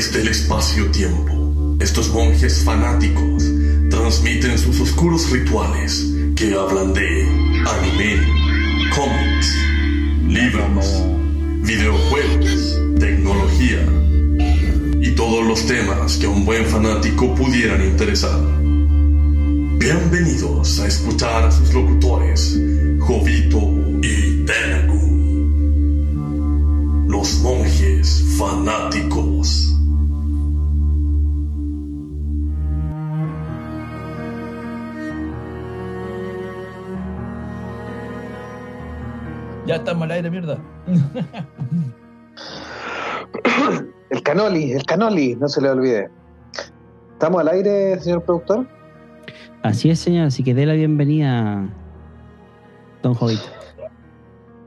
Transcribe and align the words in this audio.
Desde 0.00 0.22
el 0.22 0.28
espacio-tiempo, 0.28 1.76
estos 1.78 2.08
monjes 2.08 2.64
fanáticos 2.64 3.44
transmiten 3.90 4.58
sus 4.58 4.80
oscuros 4.80 5.28
rituales 5.30 6.06
que 6.34 6.54
hablan 6.54 6.94
de 6.94 7.22
anime, 7.68 8.16
cómics, 8.96 9.54
libros, 10.26 10.86
videojuegos, 11.66 12.80
tecnología 12.98 13.86
y 15.02 15.10
todos 15.10 15.46
los 15.46 15.66
temas 15.66 16.16
que 16.16 16.24
a 16.24 16.30
un 16.30 16.46
buen 16.46 16.64
fanático 16.64 17.34
pudieran 17.34 17.84
interesar. 17.84 18.40
Bienvenidos 19.76 20.80
a 20.80 20.86
escuchar 20.86 21.44
a 21.44 21.50
sus 21.50 21.74
locutores, 21.74 22.58
Jovito 23.00 23.60
y 24.00 24.46
Tenagu. 24.46 25.10
Los 27.06 27.40
monjes 27.40 28.24
fanáticos. 28.38 29.69
Ya 39.70 39.76
estamos 39.76 40.02
al 40.02 40.10
aire, 40.10 40.28
mierda. 40.32 40.58
El 44.10 44.22
canoli, 44.24 44.72
el 44.72 44.84
canoli, 44.84 45.36
no 45.36 45.46
se 45.46 45.60
le 45.60 45.70
olvide. 45.70 46.10
¿Estamos 47.12 47.42
al 47.42 47.46
aire, 47.46 48.00
señor 48.00 48.24
productor? 48.24 48.66
Así 49.62 49.88
es, 49.88 50.00
señor. 50.00 50.26
Así 50.26 50.42
que 50.42 50.54
dé 50.54 50.66
la 50.66 50.72
bienvenida, 50.72 51.68
don 53.04 53.14
Jovito. 53.14 53.44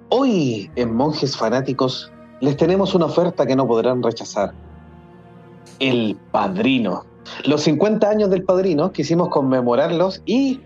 Hoy 0.08 0.72
en 0.78 0.96
Monjes 0.96 1.36
Fanáticos 1.36 2.10
les 2.40 2.56
tenemos 2.56 2.96
una 2.96 3.08
oferta 3.08 3.46
que 3.46 3.58
no 3.58 3.68
podrán 3.68 4.02
rechazar. 4.02 4.54
El 5.80 6.18
Padrino. 6.32 7.06
Los 7.44 7.64
50 7.64 8.10
años 8.10 8.30
del 8.30 8.44
Padrino 8.44 8.94
quisimos 8.94 9.28
conmemorarlos 9.28 10.22
y 10.26 10.62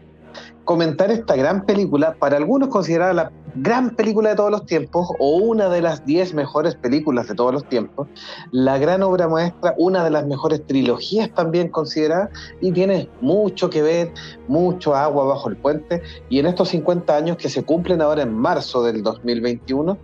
comentar 0.67 1.09
esta 1.11 1.37
gran 1.37 1.65
película, 1.65 2.13
para 2.19 2.35
algunos 2.35 2.67
considerada 2.67 3.13
la 3.13 3.31
gran 3.55 3.91
película 3.91 4.31
de 4.31 4.35
todos 4.35 4.51
los 4.51 4.65
tiempos 4.65 5.07
o 5.17 5.37
una 5.37 5.69
de 5.69 5.81
las 5.81 6.05
10 6.05 6.33
mejores 6.33 6.75
películas 6.75 7.29
de 7.29 7.35
todos 7.35 7.53
los 7.53 7.63
tiempos, 7.69 8.09
la 8.51 8.77
gran 8.77 9.01
obra 9.01 9.29
maestra, 9.29 9.73
una 9.77 10.03
de 10.03 10.09
las 10.09 10.27
mejores 10.27 10.61
trilogías 10.67 11.33
también 11.33 11.69
considerada 11.69 12.29
y 12.59 12.73
tiene 12.73 13.09
mucho 13.21 13.69
que 13.69 13.81
ver, 13.81 14.11
mucho 14.49 14.93
agua 14.93 15.23
bajo 15.23 15.47
el 15.47 15.55
puente 15.55 16.01
y 16.27 16.39
en 16.39 16.47
estos 16.47 16.67
50 16.67 17.15
años 17.15 17.37
que 17.37 17.47
se 17.47 17.63
cumplen 17.63 18.01
ahora 18.01 18.23
en 18.23 18.33
marzo 18.33 18.83
del 18.83 19.01
2021, 19.03 19.97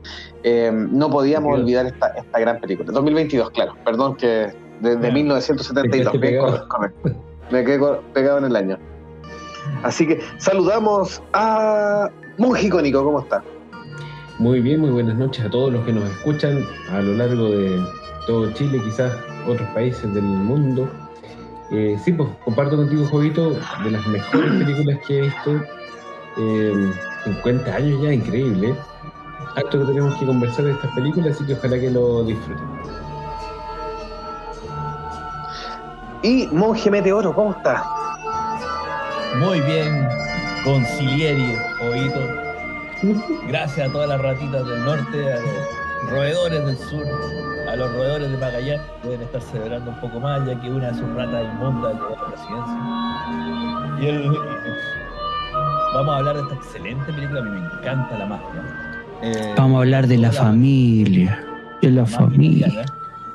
eh, 0.44 0.72
no 0.74 1.10
podíamos 1.10 1.60
olvidar 1.60 1.88
esta, 1.88 2.08
esta 2.08 2.40
gran 2.40 2.62
película. 2.62 2.90
2022, 2.90 3.52
claro, 3.52 3.76
perdón 3.84 4.16
que 4.16 4.54
desde 4.80 5.12
1972, 5.12 6.20
bien 6.22 6.40
correcto. 6.70 7.12
Me 7.52 7.66
quedé 7.66 7.80
pegado 8.14 8.38
en 8.38 8.46
el 8.46 8.56
año. 8.56 8.93
Así 9.84 10.08
que 10.08 10.22
saludamos 10.38 11.22
a 11.34 12.10
Monje 12.38 12.68
Icónico, 12.68 13.04
¿cómo 13.04 13.20
está? 13.20 13.44
Muy 14.40 14.62
bien, 14.62 14.82
muy 14.82 14.90
buenas 14.90 15.16
noches 15.16 15.46
a 15.46 15.50
todos 15.50 15.72
los 15.72 15.86
que 15.86 15.94
nos 15.94 16.10
escuchan 16.10 16.66
a 16.92 17.02
lo 17.02 17.14
largo 17.14 17.50
de 17.50 17.80
todo 18.26 18.52
Chile, 18.54 18.82
quizás 18.84 19.14
otros 19.48 19.68
países 19.70 20.12
del 20.14 20.24
mundo. 20.24 20.90
Eh, 21.72 21.98
sí, 22.04 22.12
pues 22.12 22.30
comparto 22.44 22.76
contigo, 22.78 23.06
Jovito, 23.06 23.52
de 23.84 23.92
las 23.92 24.06
mejores 24.08 24.52
películas 24.66 25.00
que 25.08 25.18
he 25.18 25.22
visto. 25.22 25.62
Eh, 26.38 26.92
50 27.26 27.76
años 27.76 28.02
ya, 28.02 28.14
increíble. 28.14 28.76
Acto 29.56 29.80
que 29.80 29.86
tenemos 29.86 30.16
que 30.16 30.26
conversar 30.26 30.66
de 30.66 30.72
estas 30.72 30.92
películas, 30.96 31.36
así 31.36 31.46
que 31.46 31.54
ojalá 31.54 31.80
que 31.80 31.92
lo 31.92 32.24
disfruten. 32.24 32.68
Y 36.24 36.48
Monje 36.52 36.90
Meteoro, 36.90 37.34
¿cómo 37.36 37.52
está? 37.52 38.03
Muy 39.40 39.60
bien, 39.62 40.08
concilieri, 40.64 41.56
Jovito. 41.80 42.20
Gracias 43.48 43.90
a 43.90 43.92
todas 43.92 44.10
las 44.10 44.22
ratitas 44.22 44.66
del 44.66 44.86
norte, 44.86 45.34
a 45.34 45.40
los 45.40 46.12
roedores 46.12 46.66
del 46.66 46.78
sur, 46.78 47.04
a 47.70 47.76
los 47.76 47.92
roedores 47.94 48.32
de 48.32 48.38
Magallanes, 48.38 48.82
deben 49.04 49.22
estar 49.22 49.42
celebrando 49.42 49.92
un 49.92 50.00
poco 50.00 50.20
más, 50.20 50.46
ya 50.46 50.60
que 50.62 50.70
una 50.70 50.88
de 50.88 50.94
sus 50.94 51.10
ratas 51.16 51.46
inmundas 51.54 51.94
llegó 51.94 52.16
a 52.16 52.22
la 52.22 52.28
presidencia. 52.28 52.78
Y 54.00 54.08
el, 54.08 54.30
vamos 55.94 56.16
a 56.16 56.18
hablar 56.18 56.36
de 56.36 56.42
esta 56.44 56.56
excelente 56.56 57.12
película, 57.14 57.40
a 57.40 57.44
mí 57.44 57.50
me 57.50 57.58
encanta 57.60 58.18
la 58.18 58.26
mafia. 58.26 58.62
Eh, 59.24 59.54
Vamos 59.58 59.78
a 59.78 59.80
hablar 59.80 60.08
de 60.08 60.18
la 60.18 60.32
familia. 60.32 61.44
De 61.82 61.90
la 61.92 62.06
familia. 62.06 62.86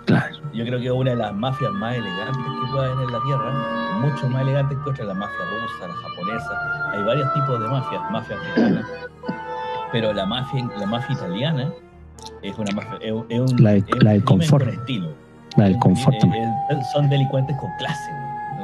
Claro. 0.06 0.36
Yo 0.54 0.64
creo 0.64 0.78
que 0.78 0.86
es 0.86 0.92
una 0.92 1.10
de 1.10 1.16
las 1.16 1.34
mafias 1.34 1.72
más 1.72 1.94
elegantes 1.94 2.36
que 2.36 2.72
pueda 2.72 2.92
haber 2.92 3.06
en 3.06 3.12
la 3.12 3.22
Tierra, 3.24 3.52
mucho 3.98 4.28
más 4.28 4.42
elegantes 4.42 4.78
que 4.84 4.90
otras, 4.90 5.06
la 5.08 5.14
mafia 5.14 5.36
rusa, 5.36 5.88
la 5.88 5.94
japonesa. 5.94 6.92
Hay 6.92 7.02
varios 7.04 7.32
tipos 7.34 7.60
de 7.60 7.66
mafias, 7.68 8.00
mafia 8.10 8.36
africana, 8.36 8.86
pero 9.92 10.12
la 10.12 10.26
mafia, 10.26 10.68
la 10.78 10.86
mafia 10.86 11.14
italiana 11.14 11.70
es 12.42 12.58
una 12.58 12.70
mafia, 12.74 12.98
es, 13.00 13.14
es 13.28 13.40
un, 13.40 13.62
La 13.62 13.70
de- 13.72 13.78
es 13.78 13.84
un 13.92 14.04
la 14.04 14.10
del 14.12 14.24
confort. 14.24 14.64
con 14.64 14.74
estilo. 14.74 15.08
La 15.56 15.64
del 15.64 15.78
confort 15.78 16.16
son 16.92 17.08
delincuentes 17.08 17.56
con 17.56 17.70
clase. 17.78 18.10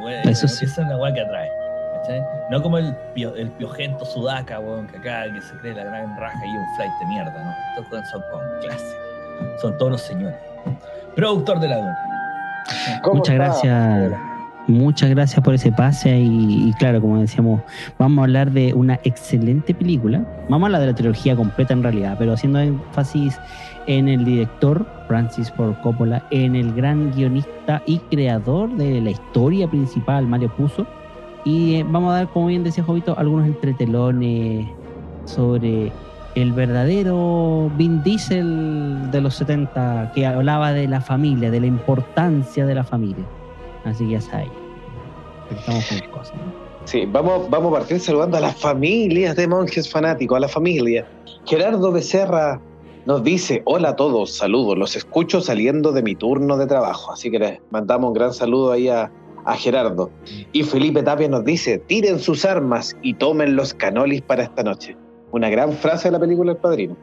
güey. 0.00 0.16
Eso 0.28 0.46
sí. 0.46 0.64
Esa 0.64 0.82
es 0.82 0.88
la 0.88 0.96
weá 0.96 1.12
que 1.12 1.20
atrae. 1.22 1.48
¿cachai? 1.96 2.22
No 2.50 2.62
como 2.62 2.76
el, 2.78 2.94
pio- 3.14 3.34
el 3.34 3.50
piojento 3.52 4.04
sudaca, 4.04 4.58
weón, 4.60 4.86
que 4.88 4.98
acá 4.98 5.24
que 5.32 5.40
se 5.40 5.56
cree 5.60 5.74
la 5.74 5.84
gran 5.84 6.16
raja 6.20 6.46
y 6.46 6.50
un 6.56 6.64
flight 6.76 6.92
de 7.00 7.06
mierda, 7.06 7.32
¿no? 7.44 7.82
Estos 7.82 8.10
son 8.10 8.22
con 8.30 8.40
clase. 8.60 8.96
Son 9.60 9.76
todos 9.78 9.92
los 9.92 10.00
señores. 10.02 10.36
Productor 11.16 11.58
de 11.60 11.68
la. 11.68 11.98
¿Cómo 13.02 13.16
Muchas 13.16 13.32
está? 13.34 13.44
gracias. 13.46 14.12
Muchas 14.66 15.10
gracias 15.10 15.44
por 15.44 15.52
ese 15.52 15.70
pase 15.72 16.18
y, 16.18 16.72
claro, 16.78 17.02
como 17.02 17.18
decíamos, 17.18 17.60
vamos 17.98 18.18
a 18.18 18.22
hablar 18.22 18.50
de 18.50 18.72
una 18.72 18.98
excelente 19.04 19.74
película. 19.74 20.26
Vamos 20.48 20.62
a 20.62 20.66
hablar 20.66 20.80
de 20.80 20.86
la 20.86 20.94
trilogía 20.94 21.36
completa 21.36 21.74
en 21.74 21.82
realidad, 21.82 22.16
pero 22.18 22.32
haciendo 22.32 22.60
énfasis 22.60 23.38
en 23.86 24.08
el 24.08 24.24
director 24.24 24.86
Francis 25.06 25.52
Ford 25.52 25.74
Coppola, 25.82 26.26
en 26.30 26.56
el 26.56 26.72
gran 26.72 27.12
guionista 27.12 27.82
y 27.84 27.98
creador 27.98 28.74
de 28.76 29.02
la 29.02 29.10
historia 29.10 29.68
principal, 29.68 30.26
Mario 30.26 30.50
Puzo. 30.56 30.86
Y 31.44 31.74
eh, 31.74 31.86
vamos 31.86 32.12
a 32.12 32.16
dar, 32.16 32.28
como 32.28 32.46
bien 32.46 32.64
decía 32.64 32.84
Jovito, 32.84 33.18
algunos 33.18 33.46
entretelones 33.46 34.66
sobre 35.26 35.92
el 36.36 36.52
verdadero 36.52 37.70
Vin 37.76 38.02
Diesel 38.02 39.10
de 39.10 39.20
los 39.20 39.34
70 39.34 40.12
que 40.14 40.24
hablaba 40.24 40.72
de 40.72 40.88
la 40.88 41.02
familia, 41.02 41.50
de 41.50 41.60
la 41.60 41.66
importancia 41.66 42.64
de 42.64 42.74
la 42.74 42.84
familia. 42.84 43.26
Así 43.84 44.04
que 44.06 44.12
ya 44.12 44.20
sabes. 44.20 44.48
Estamos 45.50 45.86
con 45.86 46.10
cosas. 46.10 46.36
¿no? 46.36 46.64
Sí, 46.84 47.06
vamos, 47.06 47.48
vamos 47.48 47.72
a 47.74 47.78
partir 47.78 48.00
saludando 48.00 48.36
a 48.36 48.40
las 48.40 48.56
familias 48.56 49.36
de 49.36 49.48
monjes 49.48 49.90
fanáticos, 49.90 50.36
a 50.36 50.40
la 50.40 50.48
familia. 50.48 51.06
Gerardo 51.46 51.92
Becerra 51.92 52.60
nos 53.06 53.22
dice, 53.22 53.62
hola 53.64 53.90
a 53.90 53.96
todos, 53.96 54.34
saludos, 54.34 54.76
los 54.78 54.96
escucho 54.96 55.40
saliendo 55.40 55.92
de 55.92 56.02
mi 56.02 56.14
turno 56.14 56.56
de 56.56 56.66
trabajo. 56.66 57.12
Así 57.12 57.30
que 57.30 57.38
les 57.38 57.60
mandamos 57.70 58.08
un 58.08 58.14
gran 58.14 58.32
saludo 58.32 58.72
ahí 58.72 58.88
a, 58.88 59.10
a 59.44 59.56
Gerardo. 59.56 60.10
Y 60.52 60.62
Felipe 60.62 61.02
Tapia 61.02 61.28
nos 61.28 61.44
dice, 61.44 61.78
tiren 61.78 62.18
sus 62.18 62.44
armas 62.44 62.96
y 63.02 63.14
tomen 63.14 63.56
los 63.56 63.74
canolis 63.74 64.22
para 64.22 64.44
esta 64.44 64.62
noche. 64.62 64.96
Una 65.32 65.48
gran 65.48 65.72
frase 65.72 66.08
de 66.08 66.12
la 66.12 66.20
película 66.20 66.52
El 66.52 66.58
Padrino. 66.58 66.96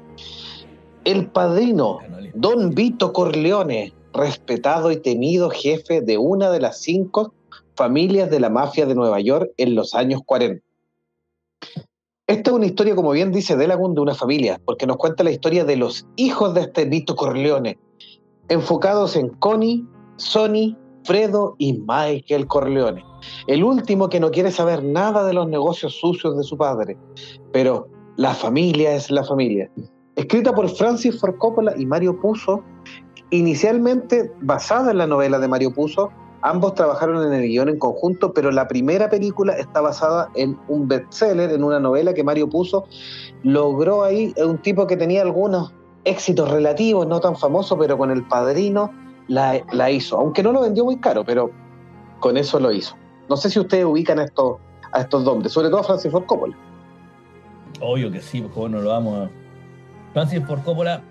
El 1.04 1.28
Padrino. 1.28 2.00
Don 2.34 2.70
Vito 2.70 3.12
Corleone, 3.12 3.94
respetado 4.14 4.92
y 4.92 4.98
temido 4.98 5.50
jefe 5.50 6.02
de 6.02 6.18
una 6.18 6.50
de 6.50 6.60
las 6.60 6.82
cinco 6.82 7.34
familias 7.76 8.30
de 8.30 8.40
la 8.40 8.50
mafia 8.50 8.86
de 8.86 8.96
Nueva 8.96 9.20
York 9.20 9.52
en 9.58 9.76
los 9.76 9.96
años 9.96 10.22
40. 10.26 10.64
Esta 12.28 12.52
es 12.52 12.56
una 12.56 12.66
historia, 12.66 12.96
como 12.96 13.12
bien 13.12 13.32
dice 13.32 13.58
Delagun, 13.58 13.94
de 13.94 14.02
una 14.02 14.16
familia, 14.16 14.62
porque 14.64 14.88
nos 14.88 14.98
cuenta 14.98 15.24
la 15.24 15.32
historia 15.32 15.66
de 15.66 15.76
los 15.76 16.08
hijos 16.16 16.54
de 16.54 16.62
este 16.62 16.86
Vito 16.86 17.16
Corleone, 17.16 17.78
enfocados 18.48 19.16
en 19.16 19.30
Connie, 19.30 19.86
Sonny, 20.16 20.78
Fredo 21.04 21.56
y 21.58 21.74
Michael 21.74 22.48
Corleone. 22.48 23.04
El 23.48 23.64
último 23.64 24.08
que 24.10 24.20
no 24.20 24.32
quiere 24.32 24.52
saber 24.52 24.84
nada 24.84 25.26
de 25.26 25.34
los 25.34 25.48
negocios 25.48 25.94
sucios 26.00 26.38
de 26.38 26.44
su 26.44 26.58
padre, 26.58 26.98
pero 27.52 27.90
la 28.16 28.34
familia 28.34 28.96
es 28.96 29.12
la 29.12 29.24
familia. 29.24 29.70
Escrita 30.16 30.54
por 30.54 30.70
Francis 30.70 31.20
Ford 31.20 31.38
Coppola 31.38 31.74
y 31.78 31.86
Mario 31.86 32.20
Puzo, 32.20 32.64
inicialmente 33.32 34.32
basada 34.42 34.92
en 34.92 35.00
la 35.00 35.08
novela 35.08 35.40
de 35.40 35.48
Mario 35.48 35.74
Puzo, 35.74 36.12
ambos 36.42 36.76
trabajaron 36.76 37.26
en 37.26 37.34
el 37.34 37.48
guion 37.48 37.70
en 37.70 37.80
conjunto, 37.80 38.34
pero 38.34 38.52
la 38.52 38.68
primera 38.68 39.10
película 39.10 39.54
está 39.54 39.82
basada 39.82 40.30
en 40.36 40.58
un 40.68 40.88
bestseller, 40.88 41.52
en 41.52 41.64
una 41.64 41.80
novela 41.80 42.14
que 42.14 42.24
Mario 42.24 42.50
Puzo 42.50 42.86
logró 43.44 44.04
ahí, 44.04 44.34
un 44.38 44.58
tipo 44.58 44.86
que 44.86 44.98
tenía 44.98 45.22
algunos 45.22 45.74
éxitos 46.04 46.52
relativos, 46.52 47.08
no 47.08 47.20
tan 47.20 47.36
famosos, 47.36 47.78
pero 47.80 47.98
con 47.98 48.12
El 48.12 48.28
Padrino 48.28 48.92
la, 49.28 49.62
la 49.72 49.90
hizo, 49.90 50.18
aunque 50.18 50.44
no 50.44 50.52
lo 50.52 50.62
vendió 50.62 50.84
muy 50.84 50.98
caro, 50.98 51.24
pero 51.24 51.52
con 52.20 52.38
eso 52.38 52.60
lo 52.60 52.72
hizo. 52.72 52.96
No 53.30 53.38
sé 53.38 53.50
si 53.50 53.60
ustedes 53.60 53.86
ubican 53.86 54.20
a 54.20 54.26
estos, 54.26 54.58
a 54.92 55.02
estos 55.02 55.24
nombres, 55.24 55.54
sobre 55.54 55.70
todo 55.70 55.80
a 55.80 55.84
Francis 55.84 56.12
Ford 56.12 56.26
Coppola. 56.26 56.58
Obvio 57.80 58.12
que 58.12 58.22
sí, 58.22 58.42
porque 58.42 58.70
no 58.70 58.82
lo 58.82 58.90
vamos 58.90 59.18
a. 59.18 59.30
Francis 60.14 60.46
Ford 60.46 60.62
Coppola 60.64 61.02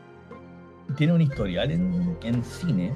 tiene 0.96 1.12
un 1.12 1.20
historial 1.20 1.70
en, 1.70 2.16
en 2.22 2.42
cine 2.44 2.92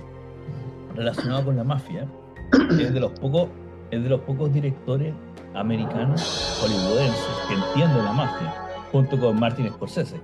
relacionado 0.95 1.47
con 1.47 1.57
la 1.57 1.65
mafia. 1.65 2.07
Es 2.71 2.93
de 2.93 3.01
los 3.01 3.13
pocos, 3.19 3.49
es 3.91 4.03
de 4.03 4.09
los 4.09 4.21
pocos 4.21 4.53
directores 4.53 5.13
americanos 5.55 6.59
hollywoodenses 6.61 7.27
que 7.49 7.55
entienden 7.55 8.05
la 8.05 8.13
mafia, 8.13 8.55
junto 8.93 9.19
con 9.19 9.39
Martin 9.39 9.69
Scorsese, 9.71 10.21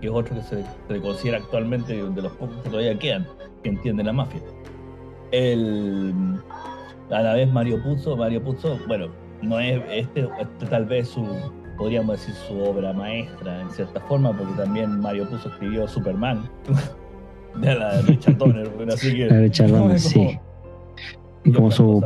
que 0.00 0.06
es 0.08 0.12
otro 0.12 0.34
que 0.34 0.42
se, 0.42 0.64
se 0.88 1.00
considera 1.00 1.38
actualmente 1.38 1.94
de 1.94 2.22
los 2.22 2.32
pocos 2.32 2.56
que 2.62 2.70
todavía 2.70 2.98
quedan 2.98 3.26
que 3.62 3.70
entienden 3.70 4.06
la 4.06 4.12
mafia. 4.12 4.40
El, 5.30 6.12
a 7.10 7.22
la 7.22 7.34
vez 7.34 7.50
Mario 7.50 7.82
Puzo, 7.82 8.16
Mario 8.16 8.42
Puzo, 8.42 8.78
bueno, 8.86 9.08
no 9.40 9.58
es 9.58 9.82
este, 9.90 10.28
este 10.40 10.66
tal 10.66 10.84
vez 10.84 11.08
su, 11.08 11.26
podríamos 11.78 12.18
decir 12.18 12.34
su 12.34 12.58
obra 12.62 12.92
maestra 12.92 13.62
en 13.62 13.70
cierta 13.70 14.00
forma, 14.00 14.36
porque 14.36 14.52
también 14.54 15.00
Mario 15.00 15.28
Puzo 15.28 15.48
escribió 15.48 15.88
Superman 15.88 16.48
de 17.56 17.74
la 17.74 17.96
de 17.96 18.02
Richard 18.02 18.36
Donner, 18.38 18.68
bueno, 18.70 18.94
así 18.94 19.14
que 19.14 19.26
La 19.26 19.36
de 19.36 19.42
Richard 19.42 19.68
Donner, 19.70 19.88
como- 19.88 19.98
sí. 19.98 20.38
Como 21.54 21.70
su 21.72 22.04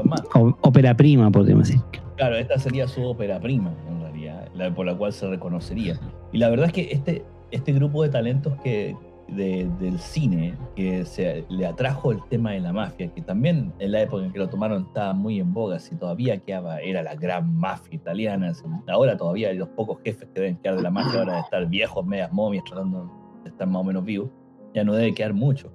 ópera 0.63 0.97
prima, 0.97 1.31
podríamos 1.31 1.69
decir. 1.69 1.83
Claro, 2.17 2.37
esta 2.37 2.59
sería 2.59 2.89
su 2.89 3.05
ópera 3.05 3.39
prima, 3.39 3.75
en 3.91 4.01
realidad, 4.01 4.49
la, 4.55 4.75
por 4.75 4.87
la 4.87 4.95
cual 4.97 5.13
se 5.13 5.29
reconocería. 5.29 5.99
Y 6.33 6.39
la 6.39 6.49
verdad 6.49 6.67
es 6.69 6.73
que 6.73 6.89
este, 6.91 7.25
este 7.51 7.73
grupo 7.75 8.03
de 8.03 8.09
talentos 8.09 8.55
que, 8.65 8.97
de- 9.29 9.69
del 9.79 9.99
cine 9.99 10.55
que 10.75 11.05
se, 11.05 11.45
le 11.51 11.67
atrajo 11.67 12.13
el 12.13 12.23
tema 12.31 12.53
de 12.53 12.61
la 12.61 12.73
mafia, 12.73 13.13
que 13.13 13.21
también 13.21 13.75
en 13.79 13.93
la 13.93 14.01
época 14.01 14.25
en 14.25 14.33
que 14.33 14.39
lo 14.39 14.49
tomaron 14.49 14.85
estaba 14.85 15.13
muy 15.13 15.39
en 15.39 15.53
boga, 15.53 15.79
si 15.81 15.95
todavía 15.97 16.39
quedaba, 16.39 16.81
era 16.81 17.03
la 17.03 17.15
gran 17.15 17.55
mafia 17.59 17.95
italiana. 17.95 18.53
Ahora 18.89 19.19
todavía 19.19 19.51
hay 19.51 19.59
los 19.59 19.69
pocos 19.69 19.99
jefes 20.03 20.29
que 20.33 20.41
deben 20.41 20.57
quedar 20.57 20.77
de 20.77 20.83
la 20.83 20.91
mafia, 20.91 21.19
ahora 21.21 21.35
de 21.35 21.41
estar 21.41 21.67
viejos, 21.67 22.07
medias 22.07 22.33
momias, 22.33 22.65
tratando 22.65 23.11
de 23.45 23.51
estar 23.51 23.67
más 23.69 23.83
o 23.83 23.85
menos 23.85 24.03
vivos, 24.03 24.31
ya 24.77 24.85
no 24.85 24.93
debe 24.95 25.15
quedar 25.15 25.33
mucho 25.33 25.73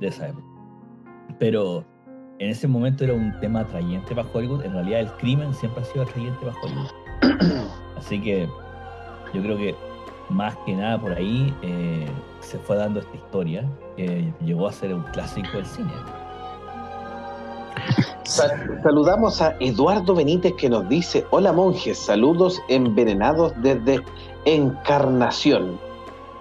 de 0.00 0.08
esa 0.08 0.28
época. 0.28 0.46
Pero 1.38 1.84
en 2.38 2.48
ese 2.50 2.66
momento 2.66 3.04
era 3.04 3.12
un 3.12 3.38
tema 3.38 3.60
atrayente 3.60 4.14
para 4.14 4.26
Hollywood. 4.32 4.64
En 4.64 4.72
realidad 4.72 5.00
el 5.00 5.12
crimen 5.18 5.52
siempre 5.52 5.82
ha 5.82 5.84
sido 5.84 6.02
atrayente 6.04 6.38
para 6.44 6.56
Hollywood. 6.62 7.68
Así 7.98 8.18
que 8.20 8.48
yo 9.34 9.42
creo 9.42 9.58
que 9.58 9.74
más 10.30 10.56
que 10.64 10.74
nada 10.74 10.98
por 10.98 11.12
ahí 11.12 11.54
eh, 11.60 12.06
se 12.40 12.58
fue 12.60 12.76
dando 12.76 13.00
esta 13.00 13.14
historia 13.14 13.68
que 13.96 14.32
llegó 14.42 14.68
a 14.68 14.72
ser 14.72 14.94
un 14.94 15.02
clásico 15.12 15.50
del 15.58 15.66
cine. 15.66 15.92
Sal- 18.24 18.80
saludamos 18.82 19.42
a 19.42 19.54
Eduardo 19.60 20.14
Benítez 20.14 20.54
que 20.54 20.70
nos 20.70 20.88
dice, 20.88 21.26
hola 21.30 21.52
monjes, 21.52 21.98
saludos 21.98 22.60
envenenados 22.70 23.52
desde 23.60 24.00
Encarnación. 24.46 25.78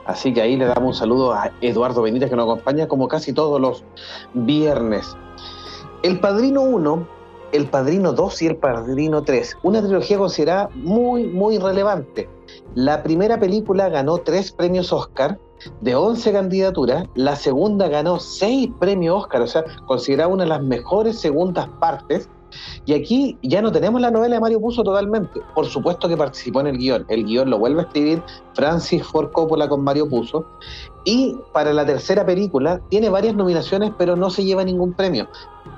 Así 0.05 0.33
que 0.33 0.41
ahí 0.41 0.57
le 0.57 0.65
damos 0.65 0.83
un 0.83 0.93
saludo 0.93 1.33
a 1.33 1.51
Eduardo 1.61 2.01
Benítez 2.01 2.29
que 2.29 2.35
nos 2.35 2.45
acompaña 2.45 2.87
como 2.87 3.07
casi 3.07 3.33
todos 3.33 3.59
los 3.59 3.83
viernes. 4.33 5.15
El 6.03 6.19
Padrino 6.19 6.61
1, 6.61 7.07
El 7.53 7.67
Padrino 7.67 8.11
2 8.11 8.41
y 8.41 8.47
El 8.47 8.57
Padrino 8.57 9.23
3, 9.23 9.57
una 9.63 9.81
trilogía 9.81 10.17
considerada 10.17 10.69
muy, 10.75 11.27
muy 11.27 11.57
relevante. 11.57 12.27
La 12.75 13.03
primera 13.03 13.39
película 13.39 13.87
ganó 13.87 14.17
tres 14.17 14.51
premios 14.51 14.91
Oscar 14.91 15.39
de 15.79 15.95
11 15.95 16.33
candidaturas, 16.33 17.05
la 17.15 17.37
segunda 17.37 17.87
ganó 17.87 18.19
6 18.19 18.71
premios 18.79 19.23
Oscar, 19.23 19.41
o 19.41 19.47
sea, 19.47 19.63
considerada 19.85 20.27
una 20.27 20.43
de 20.43 20.49
las 20.49 20.63
mejores 20.63 21.19
segundas 21.19 21.69
partes. 21.79 22.29
Y 22.85 22.93
aquí 22.93 23.37
ya 23.41 23.61
no 23.61 23.71
tenemos 23.71 24.01
la 24.01 24.11
novela 24.11 24.35
de 24.35 24.41
Mario 24.41 24.59
Puzo 24.59 24.83
totalmente. 24.83 25.41
Por 25.55 25.65
supuesto 25.65 26.07
que 26.07 26.17
participó 26.17 26.61
en 26.61 26.67
el 26.67 26.77
guion. 26.77 27.05
El 27.09 27.25
guion 27.25 27.49
lo 27.49 27.59
vuelve 27.59 27.81
a 27.81 27.83
escribir 27.83 28.21
Francis 28.53 29.03
Ford 29.03 29.31
Coppola 29.31 29.67
con 29.67 29.83
Mario 29.83 30.09
Puzo. 30.09 30.45
Y 31.05 31.37
para 31.51 31.73
la 31.73 31.85
tercera 31.85 32.25
película 32.25 32.81
tiene 32.89 33.09
varias 33.09 33.35
nominaciones, 33.35 33.91
pero 33.97 34.15
no 34.15 34.29
se 34.29 34.43
lleva 34.43 34.63
ningún 34.63 34.93
premio. 34.93 35.27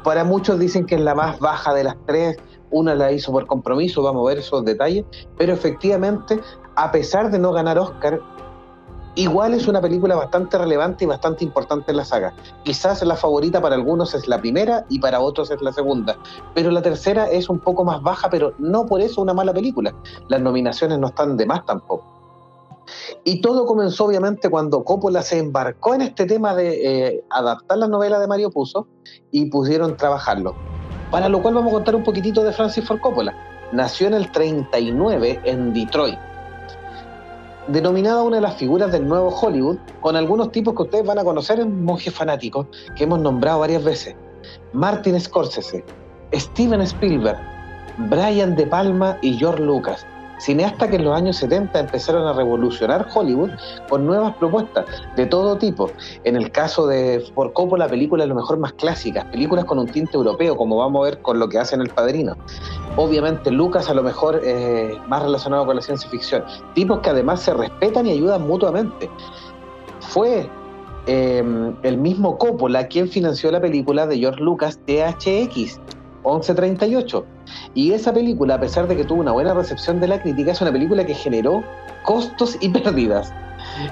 Para 0.04 0.24
muchos 0.24 0.60
dicen 0.60 0.86
que 0.86 0.96
es 0.96 1.02
la 1.02 1.16
más 1.16 1.40
baja 1.40 1.74
de 1.74 1.84
las 1.84 1.96
tres. 2.06 2.38
Una 2.72 2.96
la 2.96 3.12
hizo 3.12 3.32
por 3.32 3.46
compromiso, 3.48 4.02
vamos 4.04 4.26
a 4.26 4.30
ver 4.30 4.40
esos 4.40 4.66
detalles. 4.66 5.06
Pero 5.38 5.54
efectivamente, 5.54 6.40
a 6.76 6.92
pesar 6.92 7.32
de 7.32 7.40
no 7.40 7.52
ganar 7.52 7.80
Oscar, 7.80 8.20
igual 9.16 9.54
es 9.54 9.68
una 9.68 9.82
película 9.82 10.16
bastante 10.16 10.58
relevante 10.58 11.04
y 11.04 11.08
bastante 11.08 11.44
importante 11.44 11.92
en 11.92 11.98
la 11.98 12.06
saga. 12.06 12.34
Quizás 12.64 13.02
la 13.04 13.16
favorita 13.16 13.62
para 13.62 13.76
algunos 13.76 14.14
es 14.14 14.28
la 14.28 14.40
primera 14.40 14.86
y 14.90 15.00
para 15.00 15.20
otros 15.20 15.52
es 15.52 15.62
la 15.62 15.74
segunda. 15.74 16.18
Pero 16.54 16.72
la 16.72 16.82
tercera 16.82 17.30
es 17.30 17.50
un 17.50 17.60
poco 17.60 17.84
más 17.84 18.02
baja, 18.02 18.30
pero 18.30 18.54
no 18.60 18.86
por 18.86 19.02
eso 19.02 19.22
una 19.22 19.34
mala 19.34 19.54
película. 19.54 19.94
Las 20.28 20.42
nominaciones 20.42 21.00
no 21.00 21.08
están 21.08 21.38
de 21.38 21.46
más 21.46 21.66
tampoco. 21.66 22.16
Y 23.24 23.42
todo 23.42 23.66
comenzó 23.66 24.06
obviamente 24.06 24.50
cuando 24.50 24.84
Coppola 24.84 25.22
se 25.22 25.40
embarcó 25.40 25.96
en 25.96 26.02
este 26.02 26.26
tema 26.26 26.56
de 26.56 27.08
eh, 27.08 27.24
adaptar 27.30 27.78
la 27.78 27.88
novela 27.88 28.20
de 28.20 28.28
Mario 28.28 28.52
Puzo 28.52 28.88
y 29.32 29.46
pusieron 29.46 29.98
trabajarlo. 29.98 30.56
Para 31.12 31.30
lo 31.30 31.42
cual 31.42 31.56
vamos 31.56 31.72
a 31.72 31.76
contar 31.76 31.96
un 31.96 32.04
poquitito 32.04 32.44
de 32.44 32.52
Francis 32.52 32.86
Ford 32.86 33.00
Coppola. 33.00 33.34
Nació 33.72 34.08
en 34.08 34.14
el 34.14 34.32
39 34.32 35.42
en 35.44 35.74
Detroit. 35.74 36.20
Denominada 37.68 38.22
una 38.22 38.36
de 38.36 38.42
las 38.42 38.58
figuras 38.58 38.92
del 38.92 39.08
nuevo 39.08 39.30
Hollywood, 39.30 39.78
con 40.02 40.16
algunos 40.16 40.52
tipos 40.52 40.76
que 40.76 40.84
ustedes 40.84 41.06
van 41.06 41.18
a 41.18 41.24
conocer 41.24 41.66
monjes 41.66 42.14
fanáticos, 42.14 42.68
que 42.96 43.06
hemos 43.06 43.20
nombrado 43.20 43.60
varias 43.60 43.84
veces. 43.84 44.16
Martin 44.74 45.20
Scorsese, 45.20 45.84
Steven 46.34 46.82
Spielberg, 46.82 47.40
Brian 48.10 48.56
De 48.56 48.68
Palma 48.68 49.18
y 49.22 49.34
George 49.34 49.64
Lucas, 49.64 50.06
cineastas 50.46 50.90
que 50.90 50.98
en 50.98 51.06
los 51.06 51.16
años 51.16 51.38
70 51.38 51.80
empezaron 51.80 52.28
a 52.28 52.34
revolucionar 52.34 53.08
Hollywood 53.14 53.50
con 53.90 54.06
nuevas 54.06 54.36
propuestas 54.36 54.86
de 55.16 55.26
todo 55.26 55.58
tipo. 55.58 55.90
En 56.24 56.36
el 56.36 56.52
caso 56.52 56.86
de 56.86 57.26
Ford 57.34 57.52
Coppola, 57.54 57.88
películas 57.88 58.26
a 58.26 58.28
lo 58.28 58.36
mejor 58.36 58.60
más 58.60 58.74
clásicas, 58.74 59.26
películas 59.26 59.66
con 59.66 59.80
un 59.80 59.88
tinte 59.88 60.16
europeo, 60.16 60.56
como 60.56 60.78
vamos 60.78 61.02
a 61.02 61.10
ver 61.10 61.22
con 61.22 61.40
lo 61.40 61.50
que 61.50 61.58
hace 61.58 61.76
en 61.76 61.82
El 61.82 61.90
Padrino. 61.90 62.38
Obviamente 62.96 63.50
Lucas 63.50 63.90
a 63.90 63.96
lo 63.96 64.04
mejor 64.04 64.40
eh, 64.44 64.98
más 65.08 65.24
relacionado 65.24 65.66
con 65.66 65.76
la 65.76 65.82
ciencia 65.82 66.10
ficción. 66.10 66.44
Tipos 66.76 67.00
que 67.00 67.10
además 67.10 67.42
se 67.42 67.54
respetan 67.54 68.06
y 68.06 68.12
ayudan 68.12 68.48
mutuamente. 68.48 69.10
Fue 70.00 70.48
eh, 71.08 71.44
el 71.82 71.98
mismo 71.98 72.38
Coppola 72.38 72.88
quien 72.88 73.08
financió 73.10 73.50
la 73.52 73.60
película 73.60 74.06
de 74.06 74.20
George 74.20 74.42
Lucas 74.42 74.80
THX 74.86 75.80
1138. 76.26 77.26
Y 77.74 77.92
esa 77.92 78.14
película, 78.14 78.56
a 78.56 78.60
pesar 78.60 78.88
de 78.88 78.96
que 78.96 79.04
tuvo 79.04 79.22
una 79.22 79.32
buena 79.32 79.54
recepción 79.54 80.00
de 80.00 80.08
la 80.08 80.22
crítica, 80.22 80.52
es 80.52 80.62
una 80.62 80.72
película 80.72 81.06
que 81.06 81.14
generó 81.14 81.64
costos 82.04 82.58
y 82.62 82.70
pérdidas. 82.70 83.34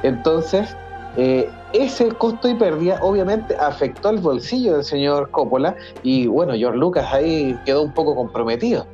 Entonces, 0.04 0.76
eh, 1.18 1.50
ese 1.74 2.10
costo 2.10 2.50
y 2.50 2.56
pérdida 2.56 2.98
obviamente 3.02 3.56
afectó 3.56 4.10
el 4.10 4.18
bolsillo 4.20 4.76
del 4.76 4.84
señor 4.84 5.30
Coppola 5.32 5.76
y 6.02 6.28
bueno, 6.28 6.54
George 6.54 6.78
Lucas 6.78 7.12
ahí 7.14 7.58
quedó 7.66 7.84
un 7.84 7.94
poco 7.94 8.16
comprometido. 8.16 8.86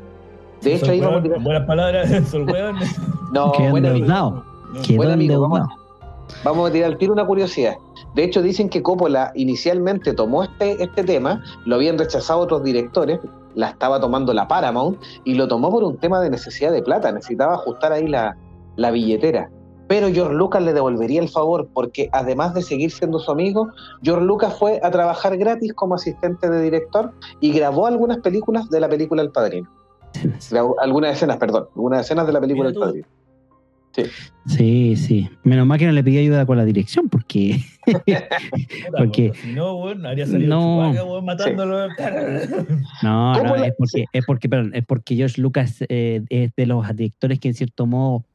De 0.61 0.75
hecho, 0.75 0.91
ahí 0.91 0.99
vamos 0.99 1.19
a 1.19 1.23
tirar... 1.23 1.41
buenas 1.41 1.65
palabras. 1.65 2.09
No, 3.31 3.53
buen 3.69 3.85
amigo. 3.85 4.07
No, 4.07 4.43
Buen 4.95 5.11
amigo, 5.11 5.41
vamos, 5.41 5.67
vamos 6.43 6.69
a 6.69 6.73
tirar 6.73 6.91
al 6.91 6.97
tiro 6.97 7.13
una 7.13 7.25
curiosidad. 7.25 7.75
De 8.15 8.23
hecho, 8.23 8.41
dicen 8.41 8.69
que 8.69 8.81
Coppola 8.81 9.31
inicialmente 9.35 10.13
tomó 10.13 10.43
este, 10.43 10.81
este 10.83 11.03
tema, 11.03 11.43
lo 11.65 11.75
habían 11.75 11.97
rechazado 11.97 12.39
otros 12.39 12.63
directores, 12.63 13.19
la 13.55 13.69
estaba 13.69 13.99
tomando 13.99 14.33
la 14.33 14.47
Paramount, 14.47 14.99
y 15.23 15.35
lo 15.35 15.47
tomó 15.47 15.69
por 15.69 15.83
un 15.83 15.97
tema 15.97 16.19
de 16.21 16.29
necesidad 16.29 16.71
de 16.71 16.81
plata, 16.81 17.11
necesitaba 17.11 17.53
ajustar 17.53 17.91
ahí 17.91 18.07
la, 18.07 18.37
la 18.75 18.91
billetera. 18.91 19.49
Pero 19.87 20.07
George 20.09 20.35
Lucas 20.35 20.61
le 20.61 20.71
devolvería 20.73 21.19
el 21.19 21.29
favor, 21.29 21.67
porque 21.73 22.09
además 22.11 22.53
de 22.53 22.61
seguir 22.61 22.91
siendo 22.91 23.17
su 23.17 23.31
amigo, 23.31 23.69
George 24.03 24.23
Lucas 24.23 24.55
fue 24.57 24.79
a 24.83 24.91
trabajar 24.91 25.35
gratis 25.37 25.73
como 25.73 25.95
asistente 25.95 26.47
de 26.47 26.61
director 26.61 27.11
y 27.41 27.51
grabó 27.51 27.87
algunas 27.87 28.19
películas 28.19 28.69
de 28.69 28.79
la 28.79 28.87
película 28.87 29.23
El 29.23 29.31
Padrino. 29.31 29.67
Algunas 30.81 31.13
escenas, 31.13 31.37
perdón, 31.37 31.67
algunas 31.75 32.01
escenas 32.01 32.27
de 32.27 32.33
la 32.33 32.39
película 32.39 32.69
El. 32.69 32.75
Padrino. 32.75 33.07
Sí, 34.45 34.95
sí. 34.95 35.29
Menos 35.43 35.67
mal 35.67 35.77
que 35.77 35.85
no 35.85 35.91
le 35.91 36.03
pedí 36.03 36.17
ayuda 36.17 36.45
con 36.45 36.57
la 36.57 36.65
dirección, 36.65 37.09
porque 37.09 37.61
porque- 38.97 39.33
Si 39.35 39.53
no, 39.53 39.75
weón, 39.75 40.05
habría 40.05 40.25
salido 40.25 40.49
No. 40.49 41.21
Matándolo. 41.21 41.87
no, 43.03 43.43
no, 43.43 43.55
es 43.63 43.73
porque, 43.77 44.05
es 44.11 44.25
porque, 44.25 44.49
perdón, 44.49 44.71
es 44.73 44.85
porque 44.85 45.15
George 45.15 45.41
Lucas 45.41 45.83
eh, 45.89 46.23
es 46.29 46.51
de 46.55 46.65
los 46.65 46.87
directores 46.95 47.39
que 47.39 47.49
en 47.49 47.53
cierto 47.53 47.85
modo 47.85 48.25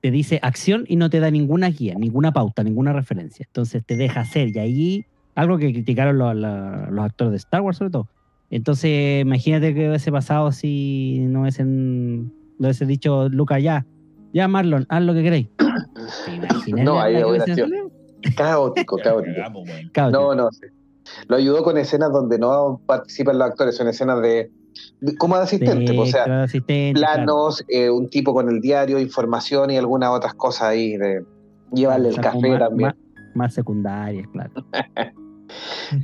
te 0.00 0.10
dice 0.10 0.38
acción 0.42 0.84
y 0.86 0.96
no 0.96 1.10
te 1.10 1.20
da 1.20 1.30
ninguna 1.30 1.68
guía, 1.68 1.94
ninguna 1.98 2.32
pauta, 2.32 2.62
ninguna 2.62 2.92
referencia. 2.92 3.44
Entonces 3.48 3.84
te 3.84 3.96
deja 3.96 4.20
hacer 4.20 4.54
y 4.54 4.58
ahí 4.58 5.06
algo 5.34 5.58
que 5.58 5.72
criticaron 5.72 6.18
los, 6.18 7.00
actores 7.04 7.32
de 7.32 7.36
Star 7.38 7.62
Wars 7.62 7.78
sobre 7.78 7.90
todo. 7.90 8.08
Entonces 8.50 9.22
imagínate 9.22 9.74
que 9.74 9.88
hubiese 9.88 10.12
pasado 10.12 10.52
si 10.52 11.18
no 11.28 11.42
hubiesen, 11.42 12.26
no 12.58 12.68
hubiese 12.68 12.86
dicho 12.86 13.28
Lucas 13.28 13.62
ya, 13.62 13.84
ya 14.36 14.48
Marlon, 14.48 14.86
haz 14.88 15.02
lo 15.02 15.14
que 15.14 15.22
queréis. 15.22 15.48
¿Te 16.26 16.30
imaginas 16.34 16.84
No, 16.84 17.00
ahí? 17.00 17.14
Caótico, 18.36 18.98
caótico. 18.98 19.32
No, 20.10 20.34
no. 20.34 20.50
sí. 20.52 20.66
Lo 21.28 21.36
ayudó 21.36 21.62
con 21.62 21.78
escenas 21.78 22.12
donde 22.12 22.38
no 22.38 22.80
participan 22.86 23.38
los 23.38 23.48
actores, 23.48 23.76
son 23.76 23.88
escenas 23.88 24.20
de, 24.20 24.50
de- 25.00 25.16
como 25.16 25.36
de 25.36 25.44
asistente, 25.44 25.92
De 25.92 25.98
o 25.98 26.04
sea, 26.06 26.42
asistente, 26.42 26.98
claro. 27.00 27.14
planos, 27.24 27.64
eh, 27.68 27.88
un 27.90 28.08
tipo 28.10 28.34
con 28.34 28.48
el 28.48 28.60
diario, 28.60 28.98
información 28.98 29.70
y 29.70 29.76
algunas 29.78 30.10
otras 30.10 30.34
cosas 30.34 30.62
ahí 30.68 30.96
de 30.96 31.22
llevarle 31.72 32.08
O 32.08 32.10
el 32.10 32.20
café 32.20 32.48
más, 32.50 32.58
también. 32.58 32.88
Más, 32.90 33.34
más 33.34 33.54
secundarias, 33.54 34.26
claro. 34.32 34.50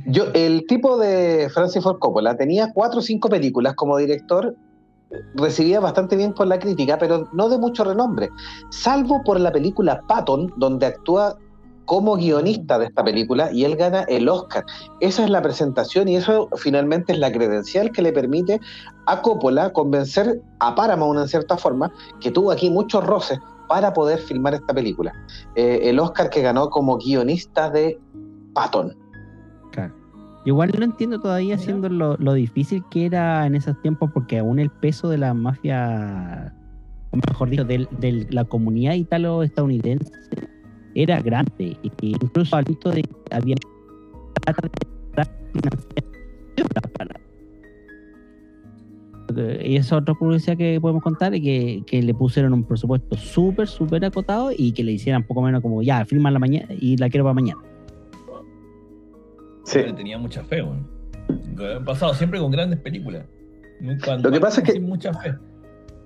Yo, 0.07 0.27
el 0.33 0.65
tipo 0.67 0.97
de 0.97 1.49
Francis 1.53 1.83
Ford 1.83 1.99
Coppola 1.99 2.37
tenía 2.37 2.71
cuatro 2.73 2.99
o 2.99 3.01
cinco 3.01 3.27
películas 3.27 3.73
como 3.75 3.97
director, 3.97 4.55
recibía 5.35 5.79
bastante 5.79 6.15
bien 6.15 6.33
por 6.33 6.47
la 6.47 6.59
crítica, 6.59 6.97
pero 6.97 7.27
no 7.33 7.49
de 7.49 7.57
mucho 7.57 7.83
renombre, 7.83 8.29
salvo 8.69 9.21
por 9.23 9.39
la 9.39 9.51
película 9.51 10.01
Patton, 10.07 10.53
donde 10.57 10.87
actúa 10.87 11.37
como 11.85 12.15
guionista 12.15 12.79
de 12.79 12.85
esta 12.85 13.03
película 13.03 13.51
y 13.51 13.65
él 13.65 13.75
gana 13.75 14.03
el 14.03 14.29
Oscar. 14.29 14.65
Esa 14.99 15.23
es 15.23 15.29
la 15.29 15.41
presentación 15.41 16.07
y 16.07 16.15
eso 16.15 16.49
finalmente 16.55 17.13
es 17.13 17.19
la 17.19 17.31
credencial 17.31 17.91
que 17.91 18.01
le 18.01 18.13
permite 18.13 18.59
a 19.05 19.21
Coppola 19.21 19.73
convencer 19.73 20.41
a 20.59 20.75
Paramount 20.75 21.19
en 21.19 21.27
cierta 21.27 21.57
forma, 21.57 21.91
que 22.21 22.31
tuvo 22.31 22.51
aquí 22.51 22.69
muchos 22.69 23.03
roces 23.05 23.39
para 23.67 23.93
poder 23.93 24.19
filmar 24.19 24.53
esta 24.53 24.73
película. 24.73 25.13
Eh, 25.55 25.81
el 25.83 25.99
Oscar 25.99 26.29
que 26.29 26.41
ganó 26.41 26.69
como 26.69 26.97
guionista 26.97 27.69
de 27.69 27.99
Patton. 28.53 29.02
Igual 30.45 30.71
no 30.77 30.83
entiendo 30.83 31.19
todavía 31.19 31.57
siendo 31.57 31.87
lo, 31.89 32.17
lo 32.17 32.33
difícil 32.33 32.83
que 32.91 33.05
era 33.05 33.45
en 33.45 33.55
esos 33.55 33.81
tiempos, 33.81 34.11
porque 34.13 34.39
aún 34.39 34.59
el 34.59 34.69
peso 34.69 35.09
de 35.09 35.17
la 35.17 35.33
mafia, 35.33 36.53
o 37.11 37.17
mejor 37.17 37.49
dicho, 37.49 37.63
de, 37.63 37.87
de 37.99 38.27
la 38.29 38.43
comunidad 38.43 38.93
italo-estadounidense 38.95 40.11
era 40.95 41.21
grande. 41.21 41.77
Y 41.81 41.91
incluso 42.01 42.55
al 42.55 42.65
punto 42.65 42.91
de 42.91 43.03
que 43.03 43.09
había 43.31 43.55
y 49.63 49.77
esa 49.77 49.97
otra 49.97 50.13
curiosidad 50.13 50.57
que 50.57 50.79
podemos 50.79 51.01
contar 51.01 51.33
es 51.33 51.41
que, 51.41 51.83
que 51.87 52.01
le 52.01 52.13
pusieron 52.13 52.53
un 52.53 52.63
presupuesto 52.63 53.17
súper, 53.17 53.67
súper 53.67 54.05
acotado 54.05 54.51
y 54.55 54.73
que 54.73 54.83
le 54.83 54.91
hicieran 54.91 55.23
poco 55.23 55.41
menos 55.41 55.61
como 55.61 55.81
ya, 55.81 56.05
firma 56.05 56.29
la 56.29 56.39
mañana 56.39 56.67
y 56.79 56.97
la 56.97 57.09
quiero 57.09 57.23
para 57.23 57.33
mañana. 57.33 57.61
Sí. 59.63 59.79
Le 59.79 59.93
tenía 59.93 60.17
mucha 60.17 60.43
fe, 60.43 60.61
bueno. 60.61 60.87
Han 61.77 61.85
pasado 61.85 62.13
siempre 62.13 62.39
con 62.39 62.51
grandes 62.51 62.79
películas. 62.79 63.25
Nunca, 63.79 64.17
Lo 64.17 64.31
que 64.31 64.39
pasa 64.39 64.61
es 64.61 64.71
que. 64.71 64.79
Mucha 64.79 65.13
fe. 65.13 65.35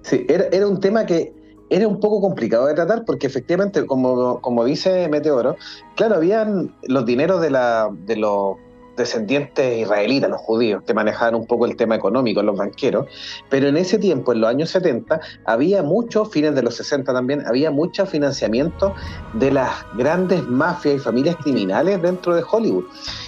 Sí, 0.01 0.25
era, 0.29 0.45
era 0.51 0.67
un 0.67 0.79
tema 0.79 1.05
que 1.05 1.33
era 1.69 1.87
un 1.87 1.99
poco 1.99 2.21
complicado 2.21 2.67
de 2.67 2.73
tratar 2.73 3.03
porque 3.05 3.27
efectivamente, 3.27 3.85
como, 3.85 4.39
como 4.41 4.63
dice 4.63 5.07
Meteoro, 5.09 5.57
claro, 5.95 6.15
habían 6.15 6.73
los 6.87 7.05
dineros 7.05 7.41
de, 7.41 7.49
la, 7.49 7.89
de 8.05 8.15
los 8.15 8.57
descendientes 8.97 9.77
israelitas, 9.77 10.29
los 10.29 10.41
judíos, 10.41 10.83
que 10.85 10.93
manejaban 10.93 11.35
un 11.35 11.45
poco 11.45 11.65
el 11.65 11.77
tema 11.77 11.95
económico, 11.95 12.41
los 12.41 12.57
banqueros, 12.57 13.05
pero 13.47 13.67
en 13.67 13.77
ese 13.77 13.97
tiempo, 13.99 14.33
en 14.33 14.41
los 14.41 14.49
años 14.49 14.71
70, 14.71 15.21
había 15.45 15.83
mucho, 15.83 16.25
fines 16.25 16.55
de 16.55 16.63
los 16.63 16.75
60 16.75 17.13
también, 17.13 17.45
había 17.47 17.71
mucho 17.71 18.05
financiamiento 18.05 18.93
de 19.33 19.51
las 19.51 19.71
grandes 19.95 20.43
mafias 20.47 20.95
y 20.95 20.99
familias 20.99 21.37
criminales 21.37 22.01
dentro 22.01 22.35
de 22.35 22.43
Hollywood. 22.49 22.85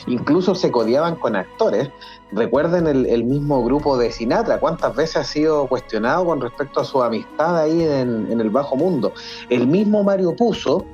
Incluso 0.07 0.55
se 0.55 0.71
codiaban 0.71 1.15
con 1.15 1.35
actores. 1.35 1.89
Recuerden 2.31 2.87
el, 2.87 3.05
el 3.05 3.23
mismo 3.23 3.63
grupo 3.63 3.97
de 3.97 4.11
Sinatra, 4.11 4.59
cuántas 4.59 4.95
veces 4.95 5.17
ha 5.17 5.23
sido 5.23 5.67
cuestionado 5.67 6.25
con 6.25 6.41
respecto 6.41 6.81
a 6.81 6.83
su 6.83 7.01
amistad 7.01 7.57
ahí 7.57 7.83
en, 7.83 8.31
en 8.31 8.41
el 8.41 8.49
bajo 8.49 8.75
mundo. 8.75 9.13
El 9.49 9.67
mismo 9.67 10.03
Mario 10.03 10.35
Puzo 10.35 10.85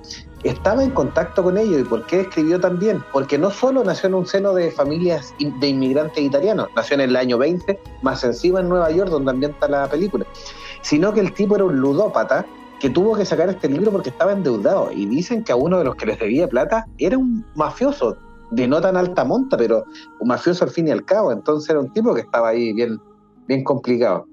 estaba 0.49 0.83
en 0.83 0.91
contacto 0.91 1.43
con 1.43 1.57
ellos. 1.57 1.81
¿Y 1.81 1.83
por 1.83 2.05
qué 2.05 2.21
escribió 2.21 2.59
también? 2.59 3.03
Porque 3.11 3.37
no 3.37 3.51
solo 3.51 3.83
nació 3.83 4.09
en 4.09 4.15
un 4.15 4.25
seno 4.25 4.53
de 4.53 4.71
familias 4.71 5.33
de 5.39 5.67
inmigrantes 5.67 6.23
italianos, 6.23 6.67
nació 6.75 6.95
en 6.95 7.01
el 7.01 7.15
año 7.15 7.37
20, 7.37 7.79
más 8.01 8.23
encima 8.23 8.59
en 8.59 8.69
Nueva 8.69 8.91
York, 8.91 9.09
donde 9.09 9.31
ambienta 9.31 9.67
la 9.67 9.87
película, 9.87 10.25
sino 10.81 11.13
que 11.13 11.19
el 11.19 11.33
tipo 11.33 11.55
era 11.55 11.65
un 11.65 11.77
ludópata 11.77 12.45
que 12.79 12.89
tuvo 12.89 13.15
que 13.15 13.25
sacar 13.25 13.49
este 13.49 13.69
libro 13.69 13.91
porque 13.91 14.09
estaba 14.09 14.33
endeudado. 14.33 14.91
Y 14.91 15.05
dicen 15.05 15.43
que 15.43 15.51
a 15.51 15.55
uno 15.55 15.79
de 15.79 15.85
los 15.85 15.95
que 15.95 16.05
les 16.05 16.19
debía 16.19 16.47
plata 16.47 16.85
era 16.97 17.17
un 17.17 17.45
mafioso, 17.55 18.17
de 18.51 18.67
no 18.67 18.79
tan 18.79 18.95
alta 18.95 19.23
monta, 19.23 19.57
pero 19.57 19.85
un 20.19 20.27
mafioso 20.27 20.63
al 20.65 20.69
fin 20.69 20.87
y 20.87 20.91
al 20.91 21.03
cabo. 21.05 21.31
Entonces 21.31 21.69
era 21.69 21.79
un 21.79 21.91
tipo 21.91 22.13
que 22.13 22.21
estaba 22.21 22.49
ahí 22.49 22.73
bien, 22.73 22.99
bien 23.47 23.63
complicado. 23.63 24.27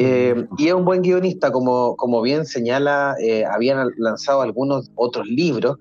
Eh, 0.00 0.46
y 0.56 0.68
es 0.68 0.74
un 0.74 0.84
buen 0.84 1.02
guionista, 1.02 1.50
como, 1.50 1.96
como 1.96 2.22
bien 2.22 2.46
señala, 2.46 3.16
eh, 3.20 3.44
habían 3.44 3.88
lanzado 3.96 4.42
algunos 4.42 4.92
otros 4.94 5.26
libros, 5.26 5.76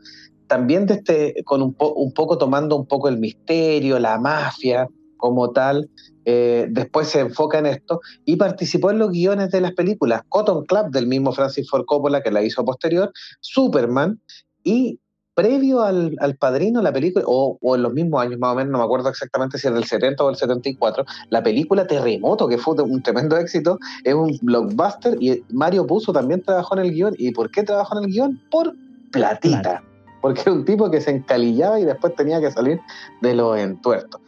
también 0.48 0.88
de 0.88 0.96
este, 0.96 1.44
con 1.44 1.62
un, 1.62 1.76
po, 1.76 1.94
un, 1.94 2.12
poco 2.14 2.40
tomando 2.40 2.76
un 2.76 2.88
poco 2.88 3.10
el 3.10 3.20
misterio, 3.20 4.00
la 4.00 4.18
mafia 4.18 4.88
como 5.18 5.52
tal. 5.52 5.92
Eh, 6.26 6.66
después 6.72 7.10
se 7.10 7.20
enfoca 7.20 7.60
en 7.60 7.68
esto 7.68 8.02
y 8.26 8.38
participó 8.38 8.90
en 8.90 8.98
los 8.98 9.12
guiones 9.12 9.52
de 9.52 9.62
las 9.62 9.74
películas 9.74 10.24
Cotton 10.30 10.66
Club 10.66 10.90
del 10.90 11.06
mismo 11.06 11.32
Francis 11.32 11.70
Ford 11.70 11.86
Coppola 11.86 12.24
que 12.24 12.32
la 12.32 12.42
hizo 12.42 12.66
posterior, 12.66 13.12
Superman 13.40 14.20
y 14.64 15.00
previo 15.38 15.84
al, 15.84 16.16
al 16.20 16.36
Padrino, 16.36 16.82
la 16.82 16.92
película, 16.92 17.24
o, 17.28 17.60
o, 17.62 17.76
en 17.76 17.84
los 17.84 17.94
mismos 17.94 18.24
años 18.24 18.40
más 18.40 18.54
o 18.54 18.56
menos, 18.56 18.72
no 18.72 18.80
me 18.80 18.84
acuerdo 18.84 19.10
exactamente 19.10 19.60
si 19.60 19.68
es 19.68 19.74
del 19.76 19.84
70 19.84 20.24
o 20.24 20.28
del 20.28 20.36
74, 20.36 21.06
la 21.30 21.44
película 21.44 21.86
Terremoto, 21.86 22.48
que 22.48 22.58
fue 22.58 22.74
un 22.82 23.04
tremendo 23.04 23.38
éxito, 23.38 23.78
es 24.04 24.16
un 24.16 24.36
blockbuster 24.42 25.16
y 25.22 25.44
Mario 25.52 25.86
Puzo 25.86 26.12
también 26.12 26.42
trabajó 26.42 26.76
en 26.80 26.86
el 26.86 26.92
guion. 26.92 27.14
¿Y 27.20 27.34
por 27.34 27.52
qué 27.52 27.62
trabajó 27.62 28.00
en 28.00 28.06
el 28.06 28.10
guion? 28.10 28.42
Por 28.50 28.74
platita. 29.12 29.84
Porque 30.24 30.42
era 30.42 30.54
un 30.54 30.66
tipo 30.66 30.90
que 30.90 31.02
se 31.02 31.12
encalillaba 31.12 31.80
y 31.80 31.86
después 31.86 32.16
tenía 32.16 32.42
que 32.42 32.50
salir 32.50 32.80
de 33.22 33.36
los 33.36 33.60
entuertos. 33.60 34.20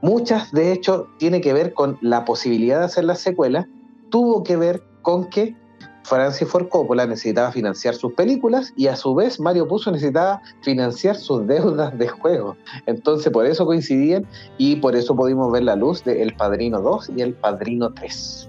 Muchas, 0.00 0.52
de 0.52 0.70
hecho, 0.70 1.08
tiene 1.18 1.40
que 1.40 1.52
ver 1.52 1.74
con 1.74 1.98
la 2.02 2.24
posibilidad 2.24 2.78
de 2.78 2.84
hacer 2.84 3.02
la 3.02 3.16
secuela, 3.16 3.66
tuvo 4.10 4.44
que 4.44 4.56
ver 4.56 4.84
con 5.02 5.28
que 5.28 5.56
Francis 6.04 6.48
Ford 6.48 6.68
Coppola 6.68 7.06
necesitaba 7.06 7.52
financiar 7.52 7.94
sus 7.94 8.12
películas 8.14 8.72
y 8.76 8.88
a 8.88 8.96
su 8.96 9.14
vez 9.14 9.38
Mario 9.40 9.68
Puzo 9.68 9.90
necesitaba 9.90 10.42
financiar 10.62 11.16
sus 11.16 11.46
deudas 11.46 11.96
de 11.98 12.08
juego. 12.08 12.56
Entonces 12.86 13.32
por 13.32 13.46
eso 13.46 13.66
coincidían 13.66 14.26
y 14.58 14.76
por 14.76 14.96
eso 14.96 15.14
pudimos 15.14 15.50
ver 15.52 15.64
la 15.64 15.76
luz 15.76 16.04
de 16.04 16.22
El 16.22 16.34
Padrino 16.34 16.80
2 16.80 17.12
y 17.16 17.22
El 17.22 17.34
Padrino 17.34 17.92
3. 17.92 18.48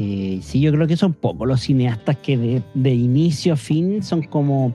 Eh, 0.00 0.38
sí, 0.42 0.60
yo 0.60 0.70
creo 0.70 0.86
que 0.86 0.96
son 0.96 1.12
pocos 1.12 1.48
los 1.48 1.60
cineastas 1.60 2.16
que 2.18 2.62
de, 2.74 2.94
inicio 2.94 3.54
a 3.54 3.56
fin 3.56 4.00
son 4.04 4.22
como 4.22 4.72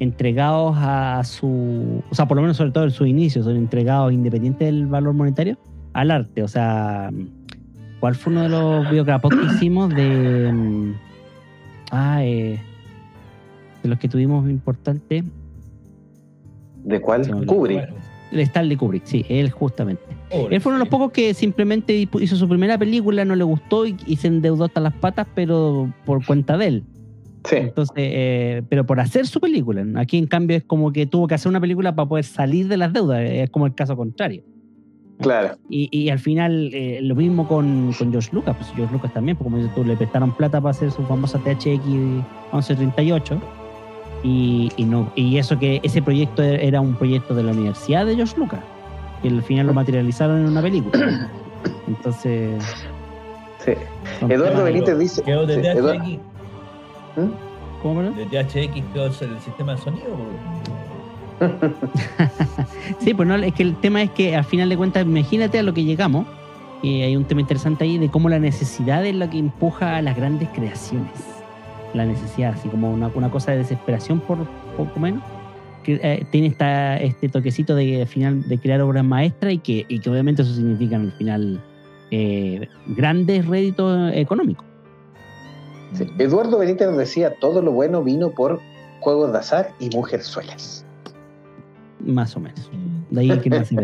entregados 0.00 0.74
a 0.76 1.22
su, 1.22 2.02
o 2.10 2.14
sea, 2.14 2.26
por 2.26 2.36
lo 2.36 2.42
menos 2.42 2.56
sobre 2.56 2.72
todo 2.72 2.82
en 2.82 2.90
su 2.90 3.06
inicio, 3.06 3.44
son 3.44 3.54
entregados 3.56 4.12
independiente 4.12 4.64
del 4.64 4.86
valor 4.86 5.14
monetario 5.14 5.56
al 5.92 6.10
arte. 6.10 6.42
O 6.42 6.48
sea, 6.48 7.08
¿Cuál 8.04 8.16
fue 8.16 8.34
uno 8.34 8.42
de 8.42 8.48
los 8.50 8.90
biograpos 8.90 9.34
que 9.34 9.46
hicimos 9.46 9.88
de. 9.88 10.92
Ah, 11.90 12.22
eh, 12.22 12.60
de 13.82 13.88
los 13.88 13.98
que 13.98 14.08
tuvimos 14.10 14.46
importante? 14.50 15.24
¿De 16.84 17.00
cuál? 17.00 17.46
Kubrick. 17.46 17.88
De 18.30 18.42
Stanley 18.42 18.76
Kubrick, 18.76 19.06
sí, 19.06 19.24
él 19.30 19.48
justamente. 19.50 20.02
Él 20.28 20.60
fue 20.60 20.72
uno 20.72 20.80
de 20.80 20.84
los 20.84 20.90
pocos 20.90 21.12
que 21.12 21.32
simplemente 21.32 21.94
hizo 22.20 22.36
su 22.36 22.46
primera 22.46 22.76
película, 22.76 23.24
no 23.24 23.36
le 23.36 23.44
gustó 23.44 23.86
y, 23.86 23.96
y 24.04 24.16
se 24.16 24.26
endeudó 24.26 24.64
hasta 24.64 24.80
las 24.80 24.92
patas, 24.92 25.26
pero 25.34 25.90
por 26.04 26.22
cuenta 26.26 26.58
de 26.58 26.66
él. 26.66 26.84
Sí. 27.48 27.56
Entonces, 27.56 27.94
eh, 27.96 28.62
pero 28.68 28.84
por 28.84 29.00
hacer 29.00 29.26
su 29.26 29.40
película. 29.40 29.82
Aquí, 29.98 30.18
en 30.18 30.26
cambio, 30.26 30.58
es 30.58 30.64
como 30.64 30.92
que 30.92 31.06
tuvo 31.06 31.26
que 31.26 31.36
hacer 31.36 31.48
una 31.48 31.58
película 31.58 31.94
para 31.94 32.06
poder 32.06 32.26
salir 32.26 32.68
de 32.68 32.76
las 32.76 32.92
deudas. 32.92 33.22
Es 33.22 33.48
como 33.48 33.64
el 33.64 33.74
caso 33.74 33.96
contrario. 33.96 34.42
Claro. 35.24 35.56
Y, 35.68 35.88
y 35.90 36.10
al 36.10 36.18
final, 36.18 36.70
eh, 36.72 37.00
lo 37.02 37.14
mismo 37.14 37.48
con, 37.48 37.92
con, 37.98 38.10
George 38.10 38.30
Lucas. 38.32 38.56
Pues 38.56 38.70
George 38.74 38.92
Lucas 38.92 39.12
también, 39.12 39.36
porque 39.36 39.50
como 39.50 39.56
dices 39.56 39.74
tú, 39.74 39.84
le 39.84 39.96
prestaron 39.96 40.32
plata 40.32 40.60
para 40.60 40.70
hacer 40.70 40.90
su 40.90 41.02
famosa 41.06 41.38
THX 41.38 41.86
1138. 41.86 43.40
Y, 44.22 44.70
y, 44.76 44.84
no, 44.84 45.10
y 45.16 45.36
eso 45.38 45.58
que 45.58 45.80
ese 45.82 46.00
proyecto 46.00 46.42
era 46.42 46.80
un 46.80 46.94
proyecto 46.94 47.34
de 47.34 47.42
la 47.42 47.52
Universidad 47.52 48.06
de 48.06 48.16
George 48.16 48.36
Lucas, 48.38 48.60
que 49.22 49.28
al 49.28 49.42
final 49.42 49.66
lo 49.66 49.74
materializaron 49.74 50.40
en 50.40 50.46
una 50.46 50.62
película. 50.62 51.30
Entonces. 51.88 52.62
Sí. 53.64 53.72
Eduardo 54.28 54.64
Benítez 54.64 54.98
dice. 54.98 55.22
Quedó 55.22 55.46
de 55.46 55.56
sí, 55.56 55.60
THX. 55.62 55.76
Eduardo, 55.76 56.04
¿Mm? 57.16 57.30
¿Cómo 57.82 58.02
no? 58.02 58.12
De 58.12 58.24
THX 58.26 58.82
quedó 58.92 59.06
el 59.06 59.40
sistema 59.40 59.74
de 59.74 59.78
sonido. 59.78 60.06
sí, 63.00 63.14
pues 63.14 63.28
no, 63.28 63.34
es 63.36 63.54
que 63.54 63.62
el 63.62 63.76
tema 63.76 64.02
es 64.02 64.10
que 64.10 64.36
al 64.36 64.44
final 64.44 64.68
de 64.68 64.76
cuentas, 64.76 65.04
imagínate 65.04 65.58
a 65.58 65.62
lo 65.62 65.74
que 65.74 65.84
llegamos. 65.84 66.26
Y 66.82 67.00
hay 67.00 67.16
un 67.16 67.24
tema 67.24 67.40
interesante 67.40 67.84
ahí 67.84 67.96
de 67.96 68.10
cómo 68.10 68.28
la 68.28 68.38
necesidad 68.38 69.04
es 69.06 69.14
lo 69.14 69.30
que 69.30 69.38
empuja 69.38 69.96
a 69.96 70.02
las 70.02 70.16
grandes 70.16 70.50
creaciones. 70.50 71.12
La 71.94 72.04
necesidad, 72.04 72.52
así 72.52 72.68
como 72.68 72.92
una, 72.92 73.30
cosa 73.30 73.52
de 73.52 73.58
desesperación 73.58 74.20
por 74.20 74.38
poco 74.76 75.00
menos. 75.00 75.22
Que 75.82 75.98
eh, 76.02 76.26
tiene 76.30 76.48
esta, 76.48 76.98
este 76.98 77.28
toquecito 77.28 77.74
de 77.74 78.02
al 78.02 78.08
final 78.08 78.46
de 78.48 78.58
crear 78.58 78.80
obras 78.82 79.04
maestras 79.04 79.54
y 79.54 79.58
que, 79.58 79.86
obviamente 80.10 80.42
eso 80.42 80.54
significa 80.54 80.96
al 80.96 81.12
final 81.12 81.60
eh, 82.10 82.68
grandes 82.86 83.46
réditos 83.46 84.12
económicos. 84.14 84.66
Eduardo 86.18 86.58
Benítez 86.58 86.88
nos 86.88 86.98
decía, 86.98 87.34
todo 87.38 87.62
lo 87.62 87.72
bueno 87.72 88.02
vino 88.02 88.30
por 88.30 88.60
juegos 89.00 89.32
de 89.32 89.38
azar 89.38 89.72
y 89.78 89.90
mujerzuelas. 89.90 90.83
Más 92.04 92.36
o 92.36 92.40
menos. 92.40 92.70
De 93.10 93.20
ahí 93.20 93.38
que 93.40 93.50
más. 93.50 93.68
Sí. 93.68 93.76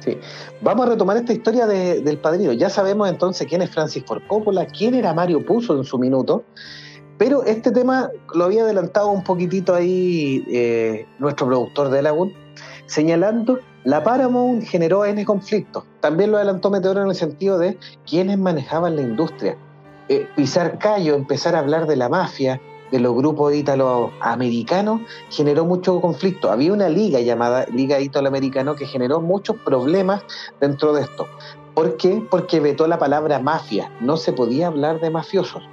sí. 0.00 0.18
Vamos 0.60 0.86
a 0.86 0.90
retomar 0.90 1.16
esta 1.16 1.32
historia 1.32 1.66
de, 1.66 2.00
del 2.00 2.18
padrino. 2.18 2.52
Ya 2.52 2.70
sabemos 2.70 3.08
entonces 3.08 3.46
quién 3.46 3.62
es 3.62 3.70
Francis 3.70 4.04
Ford 4.06 4.22
Coppola, 4.26 4.66
quién 4.66 4.94
era 4.94 5.14
Mario 5.14 5.44
Puzo 5.44 5.76
en 5.76 5.84
su 5.84 5.98
minuto, 5.98 6.44
pero 7.18 7.44
este 7.44 7.70
tema 7.70 8.10
lo 8.34 8.44
había 8.44 8.62
adelantado 8.62 9.10
un 9.10 9.22
poquitito 9.22 9.74
ahí 9.74 10.44
eh, 10.48 11.06
nuestro 11.18 11.46
productor 11.46 11.90
de 11.90 12.02
Lagoon. 12.02 12.32
señalando 12.86 13.60
la 13.84 14.02
Paramount 14.02 14.64
generó 14.64 15.04
N 15.04 15.22
conflictos. 15.24 15.84
También 16.00 16.30
lo 16.30 16.38
adelantó 16.38 16.70
Meteoro 16.70 17.02
en 17.02 17.08
el 17.08 17.14
sentido 17.14 17.58
de 17.58 17.78
quienes 18.06 18.38
manejaban 18.38 18.96
la 18.96 19.02
industria. 19.02 19.56
Eh, 20.08 20.26
pisar 20.34 20.78
callo, 20.78 21.14
empezar 21.14 21.54
a 21.54 21.58
hablar 21.60 21.86
de 21.86 21.96
la 21.96 22.08
mafia, 22.08 22.60
de 22.94 23.00
los 23.00 23.12
grupos 23.12 23.52
ítalo-americanos, 23.52 25.00
generó 25.28 25.64
mucho 25.64 26.00
conflicto. 26.00 26.52
Había 26.52 26.72
una 26.72 26.88
liga 26.88 27.18
llamada 27.18 27.66
Liga 27.66 27.98
Ítalo-Americano 27.98 28.76
que 28.76 28.86
generó 28.86 29.20
muchos 29.20 29.56
problemas 29.64 30.22
dentro 30.60 30.92
de 30.92 31.02
esto. 31.02 31.26
¿Por 31.74 31.96
qué? 31.96 32.24
Porque 32.30 32.60
vetó 32.60 32.86
la 32.86 33.00
palabra 33.00 33.40
mafia. 33.40 33.90
No 34.00 34.16
se 34.16 34.32
podía 34.32 34.68
hablar 34.68 35.00
de 35.00 35.10
mafiosos. 35.10 35.64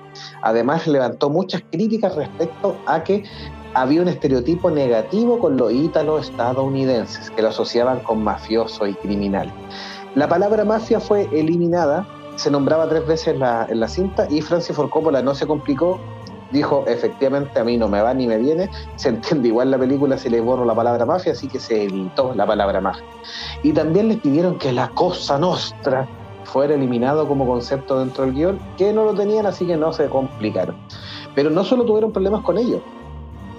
Además, 0.41 0.87
levantó 0.87 1.29
muchas 1.29 1.61
críticas 1.71 2.15
respecto 2.15 2.75
a 2.87 3.03
que 3.03 3.23
había 3.75 4.01
un 4.01 4.07
estereotipo 4.07 4.71
negativo 4.71 5.37
con 5.37 5.57
los 5.57 5.71
ítalos 5.71 6.27
estadounidenses, 6.27 7.29
que 7.29 7.43
lo 7.43 7.49
asociaban 7.49 7.99
con 7.99 8.23
mafioso 8.23 8.87
y 8.87 8.95
criminal. 8.95 9.53
La 10.15 10.27
palabra 10.27 10.65
mafia 10.65 10.99
fue 10.99 11.29
eliminada, 11.31 12.07
se 12.35 12.49
nombraba 12.49 12.89
tres 12.89 13.05
veces 13.05 13.37
la, 13.37 13.67
en 13.69 13.79
la 13.79 13.87
cinta 13.87 14.25
y 14.27 14.41
Francis 14.41 14.75
Ford 14.75 14.89
Coppola 14.89 15.21
no 15.21 15.35
se 15.35 15.45
complicó, 15.45 15.99
dijo 16.51 16.83
efectivamente 16.87 17.59
a 17.59 17.63
mí 17.63 17.77
no 17.77 17.87
me 17.87 18.01
va 18.01 18.13
ni 18.13 18.27
me 18.27 18.37
viene, 18.37 18.69
se 18.95 19.09
entiende 19.09 19.47
igual 19.47 19.71
la 19.71 19.77
película 19.77 20.17
si 20.17 20.29
le 20.29 20.41
borro 20.41 20.65
la 20.65 20.75
palabra 20.75 21.05
mafia, 21.05 21.31
así 21.33 21.47
que 21.47 21.59
se 21.59 21.83
evitó 21.83 22.33
la 22.35 22.45
palabra 22.45 22.81
mafia. 22.81 23.05
Y 23.63 23.73
también 23.73 24.07
les 24.07 24.17
pidieron 24.17 24.57
que 24.57 24.71
la 24.71 24.89
cosa 24.89 25.37
nostra 25.37 26.07
fuera 26.43 26.73
eliminado 26.73 27.27
como 27.27 27.45
concepto 27.45 27.99
dentro 27.99 28.25
del 28.25 28.33
guion, 28.33 28.59
que 28.77 28.91
no 28.93 29.05
lo 29.05 29.13
tenían, 29.13 29.45
así 29.45 29.65
que 29.65 29.77
no 29.77 29.93
se 29.93 30.07
complicaron. 30.07 30.75
Pero 31.33 31.49
no 31.49 31.63
solo 31.63 31.85
tuvieron 31.85 32.11
problemas 32.11 32.41
con 32.41 32.57
ellos, 32.57 32.81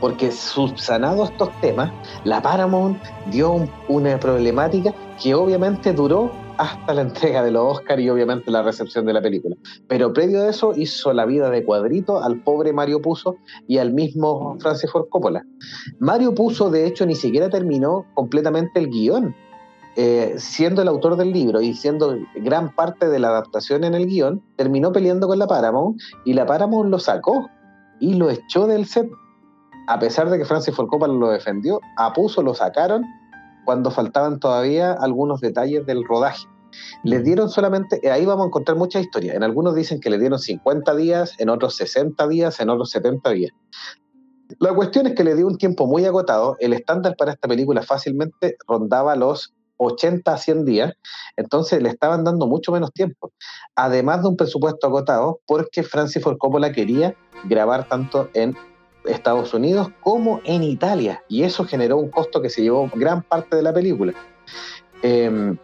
porque 0.01 0.31
subsanados 0.33 1.31
estos 1.31 1.51
temas, 1.61 1.91
la 2.25 2.43
Paramount 2.43 3.03
dio 3.27 3.67
una 3.89 4.19
problemática 4.19 4.93
que 5.23 5.35
obviamente 5.35 5.93
duró 5.93 6.31
hasta 6.63 6.95
la 6.95 7.03
entrega 7.03 7.43
de 7.43 7.51
los 7.51 7.79
Oscars 7.79 8.01
y 8.01 8.09
obviamente 8.09 8.51
la 8.51 8.63
recepción 8.63 9.05
de 9.05 9.13
la 9.13 9.21
película. 9.21 9.57
Pero 9.89 10.13
previo 10.13 10.43
a 10.43 10.49
eso 10.49 10.73
hizo 10.77 11.13
la 11.13 11.27
vida 11.27 11.51
de 11.51 11.65
cuadrito 11.65 12.23
al 12.23 12.41
pobre 12.41 12.73
Mario 12.73 13.03
Puzo 13.03 13.37
y 13.67 13.79
al 13.79 13.93
mismo 13.93 14.57
Francis 14.61 14.91
Ford 14.91 15.09
Coppola. 15.09 15.45
Mario 15.99 16.35
Puzo, 16.35 16.71
de 16.71 16.87
hecho, 16.87 17.05
ni 17.05 17.17
siquiera 17.17 17.51
terminó 17.51 18.07
completamente 18.15 18.79
el 18.79 18.91
guion. 18.91 19.35
Eh, 19.95 20.37
siendo 20.39 20.81
el 20.81 20.89
autor 20.89 21.17
del 21.17 21.33
libro 21.33 21.61
y 21.61 21.75
siendo 21.75 22.17
gran 22.37 22.75
parte 22.75 23.11
de 23.11 23.19
la 23.19 23.29
adaptación 23.29 23.85
en 23.85 23.95
el 23.95 24.07
guion, 24.07 24.43
terminó 24.57 24.91
peleando 24.91 25.27
con 25.27 25.39
la 25.39 25.47
Paramount 25.47 26.01
y 26.25 26.33
la 26.33 26.47
Paramount 26.47 26.89
lo 26.89 26.99
sacó 26.99 27.51
y 28.01 28.15
lo 28.15 28.31
echó 28.31 28.67
del 28.67 28.87
set 28.87 29.11
a 29.89 29.99
pesar 29.99 30.31
de 30.31 30.39
que 30.39 30.45
Francis 30.45 30.75
Ford 30.75 30.89
Coppola 30.89 31.13
lo 31.13 31.29
defendió, 31.29 31.81
a 31.97 32.13
Puso 32.13 32.43
lo 32.43 32.55
sacaron 32.55 33.05
cuando 33.65 33.91
faltaban 33.91 34.41
todavía 34.41 34.93
algunos 34.93 35.41
detalles 35.41 35.87
del 35.87 36.05
rodaje. 36.05 36.47
Les 37.05 37.25
dieron 37.25 37.49
solamente, 37.49 38.01
eh, 38.03 38.11
ahí 38.11 38.25
vamos 38.25 38.45
a 38.45 38.47
encontrar 38.49 38.77
muchas 38.77 39.03
historias. 39.03 39.37
En 39.37 39.43
algunos 39.43 39.75
dicen 39.75 40.01
que 40.01 40.11
le 40.11 40.19
dieron 40.19 40.39
50 40.39 40.95
días, 40.97 41.35
en 41.39 41.49
otros 41.49 41.77
60 41.77 42.27
días, 42.29 42.61
en 42.61 42.71
otros 42.71 42.91
70 42.91 43.31
días. 43.31 43.53
La 44.59 44.75
cuestión 44.75 45.07
es 45.07 45.15
que 45.15 45.25
le 45.25 45.35
dio 45.35 45.47
un 45.47 45.57
tiempo 45.57 45.87
muy 45.87 46.05
agotado. 46.05 46.57
El 46.61 46.73
estándar 46.73 47.17
para 47.17 47.33
esta 47.33 47.49
película 47.49 47.83
fácilmente 47.83 48.57
rondaba 48.67 49.17
los 49.17 49.55
80 49.79 50.33
a 50.33 50.39
100 50.39 50.65
días, 50.65 50.93
entonces 51.37 51.83
le 51.83 51.89
estaban 51.89 52.25
dando 52.25 52.47
mucho 52.47 52.73
menos 52.73 52.93
tiempo. 52.93 53.33
Además 53.75 54.23
de 54.23 54.29
un 54.29 54.37
presupuesto 54.37 54.87
agotado, 54.87 55.41
porque 55.47 55.83
Francis 55.83 56.23
Ford 56.23 56.39
Coppola 56.39 56.73
quería 56.73 57.17
grabar 57.45 57.89
tanto 57.89 58.31
en 58.35 58.57
Estados 59.05 59.53
Unidos 59.55 59.89
como 60.01 60.41
en 60.45 60.63
Italia. 60.63 61.23
Y 61.29 61.43
eso 61.43 61.65
generó 61.65 61.97
un 61.97 62.11
costo 62.11 62.41
que 62.41 62.51
se 62.51 62.63
llevó 62.63 62.89
gran 62.95 63.23
parte 63.23 63.57
de 63.57 63.63
la 63.63 63.73
película. 63.73 64.15
Em, 65.03 65.59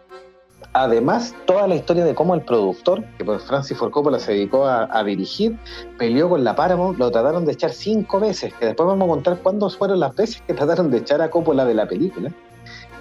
además, 0.73 1.35
toda 1.45 1.67
la 1.67 1.75
historia 1.75 2.05
de 2.05 2.15
cómo 2.15 2.35
el 2.35 2.41
productor, 2.41 3.03
que 3.17 3.25
pues 3.25 3.43
Francis 3.43 3.77
Ford 3.77 3.91
Coppola 3.91 4.19
se 4.19 4.33
dedicó 4.33 4.65
a, 4.65 5.03
dirigir, 5.03 5.57
peleó 5.97 6.29
con 6.29 6.43
la 6.43 6.55
Paramount, 6.55 6.97
lo 6.97 7.11
trataron 7.11 7.45
de 7.45 7.53
echar 7.53 7.71
cinco 7.71 8.19
veces, 8.19 8.53
que 8.53 8.65
después 8.65 8.87
vamos 8.87 9.07
a 9.07 9.09
contar 9.09 9.39
cuándo 9.39 9.69
fueron 9.69 9.99
las 9.99 10.15
veces 10.15 10.41
que 10.45 10.53
trataron 10.53 10.91
de 10.91 10.97
echar 10.97 11.21
a 11.21 11.29
Coppola 11.29 11.65
de 11.65 11.73
la 11.73 11.87
película. 11.87 12.31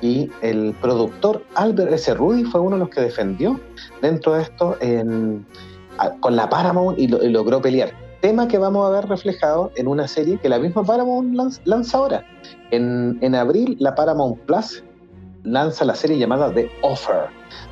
Y 0.01 0.31
el 0.43 0.77
productor 0.81 1.43
Albert 1.57 1.93
S. 1.93 2.15
Rudy 2.15 2.45
fue 2.45 2.61
uno 2.61 2.77
de 2.77 2.81
los 2.81 2.89
que 2.89 3.01
defendió 3.01 3.59
dentro 4.01 4.35
de 4.35 4.43
esto 4.43 4.77
con 6.21 6.37
la 6.37 6.49
Paramount 6.49 6.99
y 6.99 7.09
logró 7.09 7.61
pelear 7.61 7.93
tema 8.21 8.49
que 8.49 8.59
vamos 8.59 8.87
a 8.87 8.91
ver 8.91 9.09
reflejado 9.09 9.71
en 9.77 9.87
una 9.87 10.09
serie 10.09 10.39
que 10.39 10.49
la 10.49 10.59
misma 10.59 10.85
Paramount 10.85 11.35
lanza, 11.65 11.99
ahora. 11.99 12.25
En, 12.71 13.19
en, 13.23 13.35
abril, 13.35 13.77
la 13.79 13.95
Paramount 13.95 14.39
Plus 14.41 14.83
lanza 15.45 15.85
la 15.85 15.95
serie 15.95 16.19
llamada 16.19 16.53
The 16.53 16.71
Offer, 16.83 17.27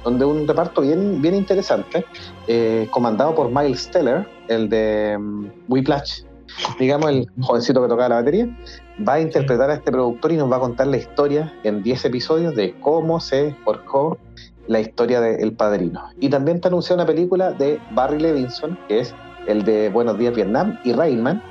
donde 0.05 0.25
un 0.25 0.47
reparto 0.47 0.81
bien, 0.81 1.21
bien 1.21 1.35
interesante, 1.35 2.05
eh, 2.47 2.89
comandado 2.91 3.35
por 3.35 3.51
Miles 3.51 3.91
Teller, 3.91 4.27
el 4.49 4.69
de 4.69 5.17
um, 5.19 5.51
Whiplash, 5.69 6.23
digamos 6.79 7.11
el 7.11 7.27
jovencito 7.41 7.83
que 7.83 7.89
tocaba 7.89 8.09
la 8.09 8.15
batería, 8.17 8.49
va 9.07 9.15
a 9.15 9.21
interpretar 9.21 9.71
a 9.71 9.75
este 9.75 9.91
productor 9.91 10.33
y 10.33 10.37
nos 10.37 10.51
va 10.51 10.57
a 10.57 10.61
contar 10.61 10.87
la 10.87 10.97
historia 10.97 11.53
en 11.65 11.83
10 11.83 12.07
episodios 12.07 12.55
de 12.55 12.75
cómo 12.81 13.21
se 13.21 13.55
forjó 13.65 14.19
la 14.67 14.81
historia 14.81 15.21
de 15.21 15.43
El 15.43 15.53
Padrino. 15.53 16.03
Y 16.21 16.29
también 16.29 16.61
te 16.61 16.69
anuncia 16.69 16.95
una 16.95 17.07
película 17.07 17.53
de 17.53 17.81
Barry 17.93 18.19
Levinson, 18.19 18.79
que 18.89 19.01
es 19.01 19.15
el 19.47 19.65
de 19.65 19.91
Buenos 19.91 20.19
Días 20.19 20.35
Vietnam 20.35 20.79
y 20.85 20.93
Rainman, 20.93 21.43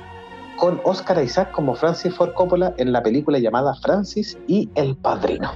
con 0.56 0.80
Oscar 0.84 1.22
Isaac 1.22 1.50
como 1.52 1.74
Francis 1.74 2.14
Ford 2.14 2.32
Coppola 2.32 2.74
en 2.78 2.92
la 2.92 3.02
película 3.02 3.38
llamada 3.38 3.74
Francis 3.74 4.38
y 4.46 4.68
el 4.74 4.96
Padrino. 4.96 5.50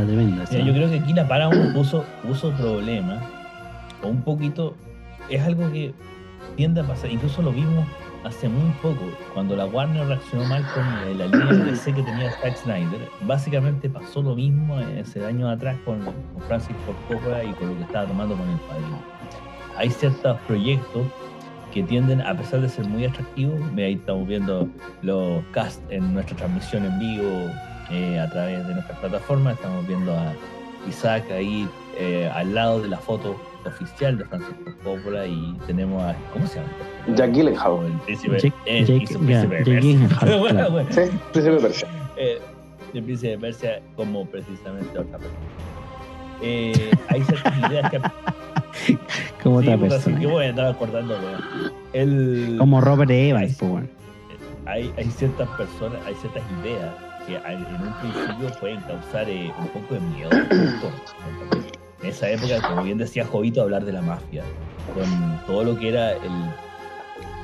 Está 0.00 0.06
tremenda. 0.06 0.44
yo 0.44 0.72
creo 0.72 0.90
que 0.90 0.98
aquí 0.98 1.12
la 1.12 1.26
Paramount 1.26 1.74
puso, 1.74 2.04
puso 2.26 2.52
problemas, 2.52 3.22
o 4.02 4.08
un 4.08 4.22
poquito, 4.22 4.74
es 5.28 5.42
algo 5.42 5.70
que 5.72 5.92
tiende 6.56 6.80
a 6.80 6.84
pasar, 6.84 7.10
incluso 7.10 7.42
lo 7.42 7.52
vimos 7.52 7.86
hace 8.24 8.48
muy 8.48 8.70
poco, 8.82 9.10
cuando 9.34 9.56
la 9.56 9.66
Warner 9.66 10.06
reaccionó 10.06 10.44
mal 10.44 10.64
con 10.74 11.18
la 11.18 11.26
línea 11.26 11.64
DC 11.64 11.94
que 11.94 12.02
tenía 12.02 12.30
Zack 12.42 12.56
Snyder, 12.56 13.08
básicamente 13.22 13.88
pasó 13.88 14.22
lo 14.22 14.34
mismo 14.34 14.78
ese 14.80 15.24
año 15.24 15.48
atrás 15.48 15.76
con, 15.84 16.00
con 16.04 16.42
Francis 16.46 16.76
Ford 16.84 16.96
Coppola 17.08 17.44
y 17.44 17.52
con 17.52 17.68
lo 17.68 17.76
que 17.76 17.82
estaba 17.82 18.06
tomando 18.06 18.36
con 18.36 18.48
el 18.48 18.58
padrino 18.58 18.98
hay 19.78 19.90
ciertos 19.90 20.38
proyectos 20.40 21.06
que 21.72 21.82
tienden, 21.84 22.20
a 22.20 22.36
pesar 22.36 22.60
de 22.60 22.68
ser 22.68 22.86
muy 22.86 23.04
atractivos, 23.04 23.60
ahí 23.76 23.94
estamos 23.94 24.26
viendo 24.26 24.68
los 25.02 25.44
cast 25.52 25.80
en 25.90 26.14
nuestra 26.14 26.36
transmisión 26.36 26.84
en 26.84 26.98
vivo 26.98 27.50
eh, 27.90 28.18
a 28.18 28.28
través 28.30 28.66
de 28.66 28.74
nuestras 28.74 28.98
plataformas, 28.98 29.54
estamos 29.54 29.86
viendo 29.86 30.12
a 30.12 30.32
Isaac 30.88 31.30
ahí 31.30 31.68
eh, 31.98 32.30
al 32.34 32.54
lado 32.54 32.80
de 32.80 32.88
la 32.88 32.98
foto 32.98 33.36
oficial 33.64 34.18
de 34.18 34.24
Francisco 34.24 34.72
Coppola 34.82 35.26
y 35.26 35.56
tenemos 35.66 36.02
a, 36.02 36.14
¿cómo 36.32 36.46
se 36.46 36.56
llama? 36.56 36.68
Jack 37.14 37.32
Gyllenhaal. 37.32 37.86
El 37.86 37.92
príncipe, 38.00 38.38
Jack, 38.38 38.54
eh, 38.66 38.84
Jack, 38.84 39.18
príncipe 39.18 39.64
Gyllenhaal, 39.64 40.38
bueno, 40.40 40.70
bueno. 40.70 40.88
Sí, 40.90 41.02
príncipe 41.32 41.56
de 41.56 41.60
Persia. 41.60 41.88
Eh, 42.16 42.40
el 42.94 43.02
príncipe 43.02 43.30
de 43.32 43.38
Persia 43.38 43.82
como 43.96 44.26
precisamente 44.26 44.98
otra 44.98 45.18
persona. 45.18 45.38
Eh, 46.40 46.90
hay 47.08 47.22
ciertas 47.22 47.58
ideas 47.58 47.90
que 47.90 48.00
Como 49.42 49.56
otra 49.56 49.76
persona. 49.76 50.20
Yo 50.20 50.30
voy 50.30 50.46
a 50.46 50.50
andar 50.50 50.66
acordando, 50.66 51.16
El, 51.92 52.56
Como 52.58 52.80
Robert 52.80 53.10
Evans, 53.10 53.58
hay, 54.66 54.92
hay 54.96 55.10
ciertas 55.10 55.48
personas, 55.50 55.98
hay 56.06 56.14
ciertas 56.14 56.42
ideas 56.62 56.92
en 57.36 57.82
un 57.82 57.92
principio 58.00 58.60
pueden 58.60 58.80
causar 58.82 59.28
eh, 59.28 59.52
un 59.58 59.68
poco 59.68 59.94
de 59.94 60.00
miedo. 60.00 60.30
en 62.02 62.08
esa 62.08 62.30
época, 62.30 62.60
como 62.66 62.82
bien 62.82 62.98
decía 62.98 63.24
Jovito, 63.24 63.62
hablar 63.62 63.84
de 63.84 63.92
la 63.92 64.02
mafia, 64.02 64.44
con 64.94 65.40
todo 65.46 65.64
lo 65.64 65.78
que 65.78 65.88
era 65.88 66.12
el, 66.12 66.32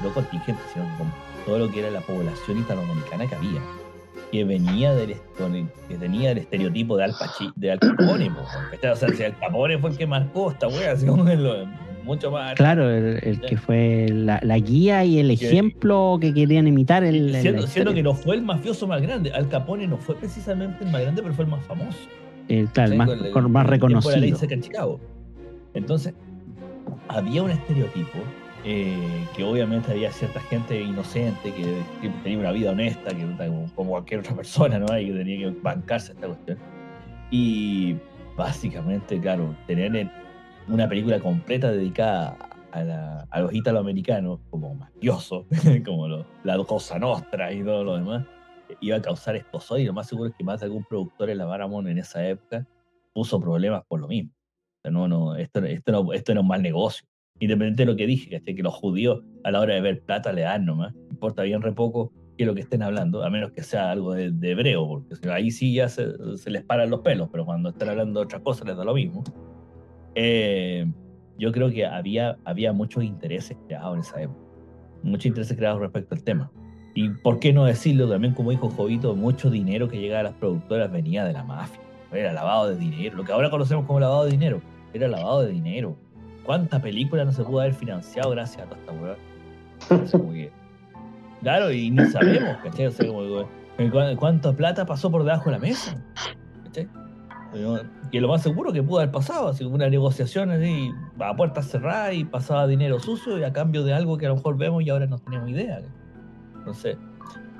no 0.03 0.13
contingente, 0.13 0.63
sino 0.73 0.85
con 0.99 1.13
todo 1.45 1.59
lo 1.59 1.71
que 1.71 1.81
era 1.81 1.91
la 1.91 2.01
población 2.01 2.59
italoamericana 2.59 3.27
que 3.27 3.35
había 3.35 3.61
que 4.35 4.43
venía 4.43 4.93
del 4.93 5.15
que 5.89 5.95
tenía 5.95 6.33
el 6.33 6.39
estereotipo 6.39 6.97
de 6.97 7.05
Al, 7.05 7.15
de 7.55 7.71
Al 7.71 7.79
Capone, 7.79 8.33
o 8.33 8.97
sea, 8.97 9.09
si 9.09 9.23
Al 9.23 9.39
Capone 9.39 9.79
fue 9.79 9.91
el 9.91 9.97
que 9.97 10.09
marcó 10.09 10.51
esta 10.51 10.67
wea, 10.67 10.91
así 10.91 11.07
como 11.07 11.25
mucho 12.05 12.31
más. 12.31 12.55
Claro, 12.55 12.91
el, 12.91 13.41
que 13.41 13.57
fue 13.57 14.07
la, 14.11 14.39
guía 14.59 15.05
y 15.05 15.19
el 15.19 15.31
ejemplo 15.31 16.19
que 16.21 16.33
querían 16.33 16.67
imitar. 16.67 17.05
El, 17.05 17.35
siendo, 17.67 17.95
que 17.95 18.03
no 18.03 18.15
fue 18.15 18.37
el 18.37 18.43
mafioso 18.43 18.87
más 18.87 19.03
grande, 19.03 19.33
Al 19.33 19.49
Capone 19.49 19.87
no 19.87 19.97
fue 19.97 20.15
precisamente 20.17 20.85
el 20.85 20.91
más 20.91 21.03
grande, 21.03 21.23
pero 21.23 21.35
fue 21.35 21.45
el 21.45 21.51
más 21.51 21.65
famoso. 21.65 21.99
El, 22.49 22.69
claro, 22.69 22.93
el 22.93 22.99
más, 22.99 23.49
más 23.49 23.67
reconocido. 23.67 24.39
Entonces, 25.75 26.15
había 27.09 27.43
un 27.43 27.51
estereotipo 27.51 28.19
eh, 28.67 29.27
que 29.37 29.45
obviamente 29.45 29.93
había 29.93 30.11
cierta 30.11 30.41
gente 30.41 30.81
inocente 30.81 31.53
que, 31.53 32.09
tenía 32.23 32.39
una 32.39 32.53
vida 32.53 32.71
honesta, 32.71 33.11
que 33.11 33.27
como, 33.75 33.91
cualquier 33.91 34.21
otra 34.21 34.35
persona, 34.35 34.79
¿no? 34.79 34.99
Y 34.99 35.07
que 35.07 35.13
tenía 35.13 35.39
que 35.39 35.57
bancarse 35.61 36.13
esta 36.13 36.27
cuestión. 36.27 36.59
Y 37.31 37.97
básicamente, 38.37 39.21
claro, 39.21 39.55
tener 39.67 40.11
una 40.69 40.89
película 40.89 41.21
completa 41.21 41.71
dedicada 41.71 42.37
a, 42.73 43.41
los 43.41 43.55
italoamericanos 43.55 44.41
como 44.51 44.75
mafiosos, 44.75 45.47
como 45.85 46.09
la 46.43 46.65
cosa 46.65 46.99
nostra 46.99 47.53
y 47.53 47.63
todo 47.63 47.85
lo 47.85 47.97
demás, 47.97 48.27
iba 48.81 48.97
a 48.97 49.03
causar 49.03 49.37
esposor 49.37 49.81
y 49.81 49.85
lo 49.85 49.93
más 49.93 50.09
seguro 50.09 50.31
es 50.31 50.37
que 50.37 50.45
más 50.45 50.61
de 50.61 50.67
algún 50.67 50.85
productor 50.85 51.31
en 51.31 51.39
la 51.39 51.47
Paramount 51.47 51.89
en 51.89 51.99
esa 51.99 52.27
época 52.27 52.67
puso 53.13 53.41
problemas 53.41 53.85
por 53.87 54.01
lo 54.01 54.09
mismo. 54.09 54.33
O 54.33 54.81
sea, 54.83 54.91
no, 54.91 55.09
no, 55.09 55.37
esto, 55.37 55.65
esto, 55.65 55.93
no, 55.93 56.13
esto 56.13 56.33
era 56.33 56.41
un 56.41 56.49
mal 56.49 56.63
negocio. 56.63 57.07
Independiente 57.39 57.83
de 57.83 57.87
lo 57.87 57.97
que 57.97 58.07
dije, 58.07 58.43
que 58.43 58.63
los 58.63 58.75
judíos 58.75 59.23
a 59.45 59.51
la 59.51 59.61
hora 59.61 59.75
de 59.75 59.81
ver 59.81 60.05
plata 60.05 60.33
le 60.33 60.43
dan 60.43 60.65
nomás. 60.65 60.95
Importa 61.11 61.43
bien 61.43 61.63
re 61.63 61.73
poco 61.73 62.13
que 62.37 62.45
lo 62.45 62.55
que 62.55 62.63
estén 62.63 62.83
hablando, 62.83 63.23
a 63.23 63.31
menos 63.31 63.53
que 63.53 63.63
sea 63.63 63.91
algo 63.91 64.13
de, 64.13 64.51
hebreo, 64.51 64.87
porque 64.89 65.31
ahí 65.31 65.51
sí 65.51 65.75
ya 65.75 65.89
se, 65.89 66.09
les 66.47 66.65
paran 66.65 66.91
los 66.91 67.01
pelos, 67.01 67.29
pero 67.31 67.45
cuando 67.45 67.71
están 67.71 67.89
hablando 67.91 68.21
de 68.21 68.25
otras 68.25 68.43
cosas 68.43 68.67
les 68.67 68.77
da 68.77 68.85
lo 68.85 68.95
mismo. 68.95 69.23
Eh, 70.15 70.87
yo 71.39 71.53
creo 71.53 71.71
que 71.71 71.87
había, 71.87 72.37
había 72.45 72.73
muchos 72.73 73.03
intereses 73.05 73.57
creados 73.67 73.95
en 73.95 74.01
esa 74.01 74.23
época, 74.23 74.41
muchos 75.03 75.27
intereses 75.27 75.57
creados 75.57 75.81
respecto 75.81 76.15
al 76.15 76.23
tema. 76.23 76.51
Y 76.95 77.09
por 77.09 77.41
qué 77.41 77.53
no 77.53 77.65
decirlo 77.65 78.09
también, 78.09 78.35
como 78.35 78.51
dijo 78.51 78.71
Jovito, 78.71 79.17
mucho 79.17 79.51
dinero 79.51 79.89
que 79.89 79.99
llegaba 79.99 80.21
a 80.21 80.25
las 80.25 80.35
productoras 80.35 80.93
venía 80.93 81.25
de 81.25 81.33
la 81.33 81.43
mafia, 81.43 81.81
era 82.13 82.33
lavado 82.33 82.71
de 82.71 82.77
dinero, 82.77 83.17
lo 83.17 83.25
que 83.25 83.33
ahora 83.33 83.51
conocemos 83.51 83.85
como 83.87 83.99
lavado 83.99 84.25
de 84.25 84.31
dinero, 84.31 84.61
era 84.93 85.09
lavado 85.09 85.43
de 85.43 85.51
dinero. 85.51 85.97
¿Cuánta 86.45 86.81
película 86.81 87.25
no 87.25 87.33
se 87.33 87.43
pudo 87.43 87.61
haber 87.61 87.75
financiado 87.75 88.31
gracias 88.31 88.63
a 88.63 88.69
toda 88.69 88.81
esta 88.81 88.93
hueá? 88.93 89.17
Claro, 91.43 91.73
y 91.73 91.91
ni 91.91 92.05
sabemos, 92.07 92.57
¿cachai? 92.63 92.87
O 92.87 92.91
sea, 92.91 94.17
¿cuánta 94.17 94.53
plata 94.53 94.87
pasó 94.87 95.11
por 95.11 95.25
debajo 95.25 95.47
de 95.47 95.51
la 95.51 95.59
mesa? 95.59 96.03
¿cachai? 96.65 96.89
Que 98.11 98.21
lo 98.21 98.29
más 98.29 98.43
seguro 98.43 98.73
que 98.73 98.83
pudo 98.83 99.01
haber 99.01 99.11
pasado, 99.11 99.49
así 99.49 99.65
como 99.65 99.77
una 99.77 99.89
negociación 99.89 100.51
así, 100.51 100.91
a 101.19 101.37
puertas 101.37 101.71
cerradas 101.71 102.15
y 102.15 102.25
pasaba 102.25 102.67
dinero 102.67 102.99
sucio 102.99 103.39
y 103.39 103.45
a 103.45 103.53
cambio 103.53 103.85
de 103.85 103.93
algo 103.93 104.19
que 104.19 104.27
a 104.27 104.31
lo 104.31 104.37
mejor 104.37 104.57
vemos 104.57 104.83
y 104.83 104.91
ahora 104.91 105.07
no 105.07 105.19
tenemos 105.19 105.49
idea. 105.49 105.81
Entonces, 106.59 106.97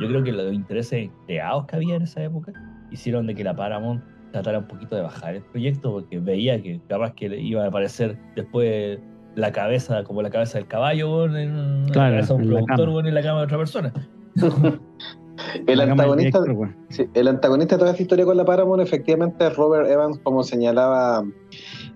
yo 0.01 0.09
creo 0.09 0.23
que 0.25 0.33
los 0.33 0.53
intereses 0.53 1.11
creados 1.27 1.67
que 1.67 1.77
había 1.77 1.97
en 1.97 2.03
esa 2.03 2.23
época 2.23 2.53
hicieron 2.91 3.27
de 3.27 3.35
que 3.35 3.45
la 3.45 3.55
Paramount 3.55 4.03
tratara 4.33 4.59
un 4.59 4.67
poquito 4.67 4.97
de 4.97 5.03
bajar 5.03 5.37
el 5.37 5.43
proyecto 5.43 5.93
porque 5.93 6.19
veía 6.19 6.61
que 6.61 6.81
capaz 6.89 7.15
que 7.15 7.27
iba 7.27 7.65
a 7.65 7.69
aparecer 7.69 8.19
después 8.35 8.99
la 9.37 9.53
cabeza, 9.53 10.03
como 10.05 10.23
la 10.23 10.31
cabeza 10.31 10.59
del 10.59 10.67
caballo, 10.67 11.25
en 11.27 11.87
la 11.87 11.93
cabeza 11.93 12.35
de 12.35 12.43
un 12.43 12.49
productor, 12.67 13.07
en 13.07 13.15
la 13.15 13.23
cama 13.23 13.39
de 13.41 13.45
otra 13.45 13.59
persona. 13.59 13.93
el, 15.67 15.81
antagonista, 15.81 16.41
el 17.15 17.29
antagonista 17.29 17.77
de 17.77 17.79
toda 17.79 17.91
esta 17.93 18.03
historia 18.03 18.25
con 18.25 18.37
la 18.37 18.45
Paramount 18.45 18.83
efectivamente 18.83 19.47
es 19.47 19.57
Robert 19.57 19.89
Evans, 19.89 20.19
como 20.23 20.43
señalaba 20.43 21.25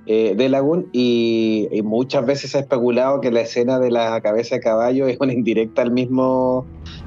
eh, 0.07 0.35
de 0.37 0.49
Lagoon, 0.49 0.89
y, 0.93 1.69
muchas 1.85 2.25
veces 2.27 2.51
se 2.51 2.59
ha 2.59 2.61
especulado 2.63 3.21
que 3.21 3.31
la 3.31 3.41
escena 3.41 3.79
de 3.79 3.91
la 3.91 4.21
cabeza 4.21 4.57
de 4.57 4.61
caballo 4.61 5.07
es 5.07 5.19
una 5.21 5.33
indirecta 5.33 5.83
al 5.83 5.91
mismo 5.91 6.67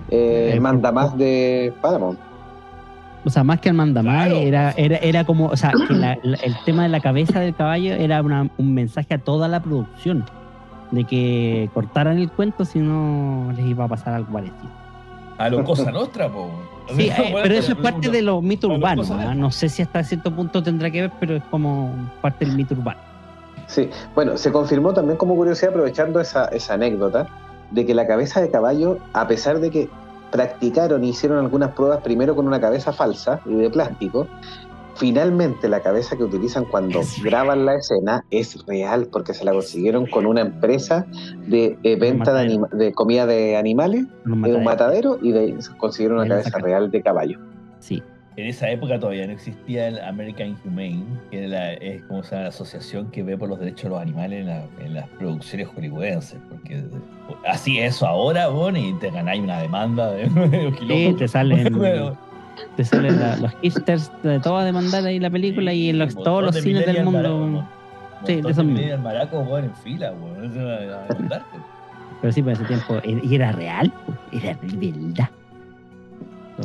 eh, 0.09 0.57
mandamás 0.61 1.17
de 1.17 1.73
Paramount. 1.81 2.19
O 3.23 3.29
sea, 3.29 3.43
más 3.43 3.59
que 3.59 3.69
el 3.69 3.75
mandamás, 3.75 4.31
era, 4.31 4.71
era, 4.77 4.97
era 4.97 5.25
como, 5.25 5.47
o 5.47 5.55
sea, 5.55 5.71
que 5.71 5.93
el 6.23 6.55
tema 6.65 6.83
de 6.83 6.89
la 6.89 7.01
cabeza 7.01 7.39
del 7.39 7.55
caballo 7.55 7.93
era 7.93 8.21
un 8.21 8.73
mensaje 8.73 9.13
a 9.13 9.19
toda 9.19 9.47
la 9.47 9.61
producción, 9.61 10.25
de 10.89 11.03
que 11.03 11.69
cortaran 11.73 12.17
el 12.17 12.31
cuento 12.31 12.65
si 12.65 12.79
no 12.79 13.53
les 13.55 13.65
iba 13.65 13.85
a 13.85 13.87
pasar 13.87 14.15
algo 14.15 14.33
parecido. 14.33 14.80
A 15.41 15.49
lo 15.49 15.63
Cosa 15.63 15.91
Nostra, 15.91 16.29
po. 16.29 16.49
Sí, 16.95 17.09
eh, 17.09 17.33
pero 17.41 17.55
eso 17.55 17.71
es 17.73 17.77
parte 17.77 18.09
de 18.09 18.21
los 18.21 18.43
mitos 18.43 18.69
urbanos. 18.71 19.09
¿ah? 19.11 19.33
No 19.33 19.51
sé 19.51 19.69
si 19.69 19.81
hasta 19.81 20.03
cierto 20.03 20.33
punto 20.35 20.61
tendrá 20.61 20.89
que 20.91 21.01
ver, 21.01 21.11
pero 21.19 21.35
es 21.37 21.43
como 21.49 21.93
parte 22.21 22.45
del 22.45 22.55
mito 22.55 22.75
urbano. 22.75 22.99
Sí, 23.67 23.89
bueno, 24.15 24.37
se 24.37 24.51
confirmó 24.51 24.93
también 24.93 25.17
como 25.17 25.35
curiosidad, 25.35 25.71
aprovechando 25.71 26.19
esa, 26.19 26.45
esa 26.45 26.73
anécdota, 26.73 27.27
de 27.71 27.85
que 27.85 27.93
la 27.93 28.05
cabeza 28.05 28.41
de 28.41 28.51
caballo, 28.51 28.97
a 29.13 29.27
pesar 29.27 29.59
de 29.59 29.69
que 29.71 29.89
practicaron 30.31 31.03
y 31.03 31.09
hicieron 31.09 31.39
algunas 31.39 31.71
pruebas 31.71 32.01
primero 32.01 32.35
con 32.35 32.47
una 32.47 32.59
cabeza 32.59 32.91
falsa 32.93 33.41
y 33.45 33.53
de 33.53 33.69
plástico. 33.69 34.27
Finalmente 34.95 35.69
la 35.69 35.79
cabeza 35.81 36.17
que 36.17 36.23
utilizan 36.23 36.65
cuando 36.65 37.01
graban 37.23 37.65
la 37.65 37.75
escena 37.75 38.25
es 38.29 38.65
real 38.65 39.07
porque 39.11 39.33
se 39.33 39.45
la 39.45 39.51
consiguieron 39.51 40.05
con 40.05 40.25
una 40.25 40.41
empresa 40.41 41.05
de, 41.47 41.77
venta 41.99 42.33
de, 42.33 42.91
comida 42.93 43.25
de 43.25 43.57
animales, 43.57 44.05
de 44.25 44.55
un 44.55 44.63
matadero. 44.63 45.17
y 45.21 45.31
de, 45.31 45.55
consiguieron 45.77 46.19
una 46.19 46.27
cabeza 46.27 46.57
real 46.59 46.91
de 46.91 47.01
caballo. 47.01 47.39
Sí. 47.79 48.03
En 48.37 48.47
esa 48.47 48.69
época 48.69 48.97
todavía 48.97 49.27
no 49.27 49.33
existía 49.33 49.89
el 49.89 49.99
American 49.99 50.57
Humane, 50.63 51.03
que 51.29 51.45
es 51.81 52.01
como 52.03 52.21
la 52.31 52.47
asociación 52.47 53.11
que 53.11 53.23
ve 53.23 53.37
por 53.37 53.49
los 53.49 53.59
derechos 53.59 53.83
de 53.83 53.89
los 53.89 53.99
animales 53.99 54.47
en, 54.79 54.93
las 54.93 55.07
producciones 55.09 55.67
hollywoodenses. 55.67 56.39
Porque 56.49 56.81
así 57.45 57.79
eso 57.79 58.07
ahora, 58.07 58.47
bueno, 58.47 58.79
y 58.79 58.93
te 58.99 59.11
ganáis 59.11 59.41
una 59.41 59.61
demanda 59.61 60.11
de, 60.11 60.29
Sí, 60.87 61.13
te 61.17 61.27
salen, 61.27 61.73
te 62.75 62.83
salen 62.83 63.19
los 63.41 63.51
hipsters 63.61 64.11
de 64.23 64.39
todo 64.39 64.57
a 64.57 64.65
demandar 64.65 65.05
ahí 65.05 65.19
la 65.19 65.29
película 65.29 65.73
y 65.73 65.89
en 65.89 65.99
los, 65.99 66.15
todos 66.15 66.43
los 66.43 66.55
cines 66.55 66.85
del 66.85 67.03
mundo. 67.03 67.67
sí, 68.25 68.41
de 68.41 68.49
esos 68.49 68.65
mismos. 68.65 68.99
maraco, 68.99 69.43
bueno, 69.43 69.67
en 69.67 69.75
fila, 69.75 70.11
bueno, 70.11 70.53
Pero 72.21 72.33
sí, 72.33 72.41
por 72.41 72.53
ese 72.53 72.65
tiempo, 72.65 72.99
y 73.03 73.35
era 73.35 73.51
real, 73.51 73.91
era 74.31 74.57
verdad. 74.61 75.29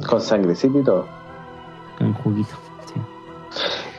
Con 0.07 0.21
sangrecito 0.21 0.81
y 0.81 0.85
todo 0.85 1.27
con 1.97 2.13
juguito. 2.15 2.55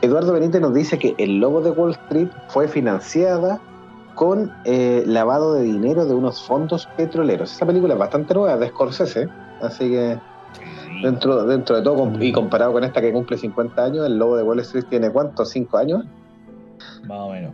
Eduardo 0.02 0.34
Benítez 0.34 0.62
nos 0.62 0.74
dice 0.74 1.00
que 1.00 1.16
el 1.18 1.40
logo 1.40 1.62
de 1.62 1.72
Wall 1.72 1.92
Street 1.92 2.30
fue 2.50 2.68
financiada 2.68 3.60
con 4.16 4.52
eh, 4.66 5.04
lavado 5.06 5.54
de 5.54 5.64
dinero 5.64 6.06
de 6.06 6.14
unos 6.14 6.42
fondos 6.44 6.88
petroleros. 6.98 7.52
Esa 7.52 7.66
película 7.66 7.94
es 7.94 8.00
bastante 8.00 8.34
nueva, 8.34 8.58
de 8.58 8.70
Scorsese, 8.70 9.28
así 9.62 9.90
que 9.90 10.20
dentro, 11.02 11.46
dentro 11.46 11.76
de 11.78 11.82
todo, 11.82 12.12
y 12.24 12.32
comparado 12.32 12.74
con 12.74 12.84
esta 12.84 13.02
que 13.02 13.12
cumple 13.12 13.38
50 13.38 13.84
años, 13.84 14.06
el 14.06 14.18
logo 14.18 14.38
de 14.38 14.44
Wall 14.44 14.60
Street 14.60 14.86
tiene 14.90 15.10
cuántos, 15.10 15.56
¿5 15.56 15.80
años? 15.80 16.06
Más 17.08 17.20
o 17.20 17.32
menos. 17.32 17.54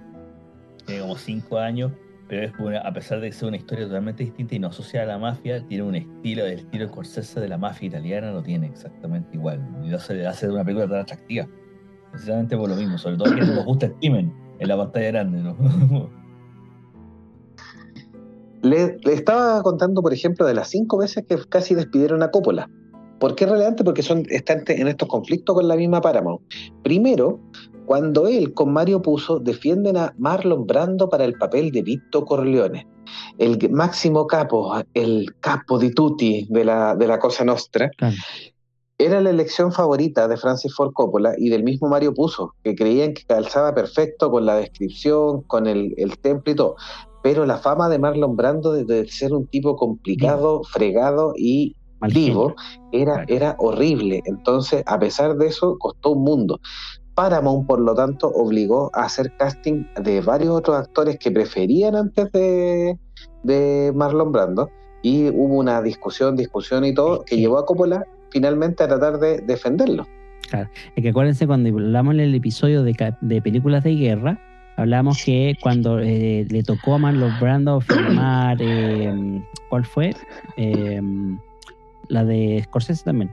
Tiene 0.85 1.01
como 1.01 1.15
5 1.15 1.57
años 1.57 1.91
pero 2.27 2.71
es 2.71 2.81
a 2.83 2.93
pesar 2.93 3.19
de 3.19 3.31
ser 3.31 3.47
una 3.49 3.57
historia 3.57 3.85
totalmente 3.85 4.23
distinta 4.23 4.55
y 4.55 4.59
no 4.59 4.67
asociada 4.69 5.05
a 5.05 5.17
la 5.17 5.19
mafia, 5.19 5.65
tiene 5.67 5.83
un 5.83 5.95
estilo, 5.95 6.45
el 6.45 6.59
estilo 6.59 6.87
Scorsese 6.87 7.39
de 7.39 7.47
la 7.47 7.57
mafia 7.57 7.87
italiana 7.87 8.31
lo 8.31 8.41
tiene 8.41 8.67
exactamente 8.67 9.35
igual. 9.35 9.61
Y 9.83 9.93
hace, 9.93 10.25
hace 10.25 10.47
de 10.47 10.53
una 10.53 10.63
película 10.63 10.87
tan 10.87 10.99
atractiva. 10.99 11.47
Precisamente 12.11 12.55
por 12.55 12.69
lo 12.69 12.75
mismo, 12.75 12.97
sobre 12.97 13.17
todo 13.17 13.33
quienes 13.33 13.53
nos 13.53 13.65
gusta 13.65 13.87
el 13.87 13.93
crimen 13.95 14.33
en 14.59 14.67
la 14.67 14.77
pantalla 14.77 15.07
grande, 15.07 15.43
¿no? 15.43 16.09
le, 18.61 18.97
estaba 19.11 19.61
contando, 19.61 20.01
por 20.01 20.13
ejemplo, 20.13 20.45
de 20.45 20.53
las 20.53 20.69
cinco 20.69 20.97
veces 20.97 21.25
que 21.27 21.37
casi 21.49 21.75
despidieron 21.75 22.23
a 22.23 22.31
Coppola. 22.31 22.69
¿Por 23.23 23.35
qué 23.35 23.45
es 23.45 23.51
relevante? 23.51 23.85
Porque 23.85 24.03
son, 24.03 24.25
están 24.27 24.65
en 24.67 24.89
estos 24.89 25.07
conflictos 25.07 25.55
con 25.55 25.65
la 25.65 25.77
misma 25.77 26.01
Paramount. 26.01 26.41
Primero, 26.83 27.39
cuando 27.85 28.27
él 28.27 28.53
con 28.53 28.73
Mario 28.73 29.01
Puzo 29.01 29.39
defienden 29.39 29.95
a 29.95 30.13
Marlon 30.17 30.67
Brando 30.67 31.07
para 31.07 31.23
el 31.23 31.35
papel 31.35 31.71
de 31.71 31.83
Vito 31.83 32.25
Corleone, 32.25 32.85
el 33.37 33.57
máximo 33.71 34.27
capo, 34.27 34.75
el 34.93 35.33
capo 35.39 35.79
di 35.79 35.91
tutti 35.91 36.47
de 36.49 36.65
la, 36.65 36.97
de 36.97 37.07
la 37.07 37.17
Cosa 37.17 37.45
Nostra, 37.45 37.89
era 38.97 39.21
la 39.21 39.29
elección 39.29 39.71
favorita 39.71 40.27
de 40.27 40.35
Francis 40.35 40.75
Ford 40.75 40.91
Coppola 40.91 41.33
y 41.37 41.47
del 41.47 41.63
mismo 41.63 41.87
Mario 41.87 42.13
Puzo, 42.13 42.53
que 42.61 42.75
creían 42.75 43.13
que 43.13 43.23
calzaba 43.23 43.73
perfecto 43.73 44.31
con 44.31 44.45
la 44.45 44.57
descripción, 44.57 45.43
con 45.43 45.67
el, 45.67 45.93
el 45.95 46.17
templo 46.17 46.51
y 46.51 46.55
todo. 46.57 46.75
Pero 47.23 47.45
la 47.45 47.57
fama 47.57 47.87
de 47.87 47.99
Marlon 47.99 48.35
Brando 48.35 48.73
de, 48.73 49.07
ser 49.07 49.31
un 49.31 49.47
tipo 49.47 49.77
complicado, 49.77 50.61
fregado 50.65 51.31
y 51.37 51.77
vivo 52.07 52.55
era, 52.91 53.23
era 53.27 53.55
horrible. 53.59 54.21
Entonces, 54.25 54.83
a 54.85 54.99
pesar 54.99 55.35
de 55.35 55.47
eso, 55.47 55.77
costó 55.79 56.11
un 56.11 56.23
mundo. 56.23 56.59
Paramount, 57.15 57.67
por 57.67 57.79
lo 57.79 57.93
tanto, 57.93 58.29
obligó 58.29 58.89
a 58.93 59.03
hacer 59.03 59.31
casting 59.37 59.85
de 60.01 60.21
varios 60.21 60.51
otros 60.51 60.77
actores 60.77 61.17
que 61.19 61.31
preferían 61.31 61.95
antes 61.95 62.31
de, 62.31 63.91
Marlon 63.93 64.31
Brando. 64.31 64.69
Y 65.01 65.29
hubo 65.29 65.59
una 65.59 65.81
discusión, 65.81 66.35
discusión 66.35 66.85
y 66.85 66.93
todo, 66.93 67.23
que 67.25 67.37
llevó 67.37 67.57
a 67.57 67.65
Coppola 67.65 68.05
finalmente 68.29 68.83
a 68.83 68.87
tratar 68.87 69.19
de 69.19 69.39
defenderlo. 69.39 70.07
Claro, 70.49 70.69
es 70.95 71.03
que 71.03 71.09
acuérdense 71.09 71.45
cuando 71.45 71.69
hablamos 71.69 72.13
en 72.13 72.21
el 72.21 72.35
episodio 72.35 72.83
de, 72.83 73.41
películas 73.41 73.83
de 73.83 73.95
guerra, 73.95 74.39
hablamos 74.77 75.21
que 75.23 75.57
cuando 75.61 75.99
eh, 75.99 76.45
le 76.49 76.63
tocó 76.63 76.95
a 76.95 76.99
Marlon 76.99 77.33
Brando 77.39 77.81
filmar, 77.81 78.57
eh, 78.61 79.41
¿cuál 79.69 79.85
fue? 79.85 80.15
Eh, 80.55 81.01
la 82.09 82.23
de 82.23 82.61
Scorsese 82.63 83.03
también. 83.03 83.31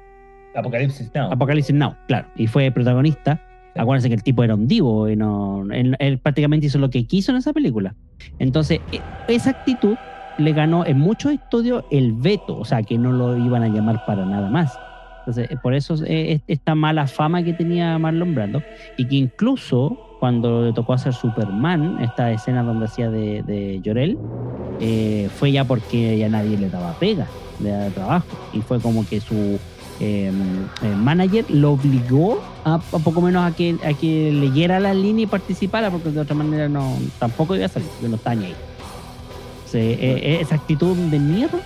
Apocalipsis 0.55 1.11
Now. 1.15 1.33
Apocalipsis 1.33 1.75
Now, 1.75 1.95
claro. 2.07 2.29
Y 2.37 2.47
fue 2.47 2.71
protagonista. 2.71 3.41
Acuérdense 3.77 4.09
que 4.09 4.17
el 4.17 4.23
tipo 4.23 4.43
era 4.43 4.55
un 4.55 4.67
divo 4.67 5.09
y 5.09 5.15
no, 5.17 5.65
él, 5.71 6.19
prácticamente 6.23 6.67
hizo 6.67 6.79
lo 6.79 6.91
que 6.91 7.07
quiso 7.07 7.31
en 7.31 7.39
esa 7.39 7.53
película. 7.53 7.95
Entonces, 8.39 8.81
e, 8.91 9.01
esa 9.29 9.51
actitud 9.51 9.97
le 10.39 10.53
ganó 10.53 10.85
en 10.85 10.99
muchos 10.99 11.33
estudios 11.33 11.85
el 11.91 12.13
veto, 12.13 12.59
o 12.59 12.65
sea, 12.65 12.83
que 12.83 12.99
no 12.99 13.13
lo 13.13 13.37
iban 13.37 13.63
a 13.63 13.69
llamar 13.69 14.05
para 14.07 14.25
nada 14.25 14.51
más. 14.51 14.77
Entonces, 15.21 15.49
por 15.63 15.75
eso 15.75 15.95
es 16.07 16.41
esta 16.49 16.75
mala 16.75 17.07
fama 17.07 17.43
que 17.45 17.53
tenía 17.53 17.97
Marlon 17.99 18.35
Brando 18.35 18.63
y 18.97 19.07
que 19.07 19.17
incluso 19.17 20.17
cuando 20.19 20.67
le 20.67 20.73
tocó 20.73 20.93
hacer 20.93 21.13
Superman, 21.13 21.99
esta 22.03 22.31
escena 22.33 22.63
donde 22.63 22.87
hacía 22.87 23.11
de, 23.11 23.43
de 23.43 23.81
Llorel, 23.83 24.19
eh, 24.81 25.29
fue 25.35 25.53
ya 25.53 25.65
porque 25.65 26.17
ya 26.19 26.29
nadie 26.29 26.57
le 26.57 26.69
daba 26.69 26.93
pega, 26.99 27.27
daba 27.69 27.91
trabajo 27.91 28.27
y 28.53 28.63
fue 28.63 28.81
como 28.81 29.07
que 29.07 29.21
su 29.21 29.59
eh, 30.01 30.33
eh, 30.83 30.95
manager 30.97 31.45
lo 31.51 31.73
obligó 31.73 32.41
a, 32.65 32.75
a 32.77 32.79
poco 32.79 33.21
menos 33.21 33.45
a 33.51 33.55
que, 33.55 33.77
a 33.85 33.93
que 33.93 34.33
leyera 34.33 34.81
la 34.81 34.95
línea 34.95 35.25
y 35.25 35.27
participara, 35.27 35.91
porque 35.91 36.11
de 36.11 36.21
otra 36.21 36.35
manera 36.35 36.69
no 36.71 36.97
tampoco 37.19 37.55
iba 37.55 37.67
a 37.67 37.69
salir, 37.69 37.89
porque 37.91 38.09
no 38.09 38.17
está 38.17 38.35
ni 38.35 38.47
ahí. 38.47 38.57
Eh, 39.73 39.99
eh, 40.01 40.39
esa 40.41 40.55
actitud 40.57 40.97
de 40.97 41.19
mierda 41.19 41.61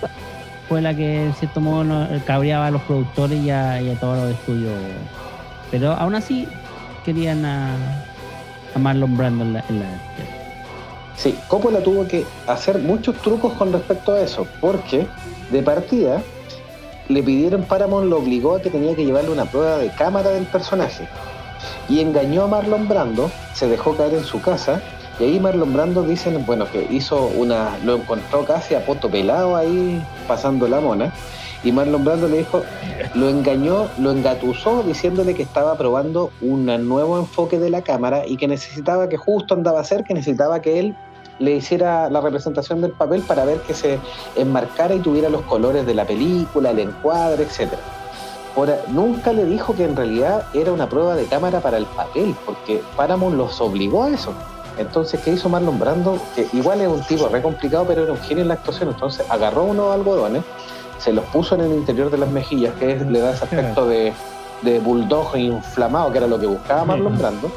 fue 0.67 0.81
la 0.81 0.93
que 0.95 1.25
en 1.27 1.33
cierto 1.35 1.59
modo 1.61 1.83
no- 1.85 2.07
cabreaba 2.25 2.67
a 2.67 2.71
los 2.71 2.81
productores 2.83 3.41
y 3.43 3.49
a, 3.49 3.81
y 3.81 3.89
a 3.89 3.99
todos 3.99 4.17
los 4.17 4.31
estudios. 4.39 4.73
Pero 5.71 5.93
aún 5.93 6.13
así 6.13 6.47
querían 7.03 7.43
a, 7.45 7.75
a 8.75 8.79
Marlon 8.79 9.15
Brando 9.17 9.43
en 9.45 9.53
la, 9.53 9.65
en 9.69 9.79
la- 9.79 9.99
Sí, 11.15 11.33
Coppola 11.47 11.79
tuvo 11.79 12.05
que 12.07 12.25
hacer 12.45 12.77
muchos 12.79 13.15
trucos 13.21 13.53
con 13.53 13.71
respecto 13.71 14.13
a 14.13 14.19
eso, 14.21 14.45
porque 14.59 15.07
de 15.51 15.61
partida 15.61 16.21
le 17.07 17.21
pidieron 17.21 17.63
Paramount, 17.63 18.09
lo 18.09 18.17
obligó 18.17 18.55
a 18.55 18.61
que 18.61 18.69
tenía 18.69 18.95
que 18.95 19.05
llevarle 19.05 19.31
una 19.31 19.45
prueba 19.45 19.77
de 19.77 19.89
cámara 19.89 20.31
del 20.31 20.45
personaje. 20.45 21.07
Y 21.87 21.99
engañó 21.99 22.43
a 22.43 22.47
Marlon 22.47 22.87
Brando, 22.87 23.29
se 23.53 23.67
dejó 23.67 23.95
caer 23.95 24.15
en 24.15 24.23
su 24.23 24.41
casa, 24.41 24.81
y 25.19 25.23
ahí 25.23 25.39
Marlon 25.39 25.71
Brando 25.71 26.03
dicen, 26.03 26.43
bueno, 26.45 26.69
que 26.71 26.87
hizo 26.89 27.27
una, 27.27 27.77
lo 27.83 27.95
encontró 27.95 28.43
casi 28.43 28.73
a 28.75 28.85
poto 28.85 29.09
ahí, 29.55 30.03
pasando 30.27 30.67
la 30.67 30.79
mona, 30.79 31.13
y 31.63 31.71
Marlon 31.71 32.03
Brando 32.03 32.27
le 32.27 32.39
dijo, 32.39 32.63
lo 33.13 33.29
engañó, 33.29 33.87
lo 33.99 34.11
engatusó 34.11 34.83
diciéndole 34.83 35.35
que 35.35 35.43
estaba 35.43 35.77
probando 35.77 36.31
un 36.41 36.65
nuevo 36.87 37.19
enfoque 37.19 37.59
de 37.59 37.69
la 37.69 37.81
cámara 37.81 38.23
y 38.27 38.37
que 38.37 38.47
necesitaba 38.47 39.09
que 39.09 39.17
justo 39.17 39.53
andaba 39.53 39.79
a 39.79 39.83
ser, 39.83 40.03
que 40.03 40.13
necesitaba 40.13 40.61
que 40.61 40.79
él 40.79 40.95
le 41.39 41.51
hiciera 41.55 42.09
la 42.09 42.21
representación 42.21 42.81
del 42.81 42.91
papel 42.91 43.21
para 43.21 43.43
ver 43.45 43.59
que 43.61 43.73
se 43.73 43.99
enmarcara 44.35 44.95
y 44.95 44.99
tuviera 44.99 45.29
los 45.29 45.41
colores 45.41 45.85
de 45.85 45.93
la 45.93 46.05
película, 46.05 46.71
el 46.71 46.79
encuadre, 46.79 47.43
etcétera. 47.43 47.81
Ahora, 48.55 48.77
nunca 48.87 49.33
le 49.33 49.43
dijo 49.45 49.75
que 49.75 49.83
en 49.83 49.95
realidad 49.97 50.45
era 50.53 50.71
una 50.71 50.87
prueba 50.87 51.15
de 51.15 51.25
cámara 51.25 51.59
para 51.59 51.75
el 51.77 51.85
papel, 51.85 52.33
porque 52.45 52.81
Paramount 52.95 53.35
los 53.35 53.59
obligó 53.59 54.03
a 54.03 54.09
eso. 54.09 54.31
Entonces, 54.77 55.19
¿qué 55.21 55.31
hizo 55.31 55.49
Marlon 55.49 55.77
Brando? 55.77 56.17
Que 56.35 56.47
igual 56.53 56.79
es 56.81 56.87
un 56.87 57.01
tipo 57.01 57.27
re 57.27 57.41
complicado, 57.41 57.85
pero 57.85 58.03
era 58.03 58.11
un 58.13 58.19
genio 58.19 58.43
en 58.43 58.47
la 58.49 58.53
actuación. 58.55 58.89
Entonces, 58.89 59.25
agarró 59.29 59.63
unos 59.65 59.93
algodones, 59.93 60.43
se 60.99 61.11
los 61.11 61.25
puso 61.25 61.55
en 61.55 61.61
el 61.61 61.71
interior 61.73 62.09
de 62.09 62.17
las 62.17 62.29
mejillas, 62.29 62.73
que 62.79 62.93
es- 62.93 63.05
le 63.05 63.19
da 63.19 63.31
ese 63.31 63.43
aspecto 63.43 63.87
de, 63.87 64.13
de 64.61 64.79
bulldog 64.79 65.35
inflamado, 65.37 66.11
que 66.13 66.17
era 66.19 66.27
lo 66.27 66.39
que 66.39 66.45
buscaba 66.47 66.85
Marlon 66.85 67.17
Brando 67.17 67.51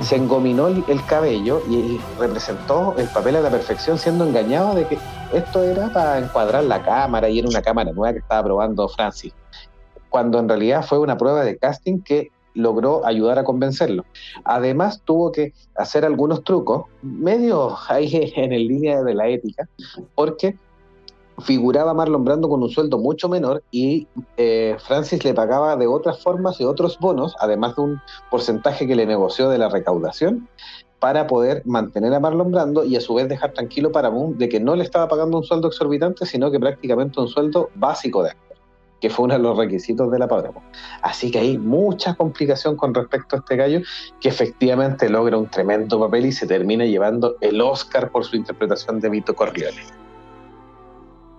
se 0.00 0.16
engominó 0.16 0.68
el, 0.68 0.84
el 0.88 1.04
cabello 1.04 1.62
y 1.68 2.00
representó 2.18 2.94
el 2.96 3.06
papel 3.08 3.36
a 3.36 3.40
la 3.40 3.50
perfección 3.50 3.98
siendo 3.98 4.24
engañado 4.24 4.74
de 4.74 4.86
que 4.86 4.98
esto 5.32 5.62
era 5.62 5.92
para 5.92 6.18
encuadrar 6.18 6.64
la 6.64 6.82
cámara 6.82 7.28
y 7.28 7.38
era 7.38 7.48
una 7.48 7.62
cámara 7.62 7.92
nueva 7.92 8.12
que 8.12 8.20
estaba 8.20 8.42
probando 8.44 8.88
Francis, 8.88 9.32
cuando 10.08 10.38
en 10.38 10.48
realidad 10.48 10.84
fue 10.84 10.98
una 10.98 11.18
prueba 11.18 11.44
de 11.44 11.58
casting 11.58 12.00
que 12.00 12.30
logró 12.54 13.06
ayudar 13.06 13.38
a 13.38 13.44
convencerlo. 13.44 14.04
Además 14.44 15.02
tuvo 15.04 15.32
que 15.32 15.52
hacer 15.76 16.04
algunos 16.04 16.42
trucos, 16.44 16.86
medio 17.02 17.76
ahí 17.88 18.32
en 18.36 18.52
el 18.52 18.66
línea 18.66 19.02
de 19.02 19.14
la 19.14 19.28
ética, 19.28 19.68
porque 20.14 20.56
figuraba 21.40 21.94
Marlon 21.94 22.24
Brando 22.24 22.48
con 22.48 22.62
un 22.62 22.68
sueldo 22.68 22.98
mucho 22.98 23.28
menor 23.28 23.62
y 23.70 24.06
eh, 24.36 24.76
Francis 24.78 25.24
le 25.24 25.34
pagaba 25.34 25.76
de 25.76 25.86
otras 25.86 26.20
formas 26.20 26.60
y 26.60 26.64
otros 26.64 26.98
bonos, 26.98 27.34
además 27.40 27.76
de 27.76 27.82
un 27.82 28.00
porcentaje 28.30 28.86
que 28.86 28.96
le 28.96 29.06
negoció 29.06 29.48
de 29.48 29.58
la 29.58 29.68
recaudación, 29.68 30.48
para 30.98 31.26
poder 31.26 31.62
mantener 31.64 32.12
a 32.12 32.20
Marlon 32.20 32.50
Brando 32.50 32.84
y 32.84 32.96
a 32.96 33.00
su 33.00 33.14
vez 33.14 33.28
dejar 33.28 33.52
tranquilo 33.52 33.92
para 33.92 34.10
Moon 34.10 34.36
de 34.36 34.48
que 34.48 34.58
no 34.58 34.74
le 34.74 34.82
estaba 34.82 35.06
pagando 35.08 35.38
un 35.38 35.44
sueldo 35.44 35.68
exorbitante, 35.68 36.26
sino 36.26 36.50
que 36.50 36.58
prácticamente 36.58 37.20
un 37.20 37.28
sueldo 37.28 37.70
básico 37.76 38.22
de 38.24 38.30
actor, 38.30 38.56
que 39.00 39.08
fue 39.08 39.26
uno 39.26 39.34
de 39.34 39.40
los 39.40 39.56
requisitos 39.56 40.10
de 40.10 40.18
la 40.18 40.26
Paramount. 40.26 40.66
Así 41.02 41.30
que 41.30 41.38
hay 41.38 41.56
mucha 41.56 42.14
complicación 42.14 42.74
con 42.76 42.94
respecto 42.94 43.36
a 43.36 43.38
este 43.38 43.54
gallo, 43.54 43.80
que 44.20 44.28
efectivamente 44.28 45.08
logra 45.08 45.38
un 45.38 45.48
tremendo 45.48 46.00
papel 46.00 46.26
y 46.26 46.32
se 46.32 46.48
termina 46.48 46.84
llevando 46.84 47.36
el 47.40 47.60
Oscar 47.60 48.10
por 48.10 48.24
su 48.24 48.34
interpretación 48.34 48.98
de 48.98 49.08
Vito 49.08 49.36
Corleone. 49.36 49.97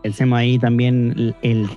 Pensemos 0.04 0.40
ahí 0.40 0.58
también 0.58 1.14
el, 1.18 1.36
el- 1.42 1.70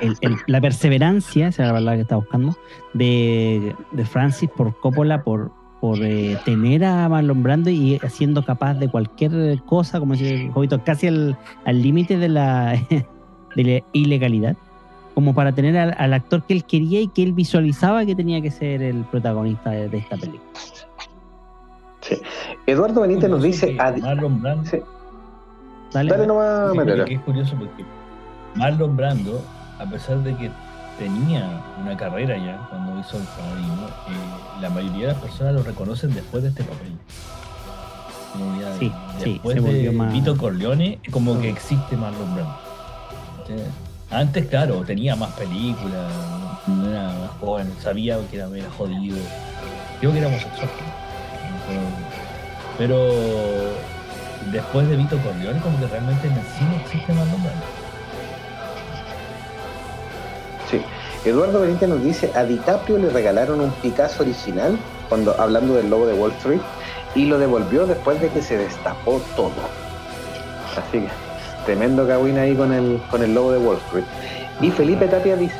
el- 0.00 0.16
el- 0.20 0.36
la 0.46 0.60
perseverancia, 0.60 1.48
esa 1.48 1.62
es 1.64 1.68
la 1.68 1.74
palabra 1.74 1.96
que 1.96 2.02
estaba 2.02 2.20
buscando, 2.20 2.56
de, 2.94 3.74
de 3.92 4.04
Francis 4.04 4.48
por 4.56 4.78
Coppola, 4.80 5.24
por, 5.24 5.50
por 5.80 5.98
eh, 6.02 6.38
tener 6.44 6.84
a 6.84 7.08
Marlon 7.08 7.42
Brando 7.42 7.70
y 7.70 7.98
siendo 8.08 8.44
capaz 8.44 8.74
de 8.74 8.88
cualquier 8.88 9.58
cosa, 9.66 9.98
como 9.98 10.12
dice 10.14 10.44
el 10.44 10.50
Jovito, 10.52 10.82
casi 10.84 11.08
al 11.08 11.36
al 11.64 11.82
límite 11.82 12.16
de 12.18 12.28
la, 12.28 12.72
de 13.56 13.64
la 13.64 13.82
ilegalidad, 13.92 14.56
como 15.14 15.34
para 15.34 15.52
tener 15.52 15.76
al, 15.76 15.94
al 15.98 16.12
actor 16.14 16.44
que 16.44 16.54
él 16.54 16.64
quería 16.64 17.00
y 17.00 17.08
que 17.08 17.22
él 17.24 17.32
visualizaba 17.32 18.06
que 18.06 18.14
tenía 18.14 18.40
que 18.40 18.50
ser 18.52 18.80
el 18.82 19.02
protagonista 19.04 19.70
de, 19.70 19.88
de 19.88 19.98
esta 19.98 20.16
película. 20.16 20.40
Eduardo 22.66 23.02
Benítez 23.02 23.28
nos 23.30 23.42
dice... 23.42 23.74
Marlon 23.74 24.40
Brando. 24.40 24.64
Sí, 24.70 24.78
Dale, 25.92 26.10
dale 26.10 26.26
nomás, 26.26 26.72
que 27.04 27.14
es 27.14 27.20
curioso 27.20 27.54
porque 27.58 27.84
Marlon 28.54 28.96
Brando, 28.96 29.42
a 29.78 29.86
pesar 29.86 30.18
de 30.18 30.36
que 30.36 30.50
tenía 30.98 31.60
una 31.82 31.96
carrera 31.96 32.36
ya 32.36 32.66
cuando 32.68 32.98
hizo 33.00 33.16
el 33.16 33.24
fanatismo, 33.24 33.86
eh, 33.86 34.60
la 34.60 34.70
mayoría 34.70 35.08
de 35.08 35.12
las 35.14 35.22
personas 35.22 35.54
lo 35.54 35.62
reconocen 35.62 36.12
después 36.14 36.42
de 36.42 36.50
este 36.50 36.62
papel. 36.64 36.92
Como 38.32 38.60
ya 38.60 38.72
Sí, 38.78 38.92
sí, 39.18 39.32
después 39.32 39.54
se 39.54 39.60
volvió 39.60 39.90
de 39.90 39.96
más- 39.96 40.12
Vito 40.12 40.36
Corleone, 40.36 40.98
es 41.02 41.12
como 41.12 41.40
que 41.40 41.50
existe 41.50 41.96
Marlon 41.96 42.34
Brando. 42.34 42.56
¿Sí? 43.46 43.54
Antes, 44.12 44.46
claro, 44.46 44.82
tenía 44.82 45.16
más 45.16 45.30
películas, 45.32 46.12
no 46.66 46.88
era 46.88 47.02
más 47.04 47.30
joven, 47.40 47.72
sabía 47.80 48.18
que 48.30 48.36
era, 48.36 48.46
era 48.56 48.68
jodido. 48.76 49.16
Creo 50.00 50.12
que 50.12 50.18
era 50.18 50.28
homosexual. 50.28 50.68
Pero, 52.78 53.02
pero 53.08 53.70
después 54.46 54.88
de 54.88 54.96
Vito 54.96 55.18
Corleone, 55.18 55.60
como 55.60 55.78
que 55.78 55.86
realmente 55.86 56.26
en 56.26 56.34
el 56.34 56.44
cine 56.44 56.76
existe 56.82 57.12
Marlon 57.12 57.42
Brando. 57.42 57.64
Sí. 60.70 60.82
Eduardo 61.24 61.60
Benítez 61.60 61.88
nos 61.88 62.02
dice, 62.02 62.30
a 62.34 62.44
DiCaprio 62.44 62.96
le 62.98 63.10
regalaron 63.10 63.60
un 63.60 63.70
Picasso 63.82 64.22
original, 64.22 64.78
cuando 65.08 65.38
hablando 65.38 65.74
del 65.74 65.90
lobo 65.90 66.06
de 66.06 66.14
Wall 66.14 66.32
Street, 66.32 66.60
y 67.14 67.26
lo 67.26 67.38
devolvió 67.38 67.86
después 67.86 68.20
de 68.20 68.28
que 68.28 68.40
se 68.40 68.56
destapó 68.56 69.20
todo. 69.36 69.52
Así 70.76 71.00
que, 71.00 71.08
tremendo 71.66 72.06
cagüín 72.06 72.38
ahí 72.38 72.54
con 72.54 72.72
el, 72.72 73.02
con 73.10 73.22
el 73.22 73.34
lobo 73.34 73.52
de 73.52 73.58
Wall 73.58 73.76
Street. 73.88 74.04
Y 74.62 74.70
Felipe 74.70 75.08
Tapia 75.08 75.36
dice, 75.36 75.56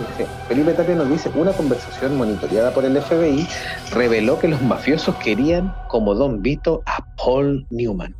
Felipe 0.47 0.73
Tapia 0.73 0.95
nos 0.95 1.09
dice, 1.09 1.31
una 1.35 1.53
conversación 1.53 2.19
monitoreada 2.19 2.71
por 2.71 2.85
el 2.85 3.01
FBI 3.01 3.47
reveló 3.93 4.39
que 4.39 4.49
los 4.49 4.61
mafiosos 4.61 5.17
querían 5.17 5.75
como 5.89 6.15
Don 6.15 6.43
Vito 6.43 6.83
a 6.85 7.05
Paul 7.17 7.67
Newman. 7.71 8.15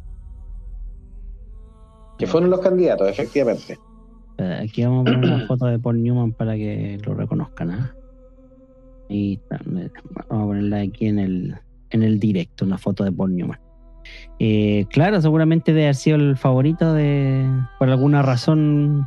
Que 2.21 2.27
fueron 2.27 2.51
los 2.51 2.61
candidatos, 2.61 3.09
efectivamente. 3.09 3.79
Eh, 4.39 4.61
Aquí 4.65 4.85
vamos 4.85 5.01
a 5.07 5.13
poner 5.13 5.33
una 5.33 5.47
foto 5.47 5.67
de 5.67 5.79
Paul 5.79 6.03
Newman 6.03 6.33
para 6.33 6.55
que 6.55 6.99
lo 7.05 7.15
reconozcan. 7.15 7.71
¿ah? 7.73 7.95
Ahí 9.09 9.35
está, 9.35 9.59
me- 9.65 9.91
Vamos 10.29 10.45
a 10.45 10.47
ponerla 10.47 10.81
aquí 10.81 11.07
en 11.07 11.19
el, 11.19 11.57
en 11.91 12.03
el 12.03 12.19
directo, 12.21 12.65
una 12.65 12.79
foto 12.79 13.05
de 13.05 13.13
Paul 13.13 13.35
Newman. 13.35 13.59
Eh, 14.39 14.87
claro, 14.91 15.21
seguramente 15.21 15.73
debe 15.73 15.85
haber 15.87 15.95
sido 15.95 16.17
el 16.17 16.37
favorito 16.37 16.95
de, 16.95 17.47
por 17.79 17.89
alguna 17.91 18.23
razón 18.23 19.07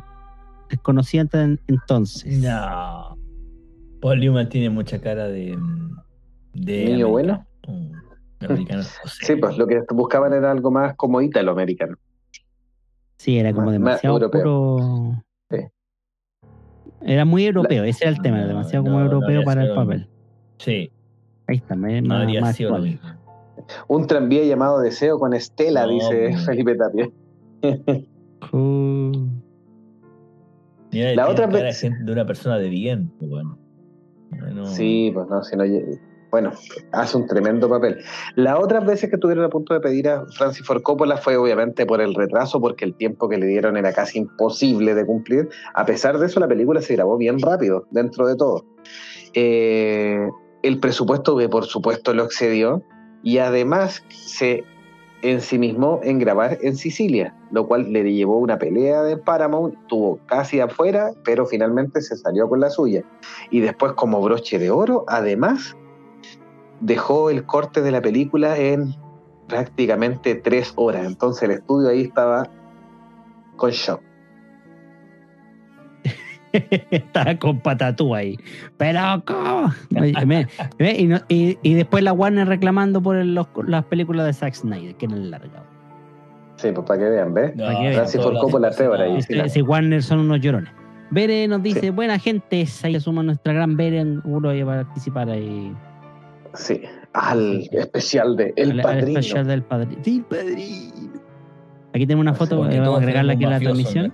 desconocida 0.70 1.26
entonces. 1.66 2.38
No. 2.42 3.16
Paul 4.00 4.20
Newman 4.20 4.48
tiene 4.48 4.70
mucha 4.70 5.00
cara 5.00 5.28
de. 5.28 5.56
de 6.52 6.84
Niño 6.84 7.08
americano. 7.08 7.46
Un 7.66 7.92
americano. 8.40 8.82
Sí, 9.22 9.36
pues 9.36 9.56
lo 9.56 9.66
que 9.66 9.80
buscaban 9.90 10.32
era 10.32 10.50
algo 10.50 10.70
más 10.70 10.94
como 10.94 11.20
italoamericano. 11.22 11.96
Sí, 13.24 13.38
era 13.38 13.54
como 13.54 13.66
Más- 13.70 13.78
más 13.80 14.02
demasiado 14.02 14.16
europeo. 14.16 14.42
puro. 14.42 15.24
Sí. 15.50 15.56
Era 17.00 17.24
muy 17.24 17.46
europeo, 17.46 17.84
ese 17.84 18.04
era 18.04 18.14
el 18.14 18.20
tema, 18.20 18.38
No, 18.42 18.48
demasiado 18.48 18.84
no, 18.84 18.90
como 18.90 19.02
europeo 19.02 19.42
para 19.44 19.64
el 19.64 19.74
papel. 19.74 20.08
Sí, 20.58 20.90
Ahí 21.46 21.56
está, 21.56 21.74
me, 21.74 22.02
no 22.02 22.08
más, 22.18 22.40
más 22.42 22.56
sido. 22.56 22.76
Un 23.88 24.06
tranvía 24.06 24.44
llamado 24.44 24.78
Deseo 24.80 25.18
con 25.18 25.32
Estela, 25.32 25.86
No, 25.86 25.92
dice. 25.92 26.36
Felipe 26.44 26.74
Tapia. 26.76 27.08
Uh, 28.52 29.26
Mira, 30.92 31.14
La 31.14 31.28
otra 31.28 31.46
cara 31.46 31.58
de, 31.58 31.64
vez- 31.64 31.80
gente- 31.80 32.04
de 32.04 32.12
una 32.12 32.26
persona 32.26 32.58
de 32.58 32.68
bien. 32.68 33.10
pues 33.18 33.30
bueno. 33.30 33.58
Bueno, 34.38 34.66
Sí, 34.66 35.10
pues 35.14 35.26
no, 35.28 35.42
si 35.42 35.56
no, 35.56 35.64
bueno, 36.34 36.50
hace 36.90 37.16
un 37.16 37.28
tremendo 37.28 37.68
papel. 37.68 38.02
Las 38.34 38.58
otras 38.58 38.84
veces 38.84 39.08
que 39.08 39.14
estuvieron 39.14 39.44
a 39.44 39.48
punto 39.48 39.72
de 39.72 39.78
pedir 39.78 40.08
a 40.08 40.26
Francis 40.36 40.66
Ford 40.66 40.82
Coppola 40.82 41.16
fue 41.16 41.36
obviamente 41.36 41.86
por 41.86 42.00
el 42.00 42.12
retraso, 42.12 42.60
porque 42.60 42.84
el 42.84 42.96
tiempo 42.96 43.28
que 43.28 43.38
le 43.38 43.46
dieron 43.46 43.76
era 43.76 43.92
casi 43.92 44.18
imposible 44.18 44.96
de 44.96 45.06
cumplir. 45.06 45.48
A 45.74 45.86
pesar 45.86 46.18
de 46.18 46.26
eso, 46.26 46.40
la 46.40 46.48
película 46.48 46.82
se 46.82 46.94
grabó 46.94 47.16
bien 47.18 47.38
rápido, 47.38 47.86
dentro 47.92 48.26
de 48.26 48.34
todo. 48.34 48.64
Eh, 49.32 50.28
el 50.64 50.80
presupuesto, 50.80 51.36
que 51.36 51.48
por 51.48 51.66
supuesto 51.66 52.12
lo 52.14 52.24
excedió, 52.24 52.82
y 53.22 53.38
además 53.38 54.02
se 54.08 54.64
ensimismó 55.22 56.00
en 56.02 56.18
grabar 56.18 56.58
en 56.62 56.74
Sicilia, 56.74 57.32
lo 57.52 57.68
cual 57.68 57.92
le 57.92 58.12
llevó 58.12 58.38
una 58.38 58.58
pelea 58.58 59.04
de 59.04 59.18
Paramount, 59.18 59.76
tuvo 59.86 60.18
casi 60.26 60.58
afuera, 60.58 61.12
pero 61.24 61.46
finalmente 61.46 62.02
se 62.02 62.16
salió 62.16 62.48
con 62.48 62.58
la 62.58 62.70
suya. 62.70 63.04
Y 63.52 63.60
después, 63.60 63.92
como 63.92 64.20
broche 64.20 64.58
de 64.58 64.72
oro, 64.72 65.04
además, 65.06 65.76
dejó 66.80 67.30
el 67.30 67.44
corte 67.44 67.80
de 67.82 67.90
la 67.90 68.00
película 68.00 68.56
en 68.58 68.94
prácticamente 69.48 70.34
tres 70.34 70.72
horas. 70.76 71.06
Entonces 71.06 71.42
el 71.44 71.50
estudio 71.52 71.88
ahí 71.88 72.02
estaba 72.02 72.48
con 73.56 73.70
shock. 73.70 74.00
Estaba 76.90 77.34
con 77.36 77.58
patatú 77.60 78.14
ahí. 78.14 78.36
Pero, 78.76 79.00
¿cómo? 79.26 79.72
Me- 79.90 80.12
me- 80.78 80.92
y, 80.96 81.06
no- 81.06 81.20
y- 81.28 81.58
y 81.62 81.74
después 81.74 82.04
la 82.04 82.12
Warner 82.12 82.46
reclamando 82.46 83.02
por 83.02 83.16
el- 83.16 83.34
los- 83.34 83.48
las 83.66 83.84
películas 83.86 84.26
de 84.26 84.32
Zack 84.34 84.54
Snyder, 84.54 84.94
que 84.94 85.06
eran 85.06 85.30
largas. 85.30 85.62
Sí, 86.56 86.70
pues 86.72 86.86
para 86.86 87.00
que 87.00 87.06
vean, 87.10 87.34
¿ves? 87.34 87.56
No. 87.56 87.66
Francis 87.66 88.22
Ford 88.22 88.36
Coppola, 88.38 88.70
tres 88.70 88.88
horas 88.88 89.00
ahí. 89.28 89.40
Ese 89.40 89.62
Warner 89.62 90.00
son 90.02 90.20
unos 90.20 90.40
llorones. 90.40 90.70
Bere 91.10 91.46
nos 91.48 91.62
dice, 91.62 91.80
Sí. 91.80 91.90
buena 91.90 92.18
gente, 92.18 92.64
ahí 92.84 93.00
suma 93.00 93.22
nuestra 93.24 93.52
gran 93.52 93.76
Bere, 93.76 94.02
uno 94.24 94.66
va 94.66 94.80
a 94.80 94.84
participar 94.84 95.28
ahí. 95.30 95.74
Sí, 96.54 96.82
al 97.12 97.62
Sí. 97.62 97.68
especial 97.72 98.36
de 98.36 98.52
El 98.56 98.72
al- 98.72 98.78
al 98.80 98.82
Padrino. 98.84 99.18
especial 99.20 99.46
del 99.46 99.62
padrino. 99.62 100.02
Sí, 100.04 100.24
padrino. 100.28 101.12
Aquí 101.92 102.06
tenemos 102.06 102.22
una 102.22 102.34
foto, 102.34 102.56
Porque 102.58 102.76
eh, 102.76 102.80
vamos 102.80 102.96
a 102.96 102.98
agregarla 103.02 103.32
aquí 103.34 103.44
a 103.44 103.50
la 103.50 103.56
en 103.56 103.62
transmisión. 103.62 104.12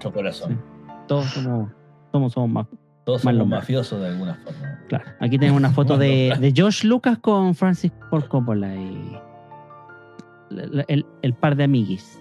Todos 1.06 1.26
somos, 1.26 1.70
somos, 2.12 2.32
somos 2.32 2.50
más. 2.50 2.66
Todos 3.04 3.22
somos 3.22 3.46
mafiosos 3.46 4.00
de 4.00 4.08
alguna 4.08 4.34
forma. 4.34 4.78
Claro. 4.88 5.04
Aquí 5.20 5.38
tenemos 5.38 5.58
una 5.58 5.70
foto 5.70 5.96
de, 5.96 6.36
de 6.38 6.52
George 6.54 6.86
Lucas 6.86 7.18
con 7.18 7.54
Francis 7.54 7.90
Ford 8.10 8.24
Coppola 8.26 8.74
y 8.74 9.18
el, 10.88 11.06
el 11.22 11.34
par 11.34 11.56
de 11.56 11.64
amiguis. 11.64 12.20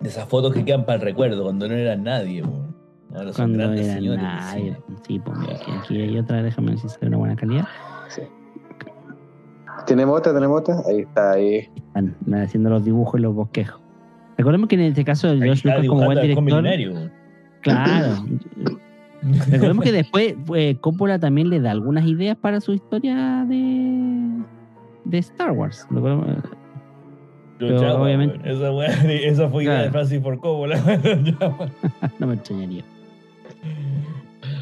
De 0.00 0.08
esas 0.08 0.26
fotos 0.28 0.54
que 0.54 0.64
quedan 0.64 0.84
para 0.86 0.96
el 0.96 1.02
recuerdo, 1.02 1.42
cuando 1.42 1.68
no 1.68 1.74
eran 1.74 2.04
nadie. 2.04 2.42
po. 2.42 2.64
Ahora 3.14 3.32
son 3.32 3.34
Cuando 3.34 3.58
grandes 3.58 3.86
era 3.86 3.94
señores. 3.94 4.20
del 4.22 4.30
nadie. 4.30 4.62
cine. 4.62 4.78
Sí, 5.06 5.18
pues 5.18 5.38
aquí, 5.40 5.70
aquí 5.80 6.00
hay 6.00 6.18
otra, 6.18 6.42
déjame 6.42 6.68
ver 6.70 6.78
si 6.78 6.88
sale 6.88 7.08
una 7.08 7.16
buena 7.16 7.36
calidad. 7.36 7.64
Sí. 8.08 8.22
¿Tenemos 9.86 10.18
otra? 10.18 10.32
¿Tenemos 10.34 10.60
otra? 10.60 10.76
Ahí 10.86 11.00
está, 11.00 11.32
ahí. 11.32 11.68
Están 11.86 12.14
haciendo 12.34 12.70
los 12.70 12.84
dibujos 12.84 13.18
y 13.18 13.22
los 13.22 13.34
bosquejos. 13.34 13.80
Recordemos 14.38 14.68
que 14.68 14.76
en 14.76 14.82
este 14.82 15.04
caso 15.04 15.28
Ahí 15.28 15.40
George 15.40 15.68
Lucas 15.68 15.86
como 15.86 16.04
buen 16.04 16.20
director. 16.20 17.10
Claro. 17.62 18.24
Recordemos 19.50 19.84
que 19.84 19.92
después 19.92 20.34
eh, 20.54 20.76
Coppola 20.80 21.18
también 21.18 21.50
le 21.50 21.60
da 21.60 21.72
algunas 21.72 22.06
ideas 22.06 22.36
para 22.38 22.60
su 22.60 22.72
historia 22.72 23.44
de, 23.46 24.42
de 25.04 25.18
Star 25.18 25.50
Wars. 25.52 25.86
Los 25.90 26.02
Pero 27.58 27.78
Jaguars, 27.80 27.96
obviamente-. 28.00 28.50
Esa, 28.50 28.86
esa 28.86 29.48
fue 29.50 29.64
idea 29.64 29.74
de 29.74 29.78
Claro. 29.80 29.92
Francis 29.92 30.22
Ford 30.22 30.38
Coppola. 30.38 30.78
No 32.18 32.26
me 32.26 32.34
extrañaría. 32.34 32.84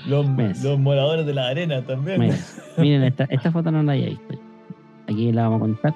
Los, 0.07 0.29
Mes. 0.29 0.63
los 0.63 0.79
moradores 0.79 1.27
de 1.27 1.35
la 1.35 1.49
arena 1.49 1.83
también. 1.83 2.33
Miren, 2.79 3.03
esta, 3.05 3.25
esta 3.25 3.53
foto 3.53 3.71
no 3.71 3.83
la 3.83 3.93
había 3.93 4.07
visto. 4.07 4.35
Aquí 5.07 5.33
la 5.33 5.43
vamos 5.49 5.59
a 5.59 5.61
contar. 5.61 5.95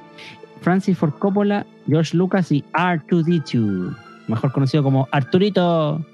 Francis 0.61 0.97
Ford 0.97 1.13
Coppola, 1.19 1.67
George 1.89 2.17
Lucas 2.17 2.53
y 2.53 2.65
R2D2, 2.73 3.97
mejor 4.29 4.53
conocido 4.53 4.83
como 4.83 5.09
Arturito. 5.11 6.05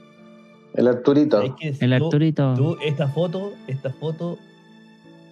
El 0.75 0.89
Arturito. 0.89 1.43
Es 1.43 1.53
que 1.55 1.69
El 1.85 1.99
tú- 1.99 2.05
Arturito. 2.07 2.55
Tú, 2.55 2.77
esta 2.85 3.09
foto, 3.09 3.53
esta 3.67 3.91
foto, 3.91 4.39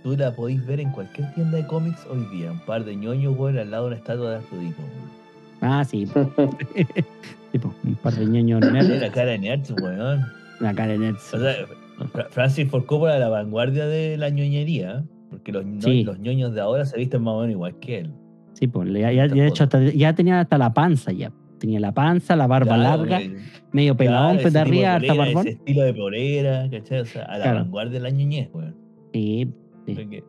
tú 0.03 0.17
la 0.17 0.35
podéis 0.35 0.65
ver 0.67 0.81
en 0.81 0.91
cualquier 0.91 1.33
tienda 1.35 1.57
de 1.59 1.67
cómics 1.67 2.07
hoy 2.11 2.25
día. 2.37 2.53
Un 2.53 2.61
par 2.61 2.85
de 2.85 2.95
ñoños, 2.97 3.37
weón, 3.37 3.59
al 3.59 3.71
lado 3.71 3.85
de 3.85 3.89
una 3.89 3.97
estatua 3.97 4.31
de 4.31 4.37
Arturito, 4.37 4.83
weón. 4.83 5.17
Ah, 5.63 5.85
sí. 5.85 6.07
tipo, 7.53 7.75
un 7.85 7.95
par 7.97 8.15
de 8.15 8.27
ñoños 8.27 8.61
Tiene 8.61 8.99
la 8.99 9.11
cara 9.11 9.31
de 9.33 9.39
nerds, 9.39 9.71
weón. 9.81 10.25
La 10.61 10.75
cara 10.75 10.93
de 10.93 10.99
nerds. 10.99 11.35
O 11.35 11.39
sea, 11.39 11.55
Fra- 12.13 12.27
Francis 12.31 12.69
Ford 12.69 12.85
Coppola 12.85 13.19
la 13.19 13.29
vanguardia 13.29 13.87
de 13.87 14.17
la 14.17 14.29
ñoñería, 14.31 15.05
porque 15.31 15.53
los, 15.53 15.65
los 15.65 16.19
ñoños 16.19 16.55
de 16.55 16.61
ahora 16.61 16.85
se 16.85 16.97
visten 16.99 17.23
más 17.23 17.35
o 17.35 17.41
menos 17.41 17.53
igual 17.53 17.79
que 17.79 17.99
él. 18.01 18.11
Sí, 18.55 18.67
pues 18.67 18.91
ya, 18.93 19.13
ya- 19.13 19.27
ya 19.27 19.35
de 19.35 19.47
hecho 19.49 19.65
hasta- 19.65 19.83
ya 19.83 20.15
tenía 20.15 20.41
hasta 20.41 20.59
la 20.59 20.73
panza 20.75 21.13
ya. 21.13 21.33
Tenía 21.59 21.81
la 21.81 21.93
panza, 21.93 22.37
la 22.37 22.47
barba 22.47 22.77
Claro, 22.77 23.05
larga, 23.07 23.23
eh, 23.23 23.35
medio 23.73 23.97
peladón, 23.97 24.29
claro, 24.33 24.43
pues 24.43 24.53
de 24.53 24.59
arriba, 24.61 24.95
harta 24.97 25.07
polera, 25.09 25.25
barbón. 25.25 25.47
Ese 25.47 25.57
estilo 25.57 25.83
de 25.85 25.95
polera, 25.95 26.69
¿cachai? 26.71 27.01
O 27.01 27.05
sea, 27.07 27.23
a 27.25 27.39
la 27.39 27.45
Claro. 27.45 27.59
vanguardia 27.61 27.93
de 27.95 28.01
la 28.01 28.11
ñoñez, 28.11 28.51
weón. 28.53 28.77
Sí, 29.13 29.49
Sí. 29.87 29.95
Porque- 29.95 30.25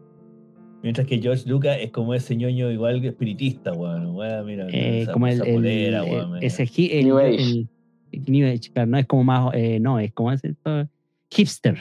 Mientras 0.83 1.07
que 1.07 1.19
George 1.19 1.49
Lucas 1.49 1.77
es 1.81 1.91
como 1.91 2.13
ese 2.13 2.35
ñoño 2.35 2.71
igual 2.71 3.01
que 3.01 3.07
espiritista, 3.07 3.73
weón. 3.73 4.15
weón 4.15 4.45
mira, 4.45 4.67
eh, 4.71 5.01
esa- 5.01 5.11
como 5.11 5.27
el, 5.27 5.33
esa 5.33 5.43
polera, 5.45 6.03
el- 6.05 6.11
weón, 6.13 6.31
mira. 6.33 6.45
ese 6.45 6.63
hi- 6.65 6.89
el, 6.93 7.67
New 8.11 8.47
Age. 8.47 8.71
claro, 8.73 8.89
no 8.89 8.97
es 8.97 9.05
como 9.07 9.23
más, 9.23 9.53
eh, 9.53 9.79
no, 9.79 9.99
es 9.99 10.11
como 10.13 10.31
ese 10.31 10.49
esto, 10.49 10.87
hipster. 11.31 11.75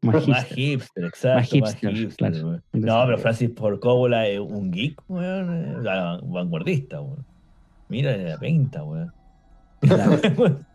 Más 0.00 0.14
Más 0.28 0.44
hipster. 0.44 0.56
hipster, 0.56 1.04
exacto. 1.04 1.38
Más 1.38 1.48
hipster, 1.50 1.96
hipster, 1.96 2.32
claro. 2.32 2.60
No, 2.72 3.02
pero 3.06 3.16
eh, 3.16 3.20
Francis 3.20 3.50
Ford 3.56 3.78
Coppola 3.80 4.26
es 4.28 4.38
un 4.40 4.70
geek, 4.70 5.00
weón. 5.08 5.82
eh, 5.84 6.20
vanguardista, 6.22 7.00
weón. 7.00 7.24
Mira 7.88 8.16
la 8.16 8.38
pinta, 8.38 8.84
weón. 8.84 9.12
claro. 9.80 10.18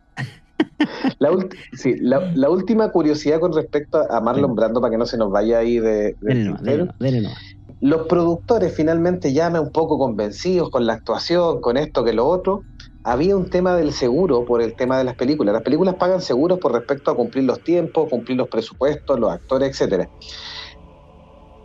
La, 1.20 1.32
ult- 1.32 1.56
sí, 1.74 1.96
la, 2.00 2.32
la 2.36 2.50
última 2.50 2.92
curiosidad 2.92 3.40
con 3.40 3.54
respecto 3.54 4.00
a 4.12 4.20
Marlon 4.20 4.54
Brando, 4.56 4.82
para 4.82 4.92
que 4.92 4.98
no 4.98 5.06
se 5.06 5.18
nos 5.18 5.32
vaya 5.32 5.60
ahí 5.60 5.80
de, 5.80 6.16
nomás. 6.22 7.34
los 7.80 8.08
productores 8.08 8.76
finalmente 8.76 9.32
ya 9.32 9.50
me 9.50 9.60
un 9.60 9.72
poco 9.72 9.98
convencidos 9.98 10.70
con 10.72 10.86
la 10.86 10.94
actuación, 10.94 11.62
con 11.62 11.78
esto 11.78 12.04
que 12.04 12.12
lo 12.14 12.28
otro. 12.28 12.64
Había 13.06 13.36
un 13.36 13.50
tema 13.50 13.76
del 13.76 13.92
seguro 13.92 14.46
por 14.46 14.62
el 14.62 14.76
tema 14.76 14.98
de 14.98 15.04
las 15.04 15.16
películas. 15.16 15.54
Las 15.54 15.64
películas 15.64 15.96
pagan 15.96 16.22
seguros 16.22 16.60
por 16.60 16.72
respecto 16.72 17.12
a 17.12 17.16
cumplir 17.16 17.44
los 17.44 17.62
tiempos, 17.62 18.10
cumplir 18.10 18.38
los 18.38 18.48
presupuestos, 18.48 19.20
los 19.20 19.30
actores, 19.30 19.72
etcétera. 19.72 20.10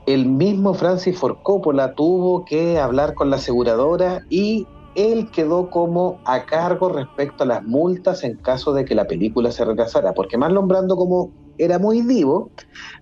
El 0.06 0.26
mismo 0.26 0.74
Francis 0.74 1.16
Ford 1.16 1.36
Coppola 1.42 1.94
tuvo 1.94 2.44
que 2.44 2.78
hablar 2.78 3.14
con 3.14 3.30
la 3.30 3.36
aseguradora 3.36 4.20
y 4.30 4.66
él 4.96 5.30
quedó 5.30 5.70
como 5.70 6.18
a 6.24 6.44
cargo 6.44 6.88
respecto 6.88 7.44
a 7.44 7.46
las 7.46 7.62
multas 7.62 8.24
en 8.24 8.36
caso 8.38 8.72
de 8.72 8.84
que 8.84 8.96
la 8.96 9.06
película 9.06 9.52
se 9.52 9.64
retrasara, 9.64 10.14
porque 10.14 10.36
Marlon 10.36 10.66
Brando 10.66 10.96
como 10.96 11.30
era 11.56 11.78
muy 11.78 12.02
vivo, 12.02 12.50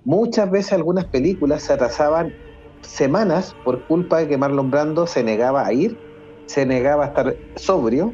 muchas 0.05 0.51
veces 0.51 0.75
algunas 0.75 1.07
películas 1.07 1.63
se 1.63 1.73
atrasaban 1.73 2.35
semanas 2.83 3.55
por 3.65 3.87
culpa 3.87 4.19
de 4.19 4.29
que 4.29 4.37
Marlon 4.37 4.71
Brando 4.71 5.07
se 5.07 5.23
negaba 5.23 5.65
a 5.65 5.73
ir, 5.73 5.99
se 6.47 6.67
negaba 6.67 7.05
a 7.05 7.09
estar 7.09 7.37
sobrio 7.55 8.13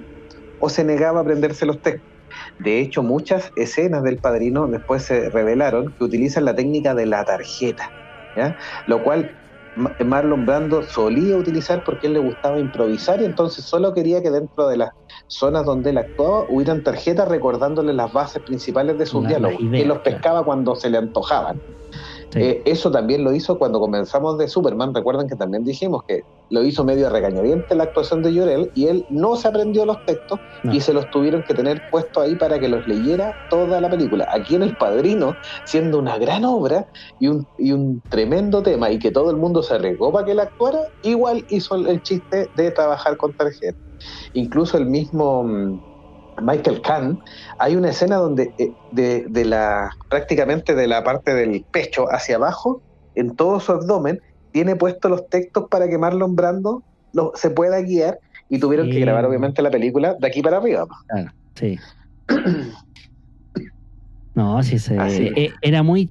o 0.62 0.68
se 0.70 0.84
negaba 0.84 1.18
a 1.20 1.22
aprenderse 1.22 1.66
los 1.66 1.80
textos. 1.80 2.08
De 2.58 2.80
hecho, 2.80 3.02
muchas 3.02 3.50
escenas 3.56 4.02
del 4.04 4.18
padrino 4.20 4.68
después 4.68 5.04
se 5.04 5.28
revelaron 5.30 5.86
que 5.98 6.04
utilizan 6.04 6.44
la 6.46 6.54
técnica 6.54 6.94
de 6.94 7.06
la 7.06 7.24
tarjeta, 7.24 7.84
¿ya? 8.34 8.56
lo 8.86 9.02
cual 9.02 9.36
Ma- 9.74 9.94
Marlon 10.04 10.44
Brando 10.44 10.82
solía 10.82 11.36
utilizar 11.36 11.82
porque 11.84 12.06
él 12.06 12.14
le 12.14 12.18
gustaba 12.20 12.60
improvisar 12.60 13.20
y 13.22 13.24
entonces 13.24 13.66
solo 13.66 13.92
quería 13.94 14.22
que 14.22 14.30
dentro 14.30 14.68
de 14.68 14.76
las 14.78 14.90
zonas 15.28 15.64
donde 15.66 15.90
él 15.90 15.98
actuaba 15.98 16.44
hubieran 16.48 16.82
tarjetas 16.82 17.28
recordándole 17.28 17.92
las 17.94 18.12
bases 18.12 18.42
principales 18.44 18.98
de 18.98 19.06
sus 19.06 19.26
diálogos, 19.26 19.64
que 19.74 19.84
los 19.86 20.00
pescaba 20.00 20.44
cuando 20.44 20.76
se 20.76 20.90
le 20.90 20.98
antojaban. 20.98 21.60
Sí. 22.32 22.40
Eh, 22.40 22.62
eso 22.64 22.90
también 22.90 23.24
lo 23.24 23.32
hizo 23.34 23.58
cuando 23.58 23.78
comenzamos 23.78 24.38
de 24.38 24.48
Superman. 24.48 24.94
Recuerdan 24.94 25.28
que 25.28 25.36
también 25.36 25.64
dijimos 25.64 26.02
que 26.04 26.22
lo 26.48 26.64
hizo 26.64 26.82
medio 26.82 27.10
regañadiente 27.10 27.74
la 27.74 27.84
actuación 27.84 28.22
de 28.22 28.32
Llorel 28.32 28.70
y 28.74 28.86
él 28.86 29.04
no 29.10 29.36
se 29.36 29.48
aprendió 29.48 29.84
los 29.84 30.02
textos 30.06 30.40
No. 30.62 30.72
y 30.72 30.80
se 30.80 30.94
los 30.94 31.10
tuvieron 31.10 31.42
que 31.42 31.52
tener 31.54 31.82
puestos 31.90 32.22
ahí 32.22 32.34
para 32.34 32.58
que 32.58 32.68
los 32.68 32.86
leyera 32.86 33.34
toda 33.50 33.80
la 33.82 33.90
película. 33.90 34.26
Aquí 34.32 34.54
en 34.54 34.62
El 34.62 34.76
Padrino, 34.76 35.36
siendo 35.64 35.98
una 35.98 36.16
gran 36.16 36.44
obra 36.46 36.86
y 37.20 37.28
un, 37.28 37.46
y 37.58 37.72
un 37.72 38.00
tremendo 38.08 38.62
tema 38.62 38.90
y 38.90 38.98
que 38.98 39.10
todo 39.10 39.30
el 39.30 39.36
mundo 39.36 39.62
se 39.62 39.74
arriesgó 39.74 40.10
para 40.10 40.24
que 40.24 40.32
él 40.32 40.40
actuara, 40.40 40.80
igual 41.02 41.44
hizo 41.50 41.74
el, 41.74 41.86
el 41.86 42.02
chiste 42.02 42.48
de 42.56 42.70
trabajar 42.70 43.16
con 43.18 43.34
tarjeta. 43.34 43.78
Incluso 44.32 44.78
el 44.78 44.86
mismo 44.86 45.44
mm, 45.44 45.91
Michael 46.42 46.82
Kahn, 46.82 47.18
hay 47.58 47.76
una 47.76 47.90
escena 47.90 48.16
donde 48.16 48.52
eh, 48.58 48.74
de, 48.90 49.24
de 49.28 49.44
la 49.44 49.90
prácticamente 50.08 50.74
de 50.74 50.86
la 50.86 51.02
parte 51.04 51.34
del 51.34 51.66
pecho 51.70 52.06
hacia 52.10 52.36
abajo, 52.36 52.82
en 53.14 53.34
todo 53.36 53.60
su 53.60 53.72
abdomen, 53.72 54.18
tiene 54.50 54.76
puestos 54.76 55.10
los 55.10 55.28
textos 55.28 55.66
para 55.70 55.88
que 55.88 55.98
Marlon 55.98 56.34
Brando 56.36 56.84
lo- 57.12 57.32
se 57.34 57.50
pueda 57.50 57.80
guiar 57.80 58.18
y 58.48 58.58
tuvieron 58.58 58.90
que 58.90 59.00
grabar 59.00 59.24
obviamente 59.24 59.62
la 59.62 59.70
película 59.70 60.14
de 60.18 60.26
aquí 60.26 60.42
para 60.42 60.58
arriba. 60.58 60.86
Claro, 61.08 61.30
sí. 61.54 61.78
No, 64.34 64.62
sí, 64.62 64.78
se, 64.78 64.98
Así. 64.98 65.30
eh, 65.36 65.52
era 65.60 65.82
muy. 65.82 66.10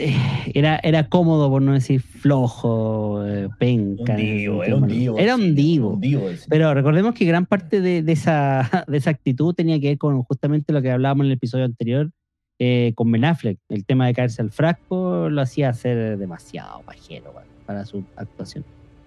Eh, 0.00 0.16
Era, 0.54 0.80
era 0.82 1.08
cómodo, 1.08 1.48
por 1.50 1.62
no 1.62 1.72
decir 1.72 2.00
flojo, 2.00 3.24
eh, 3.26 3.48
penca. 3.58 4.14
Un 4.14 4.18
divo, 4.18 4.64
era 4.64 4.76
un 4.76 4.88
divo. 4.88 5.18
Era 5.18 5.34
un 5.34 5.40
sí, 5.42 5.50
divo. 5.52 5.88
Un 5.90 6.00
divo. 6.00 6.28
sí. 6.36 6.46
Pero 6.48 6.72
recordemos 6.74 7.14
que 7.14 7.24
gran 7.24 7.46
parte 7.46 7.80
de, 7.80 8.02
de 8.02 8.12
esa, 8.12 8.68
de 8.88 8.96
esa 8.96 9.10
actitud 9.10 9.54
tenía 9.54 9.78
que 9.80 9.88
ver 9.88 9.98
con 9.98 10.22
justamente 10.22 10.72
lo 10.72 10.82
que 10.82 10.90
hablábamos 10.90 11.24
en 11.24 11.26
el 11.32 11.36
episodio 11.36 11.64
anterior 11.64 12.10
eh, 12.58 12.92
con 12.94 13.10
Ben 13.12 13.24
Affleck. 13.24 13.58
El 13.68 13.84
tema 13.84 14.06
de 14.06 14.14
caerse 14.14 14.42
al 14.42 14.50
frasco 14.50 15.28
lo 15.30 15.40
hacía 15.40 15.68
hacer 15.70 16.18
demasiado 16.18 16.80
pajero 16.82 17.32
para- 17.32 17.46
para 17.66 17.84
su 17.84 18.02
actuación. 18.16 18.64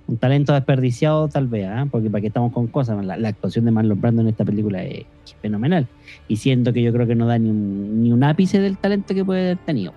Un 0.07 0.17
talento 0.17 0.53
desperdiciado 0.53 1.27
tal 1.29 1.47
vez, 1.47 1.65
¿ah? 1.67 1.87
porque 1.89 2.09
para 2.09 2.19
qué 2.21 2.27
estamos 2.27 2.51
con 2.51 2.67
cosas, 2.67 3.05
la, 3.05 3.15
la 3.17 3.29
actuación 3.29 3.63
de 3.65 3.71
Marlon 3.71 3.99
Brando 4.01 4.21
en 4.21 4.27
esta 4.29 4.43
película 4.43 4.83
es 4.83 5.05
fenomenal. 5.41 5.87
Y 6.27 6.37
siento 6.37 6.73
que 6.73 6.81
yo 6.81 6.91
creo 6.91 7.07
que 7.07 7.15
no 7.15 7.25
da 7.25 7.37
ni 7.37 7.49
un, 7.49 8.03
ni 8.03 8.11
un 8.11 8.23
ápice 8.23 8.59
del 8.59 8.77
talento 8.77 9.13
que 9.13 9.23
puede 9.23 9.41
haber 9.51 9.57
tenido. 9.65 9.93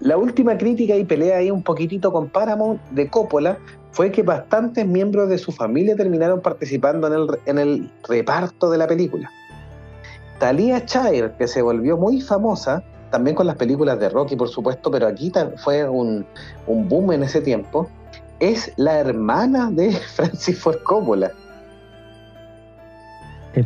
La 0.00 0.16
última 0.16 0.56
crítica 0.56 0.96
y 0.96 1.04
pelea 1.04 1.38
ahí 1.38 1.50
un 1.50 1.62
poquitito 1.62 2.10
con 2.10 2.28
Paramount 2.28 2.80
de 2.90 3.08
Coppola 3.08 3.58
fue 3.92 4.10
que 4.10 4.22
bastantes 4.22 4.86
miembros 4.86 5.28
de 5.28 5.36
su 5.36 5.52
familia 5.52 5.94
terminaron 5.94 6.40
participando 6.40 7.06
en 7.06 7.12
el, 7.12 7.28
en 7.46 7.58
el 7.58 7.90
reparto 8.08 8.70
de 8.70 8.78
la 8.78 8.86
película. 8.86 9.30
Talia 10.38 10.82
Shire, 10.86 11.32
que 11.36 11.46
se 11.46 11.60
volvió 11.60 11.98
muy 11.98 12.22
famosa, 12.22 12.82
también 13.10 13.36
con 13.36 13.46
las 13.46 13.56
películas 13.56 14.00
de 14.00 14.08
Rocky, 14.08 14.36
por 14.36 14.48
supuesto, 14.48 14.90
pero 14.90 15.06
aquí 15.06 15.30
fue 15.56 15.86
un, 15.86 16.24
un 16.66 16.88
boom 16.88 17.12
en 17.12 17.24
ese 17.24 17.42
tiempo, 17.42 17.88
es 18.38 18.72
la 18.76 19.00
hermana 19.00 19.70
de 19.70 19.92
Francis 20.14 20.58
Ford 20.58 20.82
Coppola. 20.82 21.30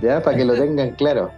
Ya, 0.02 0.20
para 0.20 0.36
que 0.36 0.44
lo 0.44 0.54
tengan 0.58 0.90
claro. 0.92 1.30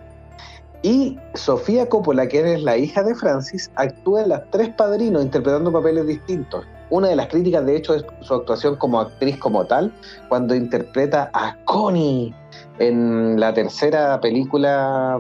Y 0.87 1.19
Sofía 1.35 1.89
Coppola, 1.89 2.29
que 2.29 2.55
es 2.55 2.63
la 2.63 2.77
hija 2.77 3.03
de 3.03 3.13
Francis, 3.17 3.73
actúa 3.75 4.23
en 4.23 4.29
las 4.29 4.49
tres 4.53 4.69
padrinos 4.69 5.21
interpretando 5.21 5.73
papeles 5.73 6.07
distintos. 6.07 6.65
Una 6.91 7.09
de 7.09 7.17
las 7.17 7.27
críticas, 7.27 7.67
de 7.67 7.75
hecho, 7.75 7.93
es 7.97 8.05
su 8.21 8.35
actuación 8.35 8.77
como 8.77 9.01
actriz 9.01 9.37
como 9.37 9.65
tal, 9.67 9.93
cuando 10.29 10.55
interpreta 10.55 11.29
a 11.33 11.57
Connie 11.65 12.33
en 12.79 13.41
la 13.41 13.53
tercera 13.53 14.21
película. 14.21 15.19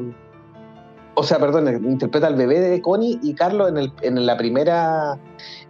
O 1.17 1.25
sea, 1.25 1.41
perdón, 1.41 1.67
interpreta 1.85 2.29
al 2.29 2.37
bebé 2.37 2.61
de 2.61 2.81
Connie 2.81 3.19
y 3.21 3.35
Carlos 3.35 3.69
en, 3.71 3.79
el- 3.79 3.93
en 4.03 4.25
la 4.25 4.37
primera, 4.37 5.19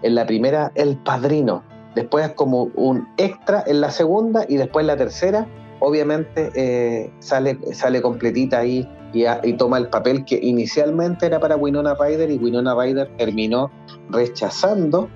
en 0.02 0.14
la 0.14 0.26
primera 0.26 0.72
El 0.74 0.98
Padrino. 0.98 1.62
Después 1.94 2.28
como 2.32 2.64
un 2.74 3.08
extra 3.16 3.64
en 3.66 3.80
la 3.80 3.90
segunda 3.90 4.44
y 4.46 4.58
después 4.58 4.82
en 4.82 4.88
la 4.88 4.98
tercera, 4.98 5.46
obviamente 5.80 6.50
eh, 6.54 7.10
sale, 7.20 7.58
sale 7.72 8.02
completita 8.02 8.58
ahí 8.58 8.86
y, 9.12 9.52
toma 9.54 9.78
el 9.78 9.88
papel 9.88 10.24
que 10.24 10.38
inicialmente 10.42 11.26
era 11.26 11.40
para 11.40 11.56
Winona 11.56 11.94
Ryder 11.94 12.30
y 12.30 12.38
Winona 12.38 12.74
Ryder 12.74 13.08
terminó 13.16 13.70
rechazando 14.10 15.08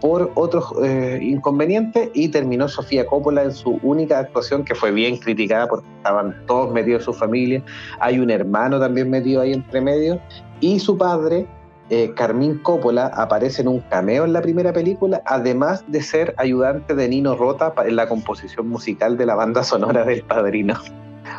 por 0.00 0.30
otros 0.34 0.64
eh, 0.82 1.18
inconvenientes 1.22 2.10
y 2.14 2.28
terminó 2.28 2.68
Sofía 2.68 3.06
Coppola 3.06 3.42
en 3.42 3.52
su 3.52 3.80
única 3.82 4.20
actuación 4.20 4.64
que 4.64 4.74
fue 4.74 4.92
bien 4.92 5.16
criticada 5.16 5.66
porque 5.66 5.88
estaban 5.96 6.36
todos 6.46 6.72
metidos 6.72 7.02
en 7.02 7.04
su 7.06 7.12
familia. 7.12 7.64
Hay 8.00 8.18
un 8.20 8.30
hermano 8.30 8.78
también 8.78 9.10
metido 9.10 9.40
ahí 9.40 9.52
entre 9.52 9.80
medio 9.80 10.20
y 10.60 10.78
su 10.78 10.96
padre, 10.96 11.46
eh, 11.90 12.12
Carmín 12.14 12.58
Coppola, 12.58 13.06
aparece 13.06 13.62
en 13.62 13.68
un 13.68 13.80
cameo 13.80 14.24
en 14.24 14.32
la 14.32 14.42
primera 14.42 14.72
película, 14.72 15.22
además 15.24 15.84
de 15.88 16.02
ser 16.02 16.34
ayudante 16.36 16.94
de 16.94 17.08
Nino 17.08 17.34
Rota 17.34 17.72
en 17.84 17.96
la 17.96 18.08
composición 18.08 18.68
musical 18.68 19.16
de 19.16 19.26
la 19.26 19.34
banda 19.34 19.64
sonora 19.64 20.04
del 20.04 20.22
Padrino. 20.22 20.74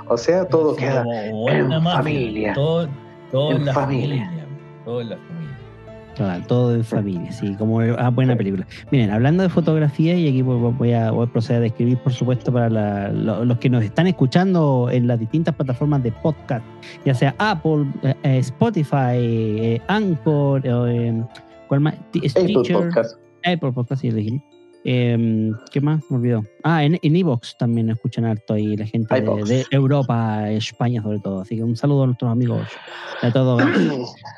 O 0.08 0.18
sea, 0.18 0.46
todo 0.48 0.76
queda 0.76 1.04
en 1.04 1.68
mafia, 1.68 1.92
familia. 1.92 2.54
Todo, 2.54 2.88
todo 3.32 3.52
en, 3.52 3.66
la 3.66 3.74
familia. 3.74 4.26
familia. 4.26 4.46
Todo 4.86 5.02
en 5.02 5.10
la 5.10 5.16
familia. 5.18 5.56
Claro, 6.16 6.44
todo 6.48 6.76
en 6.76 6.84
familia, 6.84 7.32
sí, 7.32 7.56
como 7.58 7.80
ah, 7.80 8.10
buena 8.10 8.36
película. 8.36 8.68
Miren, 8.92 9.10
hablando 9.10 9.42
de 9.44 9.48
fotografía, 9.48 10.16
y 10.16 10.28
aquí 10.28 10.42
voy 10.42 10.92
a, 10.92 11.12
voy 11.12 11.26
a 11.26 11.32
proceder 11.32 11.60
a 11.60 11.64
describir, 11.64 11.98
por 12.00 12.12
supuesto, 12.12 12.52
para 12.52 12.70
la- 12.70 13.08
lo- 13.10 13.46
los 13.46 13.58
que 13.60 13.70
nos 13.70 13.82
están 13.86 14.06
escuchando 14.08 14.90
en 14.92 15.08
las 15.08 15.18
distintas 15.18 15.56
plataformas 15.56 16.04
de 16.04 16.12
podcast, 16.12 16.66
ya 17.06 17.14
sea 17.14 17.34
Apple, 17.38 17.86
eh, 18.04 18.14
eh, 18.24 18.38
Spotify, 18.40 19.16
eh, 19.16 19.82
Anchor, 19.88 20.62
eh, 20.66 21.24
¿cuál 21.70 21.80
más? 21.80 21.94
Apple 21.94 22.28
Stitcher, 22.30 22.76
Podcast. 22.76 23.18
Apple 23.46 23.72
Podcast, 23.72 24.02
sí, 24.02 24.12
lo 24.12 24.18
dijimos. 24.18 24.44
Eh, 24.86 25.51
¿Qué 25.71 25.82
más? 25.82 26.01
Me 26.09 26.17
olvidó. 26.17 26.43
Ah, 26.63 26.84
en, 26.84 26.97
en 27.01 27.15
Evox 27.15 27.57
también 27.57 27.89
escuchan 27.89 28.25
harto 28.25 28.53
ahí 28.53 28.77
la 28.77 28.86
gente 28.86 29.21
de, 29.21 29.65
Europa, 29.71 30.49
España 30.51 31.01
sobre 31.01 31.19
todo. 31.19 31.41
Así 31.41 31.55
que 31.57 31.63
un 31.63 31.75
saludo 31.75 32.03
a 32.03 32.05
nuestros 32.07 32.32
amigos 32.32 32.67
de 33.21 33.32
todos. 33.32 33.61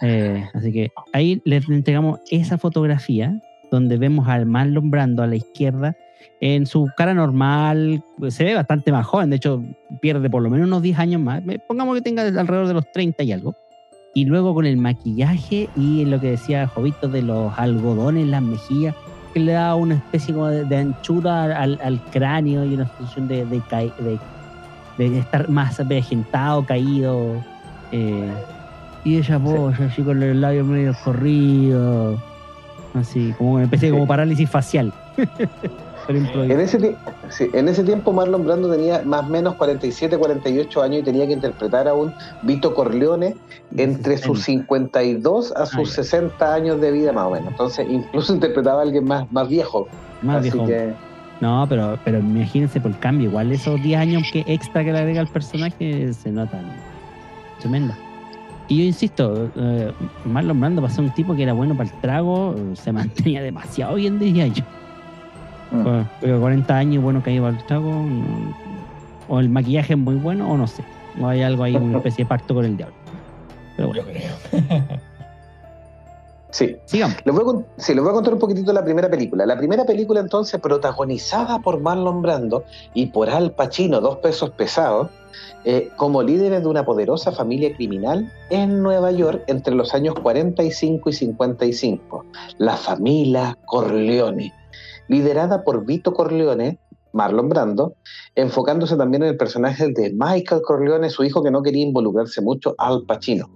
Eh, 0.04 0.44
así 0.56 0.74
que 0.74 0.92
ahí 1.14 1.44
les 1.46 1.70
entregamos 1.70 2.20
esa 2.32 2.58
fotografía 2.58 3.40
donde 3.70 3.98
vemos 3.98 4.28
al 4.28 4.48
Marlon 4.48 4.90
Brando 4.90 5.22
a 5.22 5.28
la 5.28 5.36
izquierda 5.36 5.96
en 6.40 6.66
su 6.66 6.90
cara 6.98 7.14
normal. 7.14 8.04
Se 8.30 8.44
ve 8.44 8.56
bastante 8.56 8.92
más 8.92 9.06
joven, 9.06 9.30
de 9.30 9.36
hecho 9.36 9.64
pierde 10.02 10.30
por 10.30 10.42
lo 10.42 10.50
menos 10.50 10.68
unos 10.68 10.82
10 10.82 10.98
años 10.98 11.22
más. 11.22 11.44
Pongamos 11.68 11.96
que 11.96 12.02
tenga 12.02 12.24
alrededor 12.24 12.68
de 12.68 12.74
los 12.74 12.92
30 12.92 13.24
y 13.24 13.32
algo. 13.32 13.56
Y 14.14 14.26
luego 14.26 14.54
con 14.54 14.66
el 14.66 14.76
maquillaje 14.76 15.70
y 15.78 16.04
lo 16.06 16.20
que 16.20 16.32
decía 16.32 16.68
Jovito 16.68 17.08
de 17.08 17.22
los 17.22 17.58
algodones 17.58 18.24
en 18.24 18.32
las 18.32 18.42
mejillas, 18.42 18.96
que 19.34 19.40
le 19.40 19.54
da 19.54 19.76
una 19.76 19.96
especie 19.96 20.34
como 20.34 20.48
de, 20.48 20.66
de 20.66 20.78
anchura 20.78 21.44
al, 21.58 21.80
al 21.84 22.00
cráneo 22.12 22.66
y 22.66 22.74
una 22.76 22.88
sensación 22.98 23.28
de, 23.28 23.46
de, 23.46 23.62
de- 24.00 24.20
de 24.98 25.20
estar 25.20 25.50
más 25.50 25.80
avejentado, 25.80 26.64
caído. 26.66 27.36
eh, 27.92 28.30
y 29.04 29.18
ella 29.18 29.38
voz 29.38 29.80
así 29.80 30.04
con 30.04 30.20
los 30.20 30.36
labios 30.36 30.68
medio 30.68 30.94
corridos. 31.04 32.20
Así, 32.94 33.34
como 33.38 33.54
una 33.54 33.64
especie 33.64 33.88
de 33.90 33.94
como 33.94 34.06
parálisis 34.06 34.50
facial. 34.50 34.94
En 36.08 36.60
ese, 36.60 36.78
ti- 36.80 36.96
sí, 37.30 37.50
en 37.54 37.68
ese 37.68 37.84
tiempo 37.84 38.12
Marlon 38.12 38.44
Brando 38.46 38.70
tenía 38.72 39.02
más 39.06 39.22
o 39.26 39.30
menos 39.30 39.56
47, 39.56 40.18
48 40.18 40.82
años 40.82 41.02
y 41.02 41.04
tenía 41.04 41.28
que 41.28 41.34
interpretar 41.34 41.88
a 41.88 41.94
un 41.94 42.14
Vito 42.42 42.74
Corleone 42.74 43.36
entre 43.78 44.18
sus 44.18 44.42
52 44.44 45.54
a 45.56 45.66
sus 45.66 45.76
Ah, 45.80 45.84
ya. 45.98 46.04
60 46.04 46.54
años 46.54 46.82
de 46.82 46.92
vida 46.92 47.14
más 47.14 47.26
o 47.28 47.32
menos. 47.32 47.50
Entonces 47.52 47.88
incluso 47.90 48.34
interpretaba 48.34 48.80
a 48.80 48.84
alguien 48.84 49.06
más, 49.06 49.32
más 49.32 49.48
viejo. 49.48 49.88
Más 50.22 50.38
Así 50.38 50.50
viejo. 50.52 50.66
que 50.68 50.94
No, 51.40 51.66
pero, 51.70 51.98
pero 52.04 52.20
imagínense 52.20 52.80
por 52.82 52.92
el 52.92 53.00
cambio. 53.00 53.30
Igual 53.30 53.52
esos 53.52 53.82
10 53.82 54.00
años 54.00 54.24
que 54.32 54.44
extra 54.48 54.84
que 54.84 54.92
le 54.92 55.00
agrega 55.00 55.22
al 55.22 55.28
personaje 55.28 56.14
se 56.14 56.32
notan. 56.32 56.66
Tremendo. 57.60 57.94
Y 58.68 58.78
yo 58.78 58.84
insisto, 58.86 59.50
eh, 59.56 59.92
Marlon 60.26 60.60
Brando 60.60 60.88
ser 60.90 61.04
un 61.04 61.12
tipo 61.12 61.36
que 61.36 61.44
era 61.44 61.52
bueno 61.54 61.76
para 61.76 61.90
el 61.90 61.96
trago, 62.00 62.56
se 62.74 62.92
mantenía 62.92 63.42
demasiado 63.42 63.96
bien 63.96 64.18
10 64.18 64.46
años. 64.46 64.66
Mm. 65.72 65.84
Bueno, 65.84 66.10
pero 66.20 66.40
40 66.40 66.76
años 66.78 67.04
bueno 67.04 67.24
que 67.24 67.32
ido 67.32 67.44
para 67.46 67.58
el 67.58 67.66
trago, 67.66 67.90
no- 67.92 68.54
o 69.30 69.40
el 69.40 69.50
maquillaje 69.50 69.94
es 69.94 70.00
muy 70.00 70.16
bueno, 70.16 70.52
o 70.52 70.58
no 70.58 70.68
sé. 70.68 70.84
O 71.22 71.28
hay 71.28 71.42
algo 71.42 71.64
ahí, 71.64 71.76
una 71.76 71.98
especie 71.98 72.26
de 72.26 72.30
pacto 72.30 72.54
con 72.54 72.66
el 72.66 72.76
diablo. 72.78 72.96
Pero 73.78 73.88
bueno, 73.90 74.04
Yo 74.04 74.10
creo. 74.12 74.32
sí. 76.52 76.76
sigamos. 76.86 77.16
Les 77.26 77.34
voy, 77.34 77.56
a, 77.64 77.82
sí, 77.82 77.94
les 77.94 78.04
voy 78.04 78.12
a 78.12 78.14
contar 78.14 78.34
un 78.34 78.40
poquitito 78.40 78.74
la 78.74 78.84
primera 78.84 79.10
película. 79.10 79.46
La 79.46 79.58
primera 79.58 79.86
película 79.86 80.20
entonces 80.20 80.60
protagonizada 80.60 81.60
por 81.60 81.80
Marlon 81.80 82.22
Brando 82.22 82.64
y 82.94 83.08
por 83.08 83.30
Al 83.30 83.52
Pacino, 83.52 84.02
dos 84.02 84.18
pesos 84.18 84.50
pesados, 84.52 85.10
eh, 85.64 85.90
como 85.96 86.24
líderes 86.24 86.62
de 86.62 86.68
una 86.68 86.84
poderosa 86.84 87.32
familia 87.32 87.74
criminal 87.76 88.30
en 88.50 88.82
Nueva 88.82 89.12
York 89.12 89.44
entre 89.48 89.76
los 89.76 89.94
años 89.94 90.16
45 90.22 91.10
y 91.10 91.14
55. 91.14 92.26
La 92.58 92.76
familia 92.76 93.58
Corleone, 93.66 94.52
liderada 95.08 95.64
por 95.64 95.86
Vito 95.86 96.14
Corleone, 96.14 96.80
Marlon 97.14 97.50
Brando, 97.50 97.96
enfocándose 98.36 98.96
también 98.96 99.24
en 99.24 99.30
el 99.30 99.38
personaje 99.38 99.92
de 99.92 100.14
Michael 100.14 100.62
Corleone, 100.64 101.10
su 101.10 101.24
hijo 101.24 101.44
que 101.44 101.52
no 101.52 101.62
quería 101.62 101.86
involucrarse 101.86 102.42
mucho, 102.42 102.76
Al 102.78 103.04
Pacino. 103.06 103.50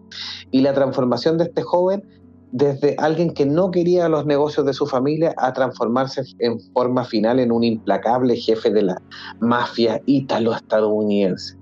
Y 0.52 0.62
la 0.62 0.74
transformación 0.74 1.38
de 1.38 1.46
este 1.46 1.62
joven 1.62 2.04
desde 2.52 2.96
alguien 3.00 3.34
que 3.34 3.46
no 3.46 3.70
quería 3.70 4.08
los 4.08 4.26
negocios 4.26 4.66
de 4.66 4.74
su 4.74 4.86
familia 4.86 5.34
a 5.38 5.52
transformarse 5.52 6.24
en 6.40 6.58
forma 6.74 7.04
final 7.04 7.40
en 7.40 7.52
un 7.52 7.66
implacable 7.66 8.38
jefe 8.38 8.72
de 8.72 8.84
la 8.84 9.02
mafia 9.42 10.02
ítalo-estadounidense. 10.06 11.58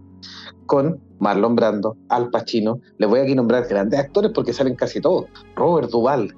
Con 0.68 1.02
Marlon 1.20 1.56
Brando, 1.56 1.98
Al 2.10 2.30
Pacino, 2.30 2.80
les 3.00 3.10
voy 3.10 3.22
aquí 3.22 3.34
nombrar 3.34 3.68
grandes 3.68 4.00
actores 4.00 4.32
porque 4.36 4.54
salen 4.54 4.76
casi 4.76 5.02
todos. 5.02 5.26
Robert 5.56 5.90
Duvall, 5.90 6.36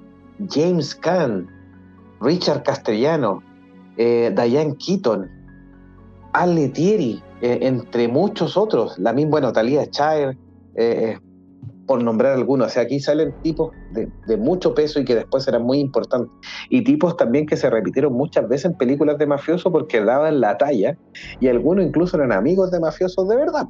James 0.48 0.94
Caan, 0.94 1.46
Richard 2.20 2.62
Castellano, 2.62 3.42
eh, 3.96 4.32
Diane 4.34 4.76
Keaton, 4.76 5.30
Al 6.32 6.54
Letieri, 6.54 7.22
eh, 7.40 7.58
entre 7.62 8.08
muchos 8.08 8.56
otros. 8.56 8.98
La 8.98 9.12
misma, 9.12 9.30
bueno, 9.32 9.52
Talia 9.52 9.84
Shire, 9.84 10.36
eh, 10.74 11.18
por 11.86 12.02
nombrar 12.02 12.32
algunos. 12.32 12.66
O 12.68 12.70
sea, 12.70 12.82
aquí 12.82 13.00
salen 13.00 13.34
tipos 13.42 13.72
de, 13.92 14.10
de 14.26 14.36
mucho 14.36 14.74
peso 14.74 15.00
y 15.00 15.04
que 15.04 15.14
después 15.14 15.44
serán 15.44 15.62
muy 15.62 15.78
importantes. 15.78 16.30
Y 16.68 16.82
tipos 16.82 17.16
también 17.16 17.46
que 17.46 17.56
se 17.56 17.70
repitieron 17.70 18.12
muchas 18.12 18.48
veces 18.48 18.66
en 18.66 18.74
películas 18.76 19.18
de 19.18 19.26
mafiosos 19.26 19.72
porque 19.72 20.02
daban 20.02 20.40
la 20.40 20.58
talla 20.58 20.98
y 21.40 21.48
algunos 21.48 21.84
incluso 21.84 22.16
eran 22.16 22.32
amigos 22.32 22.70
de 22.70 22.80
mafiosos 22.80 23.28
de 23.28 23.36
verdad. 23.36 23.66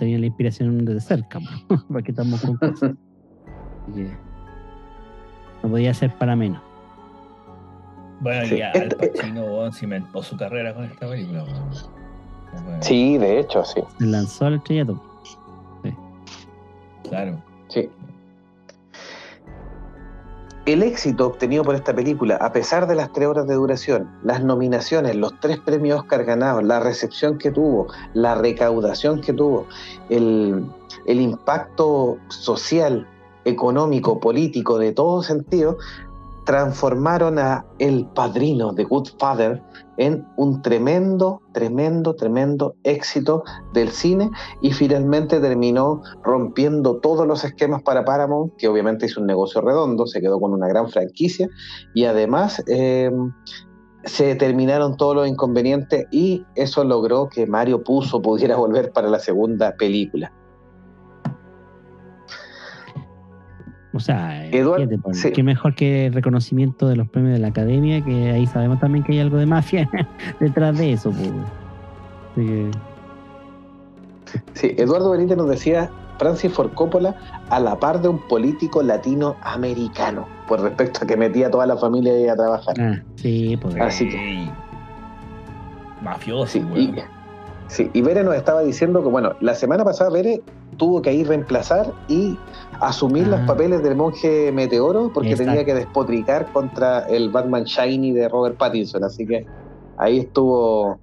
Tenía 0.00 0.18
la 0.18 0.24
inspiración 0.24 0.82
de 0.86 0.98
cerca, 0.98 1.40
porque 1.92 2.12
estamos 2.12 2.40
con 2.40 2.56
cosas. 2.56 2.92
No 5.62 5.68
podía 5.70 5.92
ser 5.94 6.14
para 6.16 6.34
menos. 6.36 6.60
Bueno, 8.20 8.46
Sí, 8.46 8.58
ya 8.58 8.70
Al 8.72 8.82
este- 8.82 9.08
Pacino 9.08 9.42
weón, 9.44 9.72
cimentó 9.72 10.22
su 10.22 10.36
carrera 10.36 10.74
con 10.74 10.84
esta 10.84 11.08
película. 11.08 11.42
Bueno, 11.44 12.82
Sí, 12.82 13.16
de 13.18 13.40
hecho, 13.40 13.64
sí. 13.64 13.80
Se 13.98 14.06
lanzó 14.06 14.46
al 14.46 14.54
estrellato. 14.54 15.00
Claro. 17.08 17.42
Sí. 17.68 17.88
El 20.66 20.82
éxito 20.84 21.26
obtenido 21.26 21.64
por 21.64 21.74
esta 21.74 21.92
película, 21.94 22.36
a 22.36 22.52
pesar 22.52 22.86
de 22.86 22.94
las 22.94 23.12
tres 23.12 23.26
horas 23.26 23.48
de 23.48 23.54
duración, 23.54 24.08
las 24.22 24.44
nominaciones, 24.44 25.16
los 25.16 25.38
tres 25.40 25.58
premios 25.58 26.00
Oscar 26.00 26.24
ganados, 26.24 26.62
la 26.62 26.78
recepción 26.78 27.38
que 27.38 27.50
tuvo, 27.50 27.88
la 28.14 28.34
recaudación 28.36 29.20
que 29.22 29.32
tuvo, 29.32 29.66
el, 30.10 30.64
el 31.06 31.20
impacto 31.20 32.18
social, 32.28 33.06
económico, 33.44 34.20
político, 34.20 34.78
de 34.78 34.92
todo 34.92 35.22
sentido, 35.22 35.76
transformaron 36.44 37.38
a 37.38 37.64
El 37.78 38.06
Padrino 38.06 38.72
de 38.72 38.84
Good 38.84 39.10
Father 39.18 39.62
en 39.98 40.26
un 40.36 40.62
tremendo, 40.62 41.42
tremendo, 41.52 42.14
tremendo 42.16 42.74
éxito 42.82 43.44
del 43.72 43.90
cine 43.90 44.30
y 44.62 44.72
finalmente 44.72 45.38
terminó 45.38 46.02
rompiendo 46.24 46.96
todos 46.96 47.26
los 47.26 47.44
esquemas 47.44 47.82
para 47.82 48.04
Paramount, 48.04 48.56
que 48.56 48.66
obviamente 48.66 49.06
hizo 49.06 49.20
un 49.20 49.26
negocio 49.26 49.60
redondo, 49.60 50.06
se 50.06 50.20
quedó 50.20 50.40
con 50.40 50.52
una 50.52 50.68
gran 50.68 50.88
franquicia 50.88 51.48
y 51.94 52.06
además 52.06 52.62
eh, 52.66 53.10
se 54.04 54.34
terminaron 54.34 54.96
todos 54.96 55.14
los 55.14 55.28
inconvenientes 55.28 56.06
y 56.10 56.44
eso 56.54 56.82
logró 56.84 57.28
que 57.28 57.46
Mario 57.46 57.84
Puzo 57.84 58.22
pudiera 58.22 58.56
volver 58.56 58.92
para 58.92 59.08
la 59.08 59.18
segunda 59.18 59.76
película. 59.76 60.32
O 63.92 63.98
sea, 64.00 64.46
Eduard- 64.50 64.76
fíjate, 64.76 64.98
Pablo, 64.98 65.14
sí. 65.14 65.32
qué 65.32 65.42
mejor 65.42 65.74
que 65.74 66.06
el 66.06 66.12
reconocimiento 66.14 66.86
de 66.88 66.96
los 66.96 67.08
premios 67.08 67.32
de 67.34 67.40
la 67.40 67.48
academia, 67.48 68.04
que 68.04 68.30
ahí 68.30 68.46
sabemos 68.46 68.78
también 68.78 69.04
que 69.04 69.12
hay 69.12 69.18
algo 69.20 69.36
de 69.36 69.46
mafia 69.46 69.90
detrás 70.40 70.78
de 70.78 70.92
eso. 70.92 71.10
Pues. 71.10 71.28
Así 72.36 72.46
que, 72.46 72.70
Sí, 74.54 74.74
Eduardo 74.78 75.10
Benítez 75.10 75.36
nos 75.36 75.48
decía 75.48 75.90
Francis 76.18 76.52
Ford 76.52 76.70
Coppola 76.74 77.16
a 77.48 77.58
la 77.58 77.80
par 77.80 78.00
de 78.00 78.06
un 78.08 78.18
político 78.28 78.80
latinoamericano, 78.80 80.26
por 80.46 80.60
respecto 80.60 81.00
a 81.02 81.06
que 81.08 81.16
metía 81.16 81.48
a 81.48 81.50
toda 81.50 81.66
la 81.66 81.76
familia 81.76 82.12
ahí 82.12 82.28
a 82.28 82.36
trabajar. 82.36 82.74
ah, 82.80 83.02
sí, 83.16 83.58
pues. 83.60 83.74
Así 83.80 84.08
que-. 84.08 84.48
Mafioso, 86.02 86.46
Sí, 86.52 86.64
y, 86.76 86.94
sí, 87.70 87.90
y 87.94 88.02
Bere 88.02 88.22
nos 88.24 88.34
estaba 88.34 88.60
diciendo 88.62 89.02
que, 89.02 89.08
bueno, 89.08 89.32
la 89.40 89.54
semana 89.54 89.84
pasada 89.84 90.10
Bere 90.10 90.42
tuvo 90.76 91.00
que 91.02 91.12
ir 91.14 91.28
reemplazar 91.28 91.92
y 92.08 92.36
asumir 92.80 93.26
los 93.28 93.40
Ah. 93.40 93.46
papeles 93.46 93.82
del 93.82 93.96
monje 93.96 94.50
Meteoro 94.52 95.10
porque 95.12 95.30
Exacto. 95.30 95.50
tenía 95.52 95.64
que 95.64 95.74
despotricar 95.74 96.52
contra 96.52 97.00
el 97.08 97.30
Batman 97.30 97.64
Shiny 97.64 98.12
de 98.12 98.28
Robert 98.28 98.56
Pattinson. 98.56 99.04
Así 99.04 99.26
que 99.26 99.46
ahí 99.98 100.18
estuvo 100.20 100.98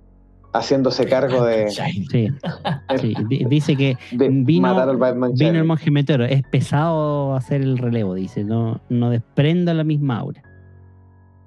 haciéndose 0.53 1.05
cargo 1.05 1.43
de. 1.45 1.69
Sí, 1.69 2.05
sí. 2.11 3.13
Di- 3.29 3.45
Dice 3.45 3.75
que 3.75 3.97
Vino- 4.11 4.61
matar 4.67 4.89
al 4.89 4.97
Batman 4.97 5.33
vino 5.35 5.57
el 5.59 5.65
monje 5.65 5.91
meteoro. 5.91 6.25
Es 6.25 6.41
pesado 6.49 7.35
hacer 7.35 7.61
el 7.61 7.77
relevo, 7.77 8.15
dice. 8.15 8.43
No, 8.43 8.81
no 8.89 9.09
desprenda 9.11 9.73
la 9.75 9.83
misma 9.83 10.17
aura. 10.19 10.41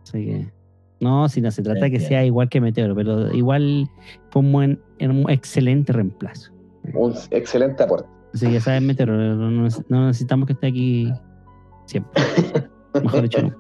Así 0.03 0.27
que. 0.27 0.60
No, 1.01 1.29
si 1.29 1.41
no 1.41 1.51
se 1.51 1.63
trata 1.63 1.81
que 1.81 1.87
Entiendo. 1.87 2.09
sea 2.09 2.25
igual 2.27 2.49
que 2.49 2.61
Meteoro, 2.61 2.95
pero 2.95 3.33
igual 3.35 3.89
fue 4.31 4.43
un, 4.43 4.53
buen, 4.53 4.83
un 5.01 5.31
excelente 5.31 5.93
reemplazo. 5.93 6.53
Un 6.95 7.15
excelente 7.31 7.83
aporte. 7.83 8.09
Que 8.39 8.53
ya 8.53 8.61
sabes, 8.61 8.83
Meteoro, 8.83 9.17
no, 9.17 9.51
no 9.51 9.67
neces- 9.67 9.85
no 9.89 10.07
necesitamos 10.07 10.47
que 10.47 10.53
esté 10.53 10.67
aquí 10.69 11.13
siempre. 11.87 12.23
Mejor 13.03 13.23
dicho, 13.23 13.43
no. 13.43 13.57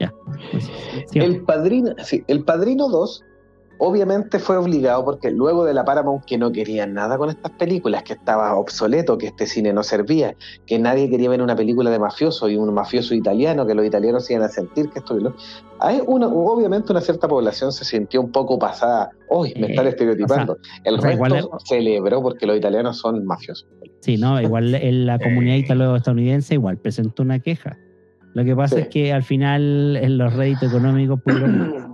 Ya. 0.00 0.12
pues. 0.50 0.68
El 1.14 1.42
Padrino, 1.42 1.92
sí, 2.02 2.24
el 2.26 2.42
Padrino 2.44 2.88
2 2.88 3.22
obviamente 3.78 4.38
fue 4.38 4.56
obligado 4.56 5.04
porque 5.04 5.30
luego 5.30 5.64
de 5.64 5.74
la 5.74 5.84
Paramount 5.84 6.24
que 6.24 6.38
no 6.38 6.52
querían 6.52 6.94
nada 6.94 7.16
con 7.18 7.28
estas 7.30 7.52
películas, 7.52 8.02
que 8.02 8.12
estaba 8.14 8.54
obsoleto, 8.56 9.18
que 9.18 9.26
este 9.26 9.46
cine 9.46 9.72
no 9.72 9.82
servía, 9.82 10.34
que 10.66 10.78
nadie 10.78 11.10
quería 11.10 11.28
ver 11.30 11.42
una 11.42 11.56
película 11.56 11.90
de 11.90 11.98
mafioso 11.98 12.48
y 12.48 12.56
un 12.56 12.72
mafioso 12.72 13.14
italiano, 13.14 13.66
que 13.66 13.74
los 13.74 13.84
italianos 13.86 14.30
iban 14.30 14.42
a 14.44 14.48
sentir 14.48 14.88
que 14.90 14.98
esto. 15.00 15.18
Hay 15.80 16.00
una, 16.06 16.28
obviamente 16.28 16.92
una 16.92 17.00
cierta 17.00 17.28
población 17.28 17.72
se 17.72 17.84
sintió 17.84 18.20
un 18.20 18.30
poco 18.32 18.58
pasada, 18.58 19.10
hoy 19.28 19.52
me 19.56 19.66
Eh, 19.66 19.70
están 19.70 19.86
estereotipando. 19.86 20.56
el 20.84 20.94
o 20.94 21.00
sea, 21.00 21.10
resto 21.10 21.26
igual 21.26 21.48
celebró 21.64 22.22
porque 22.22 22.46
los 22.46 22.56
italianos 22.56 22.98
son 22.98 23.24
mafiosos. 23.24 23.68
Sí, 24.00 24.16
no, 24.16 24.40
igual 24.40 24.74
en 24.74 25.06
la 25.06 25.18
comunidad 25.20 25.56
italo-estadounidense 25.56 26.54
igual 26.54 26.78
presentó 26.78 27.22
una 27.22 27.38
queja. 27.40 27.76
Lo 28.34 28.44
que 28.44 28.56
pasa 28.56 28.76
Sí. 28.76 28.82
es 28.82 28.88
que 28.88 29.12
al 29.12 29.22
final 29.22 29.96
en 29.96 30.18
los 30.18 30.32
réditos 30.34 30.64
económicos 30.68 31.20
pudieron 31.22 31.93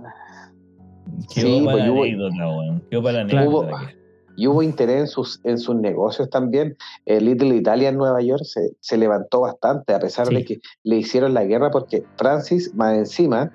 Quedó 1.33 1.47
Sí, 1.47 1.61
para 1.65 1.71
pues, 1.77 1.85
la 1.85 1.91
hubo- 1.91 2.03
anécdota, 2.03 2.47
weón. 2.47 2.81
Quedó 2.89 3.03
para 3.03 3.23
la 3.23 3.29
Claro. 3.29 3.47
anécdota. 3.49 3.75
Hubo- 3.75 3.87
que- 3.87 4.01
y 4.37 4.47
hubo 4.47 4.63
interés 4.63 5.01
en 5.01 5.07
sus, 5.07 5.39
en 5.43 5.57
sus 5.59 5.75
negocios 5.75 6.29
también. 6.29 6.77
El 7.05 7.25
Little 7.25 7.53
Italia 7.55 7.89
en 7.89 7.97
Nueva 7.97 8.21
York 8.21 8.43
se, 8.45 8.71
se 8.79 8.97
levantó 8.97 9.41
bastante, 9.41 9.93
a 9.93 9.99
pesar 9.99 10.27
Sí. 10.27 10.35
de 10.35 10.45
que 10.45 10.59
le 10.83 10.95
hicieron 10.97 11.33
la 11.33 11.43
guerra, 11.43 11.69
porque 11.69 12.03
Francis, 12.15 12.73
más 12.73 12.97
encima, 12.97 13.51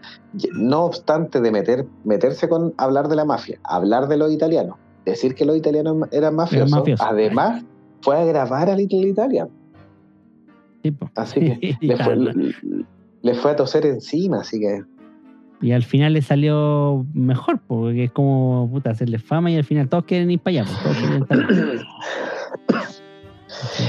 no 0.53 0.85
obstante 0.85 1.41
de 1.41 1.51
meter, 1.51 1.87
meterse 2.05 2.47
con 2.49 2.75
hablar 2.77 3.09
de 3.09 3.17
la 3.17 3.25
mafia, 3.25 3.59
hablar 3.65 4.07
de 4.07 4.19
los 4.19 4.31
italianos, 4.31 4.77
decir 5.07 5.35
que 5.35 5.47
los 5.47 5.57
italianos 5.57 6.09
eran 6.13 6.35
mafiosos, 6.37 6.71
mafiosos. 6.71 7.07
además 7.09 7.65
fue 8.03 8.19
a 8.19 8.25
grabar 8.25 8.69
a 8.69 8.77
Little 8.77 9.09
Italia. 9.09 9.49
Sí. 10.83 10.95
Así 11.17 11.41
que 11.41 11.77
le 11.81 11.97
fue, 11.97 12.17
le 13.23 13.35
fue 13.35 13.51
a 13.51 13.57
toser 13.57 13.87
encima, 13.87 14.41
así 14.43 14.61
que 14.61 14.83
Y 15.61 15.73
al 15.73 15.83
final 15.83 16.13
le 16.13 16.23
salió 16.23 17.07
mejor, 17.15 17.61
porque 17.67 18.05
es 18.05 18.13
como 18.13 18.69
puta, 18.71 18.91
hacerle 18.91 19.19
fama 19.19 19.51
y 19.51 19.57
al 19.57 19.65
final 19.65 19.89
todos 19.89 20.05
quieren 20.05 20.31
ir 20.31 20.41
para 20.41 20.61
allá. 20.61 20.71
pues, 20.71 20.83
todos 20.83 20.97
quieren 20.99 21.23
estar- 21.23 21.87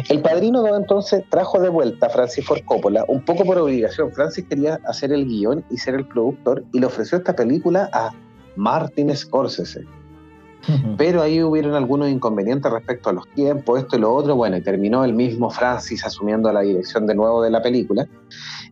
El 0.09 0.21
Padrino 0.21 0.61
2 0.61 0.77
entonces 0.79 1.23
trajo 1.29 1.59
de 1.59 1.69
vuelta 1.69 2.07
a 2.07 2.09
Francis 2.09 2.45
Ford 2.45 2.61
Coppola, 2.65 3.03
un 3.07 3.23
poco 3.25 3.43
por 3.43 3.57
obligación. 3.57 4.11
Francis 4.13 4.45
quería 4.47 4.79
hacer 4.87 5.11
el 5.11 5.25
guion 5.25 5.63
y 5.69 5.77
ser 5.77 5.95
el 5.95 6.05
productor 6.07 6.63
y 6.73 6.79
le 6.79 6.85
ofreció 6.85 7.17
esta 7.17 7.35
película 7.35 7.89
a 7.91 8.11
Martin 8.55 9.13
Scorsese. 9.15 9.85
Pero 10.97 11.21
ahí 11.21 11.41
hubieron 11.41 11.75
algunos 11.75 12.09
inconvenientes 12.09 12.69
respecto 12.69 13.09
a 13.09 13.13
los 13.13 13.27
tiempos, 13.35 13.79
esto 13.79 13.95
y 13.95 13.99
lo 14.01 14.13
otro. 14.13 14.35
Bueno, 14.35 14.57
y 14.57 14.61
terminó 14.61 15.05
el 15.05 15.13
mismo 15.13 15.49
Francis 15.49 16.05
asumiendo 16.05 16.51
la 16.51 16.61
dirección 16.61 17.07
de 17.07 17.15
nuevo 17.15 17.41
de 17.41 17.51
la 17.51 17.61
película. 17.61 18.05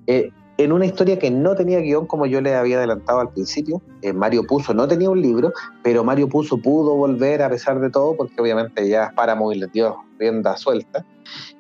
Eh, 0.06 0.30
en 0.58 0.72
una 0.72 0.86
historia 0.86 1.20
que 1.20 1.30
no 1.32 1.56
tenía 1.56 1.80
guion, 1.80 2.08
como 2.08 2.26
yo 2.26 2.40
le 2.42 2.56
había 2.56 2.78
adelantado 2.78 3.20
al 3.20 3.30
principio. 3.30 3.82
Eh, 4.02 4.14
Mario 4.14 4.44
Puzo 4.48 4.74
no 4.74 4.88
tenía 4.88 5.10
un 5.10 5.22
libro, 5.22 5.52
pero 5.84 6.04
Mario 6.04 6.30
Puzo 6.30 6.58
pudo 6.58 6.96
volver 6.96 7.42
a 7.42 7.50
pesar 7.50 7.80
de 7.80 7.90
todo, 7.90 8.16
porque 8.16 8.42
obviamente 8.42 8.88
ya 8.88 9.12
Paramount 9.16 9.58
les 9.58 9.72
dio 9.72 9.98
rienda 10.18 10.56
suelta. 10.58 11.06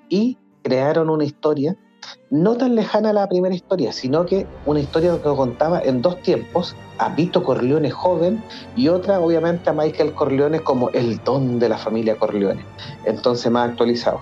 Y 0.08 0.38
crearon 0.64 1.10
una 1.10 1.26
historia 1.26 1.76
no 2.30 2.56
tan 2.56 2.76
lejana 2.76 3.10
a 3.10 3.14
la 3.14 3.28
primera 3.28 3.54
historia, 3.54 3.92
sino 3.92 4.26
que 4.26 4.46
una 4.66 4.80
historia 4.80 5.18
que 5.18 5.24
contaba 5.24 5.82
en 5.82 6.02
dos 6.02 6.22
tiempos, 6.22 6.76
a 6.98 7.10
Vito 7.10 7.44
Corleone 7.44 7.92
joven 7.92 8.42
y 8.76 8.88
otra 8.88 9.20
obviamente 9.20 9.70
a 9.70 9.74
Michael 9.74 10.14
Corleone 10.14 10.60
como 10.60 10.90
el 10.92 11.22
don 11.24 11.60
de 11.60 11.70
la 11.70 11.78
familia 11.78 12.16
Corleone, 12.18 12.64
entonces 13.06 13.52
más 13.52 13.70
actualizado. 13.70 14.22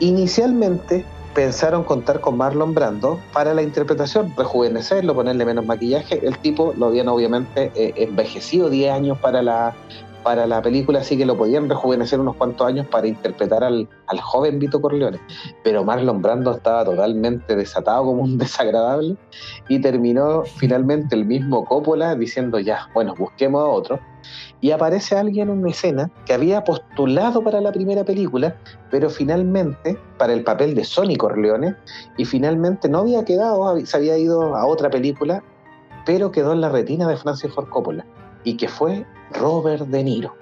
Inicialmente 0.00 1.04
pensaron 1.34 1.82
contar 1.82 2.20
con 2.20 2.36
Marlon 2.36 2.74
Brando 2.74 3.20
para 3.32 3.54
la 3.54 3.62
interpretación, 3.62 4.32
rejuvenecerlo, 4.36 5.14
ponerle 5.14 5.44
menos 5.44 5.66
maquillaje. 5.66 6.24
El 6.26 6.38
tipo 6.38 6.74
lo 6.76 6.86
habían 6.86 7.08
obviamente 7.08 7.72
eh, 7.74 7.92
envejecido 7.96 8.70
10 8.70 8.92
años 8.92 9.18
para 9.18 9.42
la, 9.42 9.74
para 10.22 10.46
la 10.46 10.62
película, 10.62 11.00
así 11.00 11.18
que 11.18 11.26
lo 11.26 11.36
podían 11.36 11.68
rejuvenecer 11.68 12.20
unos 12.20 12.36
cuantos 12.36 12.66
años 12.66 12.86
para 12.86 13.08
interpretar 13.08 13.64
al, 13.64 13.88
al 14.06 14.20
joven 14.20 14.60
Vito 14.60 14.80
Corleone. 14.80 15.18
Pero 15.64 15.84
Marlon 15.84 16.22
Brando 16.22 16.52
estaba 16.52 16.84
totalmente 16.84 17.56
desatado 17.56 18.04
como 18.04 18.22
un 18.22 18.38
desagradable 18.38 19.16
y 19.68 19.80
terminó 19.80 20.44
finalmente 20.44 21.16
el 21.16 21.24
mismo 21.24 21.64
Coppola 21.64 22.14
diciendo 22.14 22.60
ya, 22.60 22.88
bueno, 22.94 23.14
busquemos 23.16 23.60
a 23.60 23.66
otro. 23.66 24.00
Y 24.64 24.70
aparece 24.70 25.14
alguien 25.14 25.50
en 25.50 25.58
una 25.58 25.68
escena 25.72 26.10
que 26.24 26.32
había 26.32 26.64
postulado 26.64 27.44
para 27.44 27.60
la 27.60 27.70
primera 27.70 28.02
película, 28.02 28.56
pero 28.90 29.10
finalmente 29.10 29.98
para 30.16 30.32
el 30.32 30.42
papel 30.42 30.74
de 30.74 30.84
Sonny 30.84 31.16
Corleone, 31.16 31.76
y 32.16 32.24
finalmente 32.24 32.88
no 32.88 33.00
había 33.00 33.26
quedado, 33.26 33.78
se 33.84 33.94
había 33.94 34.16
ido 34.16 34.56
a 34.56 34.64
otra 34.64 34.88
película, 34.88 35.44
pero 36.06 36.30
quedó 36.30 36.54
en 36.54 36.62
la 36.62 36.70
retina 36.70 37.06
de 37.06 37.18
Francis 37.18 37.52
Ford 37.52 37.68
Coppola, 37.68 38.06
y 38.42 38.56
que 38.56 38.66
fue 38.68 39.04
Robert 39.38 39.86
De 39.88 40.02
Niro. 40.02 40.34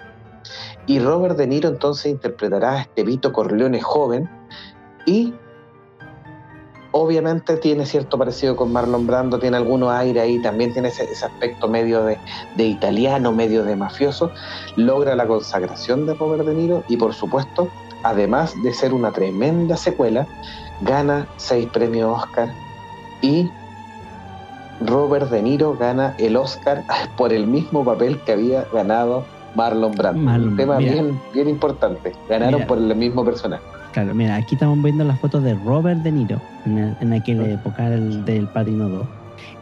Y 0.87 0.99
Robert 0.99 1.35
De 1.35 1.45
Niro 1.45 1.67
entonces 1.67 2.05
interpretará 2.05 2.75
a 2.75 2.81
este 2.83 3.03
Vito 3.03 3.33
Corleone 3.33 3.81
joven, 3.81 4.29
y 5.05 5.33
obviamente 6.93 7.57
tiene 7.57 7.85
cierto 7.85 8.17
parecido 8.17 8.55
con 8.55 8.71
Marlon 8.71 9.05
Brando, 9.05 9.39
tiene 9.39 9.57
algunos 9.57 9.91
aire 9.91 10.21
ahí, 10.21 10.39
también 10.41 10.71
tiene 10.71 10.87
ese, 10.87 11.03
ese 11.03 11.25
aspecto 11.25 11.67
medio 11.67 12.05
de, 12.05 12.17
de 12.55 12.65
italiano, 12.65 13.33
medio 13.33 13.63
de 13.63 13.75
mafioso, 13.75 14.31
logra 14.77 15.15
la 15.15 15.27
consagración 15.27 16.05
de 16.05 16.13
Robert 16.13 16.45
De 16.45 16.53
Niro 16.53 16.83
y 16.87 16.97
por 16.97 17.13
supuesto, 17.13 17.67
además 18.03 18.53
de 18.63 18.73
ser 18.73 18.93
una 18.93 19.11
tremenda 19.11 19.75
secuela, 19.75 20.27
gana 20.81 21.27
seis 21.37 21.67
premios 21.73 22.23
Oscar 22.23 22.53
y 23.21 23.49
Robert 24.81 25.29
De 25.29 25.41
Niro 25.41 25.75
gana 25.75 26.13
el 26.19 26.37
Oscar 26.37 26.83
por 27.17 27.33
el 27.33 27.47
mismo 27.47 27.83
papel 27.83 28.19
que 28.21 28.33
había 28.33 28.65
ganado 28.71 29.25
Marlon 29.55 29.93
Brando. 29.93 30.21
Marlon, 30.21 30.49
Un 30.49 30.57
tema 30.57 30.77
bien, 30.77 31.19
bien 31.33 31.49
importante. 31.49 32.13
Ganaron 32.29 32.55
Mira. 32.55 32.67
por 32.67 32.77
el 32.77 32.95
mismo 32.95 33.25
personaje. 33.25 33.63
Claro, 33.93 34.13
mira, 34.15 34.35
aquí 34.35 34.55
estamos 34.55 34.81
viendo 34.83 35.03
las 35.03 35.19
fotos 35.19 35.43
de 35.43 35.53
Robert 35.53 36.01
De 36.01 36.11
Niro 36.11 36.41
en, 36.65 36.77
el- 36.79 36.95
en 36.99 37.13
aquella 37.13 37.47
época 37.49 37.89
del, 37.89 38.25
del 38.25 38.47
Padrino 38.47 38.89
2. 38.89 39.07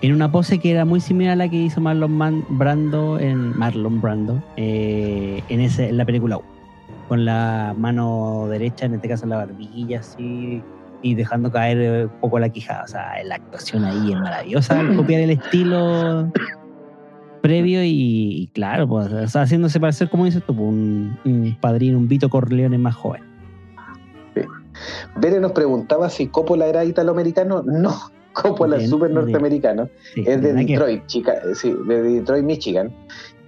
En 0.02 0.14
una 0.14 0.32
pose 0.32 0.58
que 0.60 0.72
era 0.72 0.86
muy 0.86 1.00
similar 1.02 1.34
a 1.34 1.36
la 1.36 1.50
que 1.50 1.58
hizo 1.58 1.82
Marlon 1.82 2.12
Man- 2.12 2.46
Brando 2.50 3.20
en 3.20 3.58
Marlon 3.58 4.00
Brando 4.02 4.42
eh, 4.58 5.44
en, 5.50 5.60
ese, 5.60 5.90
en 5.90 5.98
la 5.98 6.06
película 6.06 6.38
1. 6.38 6.46
Con 7.10 7.26
la 7.26 7.76
mano 7.78 8.48
derecha, 8.50 8.86
en 8.86 8.94
este 8.96 9.10
caso 9.10 9.26
la 9.26 9.36
barbilla, 9.38 10.00
así, 10.00 10.62
y 11.02 11.16
dejando 11.16 11.52
caer 11.52 11.78
eh, 11.82 12.06
un 12.06 12.20
poco 12.22 12.40
la 12.40 12.48
quijada. 12.50 12.84
O 12.86 12.88
sea, 12.88 13.12
la 13.26 13.36
actuación 13.36 13.84
ahí 13.84 14.14
es 14.14 14.20
maravillosa 14.20 14.82
copiar 14.96 15.22
el 15.22 15.32
estilo 15.32 16.32
previo 17.42 17.84
y, 17.84 17.90
y 17.92 18.48
claro, 18.54 18.88
pues, 18.88 19.12
o 19.12 19.28
sea, 19.28 19.42
haciéndose 19.42 19.80
parecer, 19.80 20.10
como 20.10 20.24
dices 20.26 20.44
tú, 20.46 20.54
un, 20.54 21.18
un 21.26 21.58
padrino, 21.60 21.98
un 21.98 22.08
Vito 22.08 22.30
Corleone 22.30 22.78
más 22.78 22.96
joven. 22.96 23.24
Bere 25.16 25.40
nos 25.40 25.52
preguntaba 25.52 26.10
si 26.10 26.28
Coppola 26.28 26.68
era 26.68 26.84
italoamericano. 26.86 27.64
No, 27.64 27.94
Coppola 28.34 28.78
es 28.78 28.90
súper 28.90 29.12
norteamericano. 29.12 29.90
Sí, 30.14 30.24
Es 30.26 30.42
de 30.42 30.54
Detroit, 30.54 31.06
chica, 31.08 31.34
eh, 31.34 31.56
sí, 31.56 31.74
de 31.88 32.02
Detroit, 32.02 32.44
Michigan. 32.44 32.92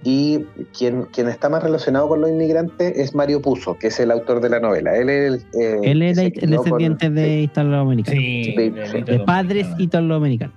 Y 0.06 0.40
quien, 0.76 1.04
quien 1.06 1.28
está 1.28 1.48
más 1.48 1.62
relacionado 1.62 2.08
con 2.08 2.20
los 2.20 2.28
inmigrantes 2.28 2.92
es 2.98 3.14
Mario 3.14 3.40
Puzo, 3.40 3.78
que 3.78 3.86
es 3.86 3.98
el 3.98 4.10
autor 4.10 4.42
de 4.42 4.50
la 4.50 4.60
novela. 4.60 4.94
Él 4.98 5.08
es 5.08 5.32
el, 5.32 5.60
eh, 5.62 5.80
Él 5.82 5.98
que 6.00 6.08
era 6.10 6.14
se 6.16 6.26
el 6.26 6.32
crió 6.34 6.56
con- 6.56 6.64
descendiente 6.64 7.08
de 7.10 7.24
sí, 7.26 7.40
italoamericanos. 7.44 8.20
Sí, 8.22 8.54
de- 8.54 8.70
de, 8.70 9.02
de 9.02 9.18
padres 9.20 9.66
italoamericanos. 9.78 10.54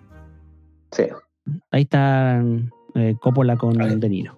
sí. 0.92 1.04
Ahí 1.72 1.84
está 1.84 2.44
eh, 2.96 3.16
Coppola 3.22 3.56
con. 3.56 3.78
De 4.02 4.10
Niro. 4.10 4.38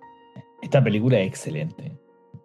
Esta 0.62 0.84
película 0.84 1.20
es 1.20 1.28
excelente. 1.28 1.92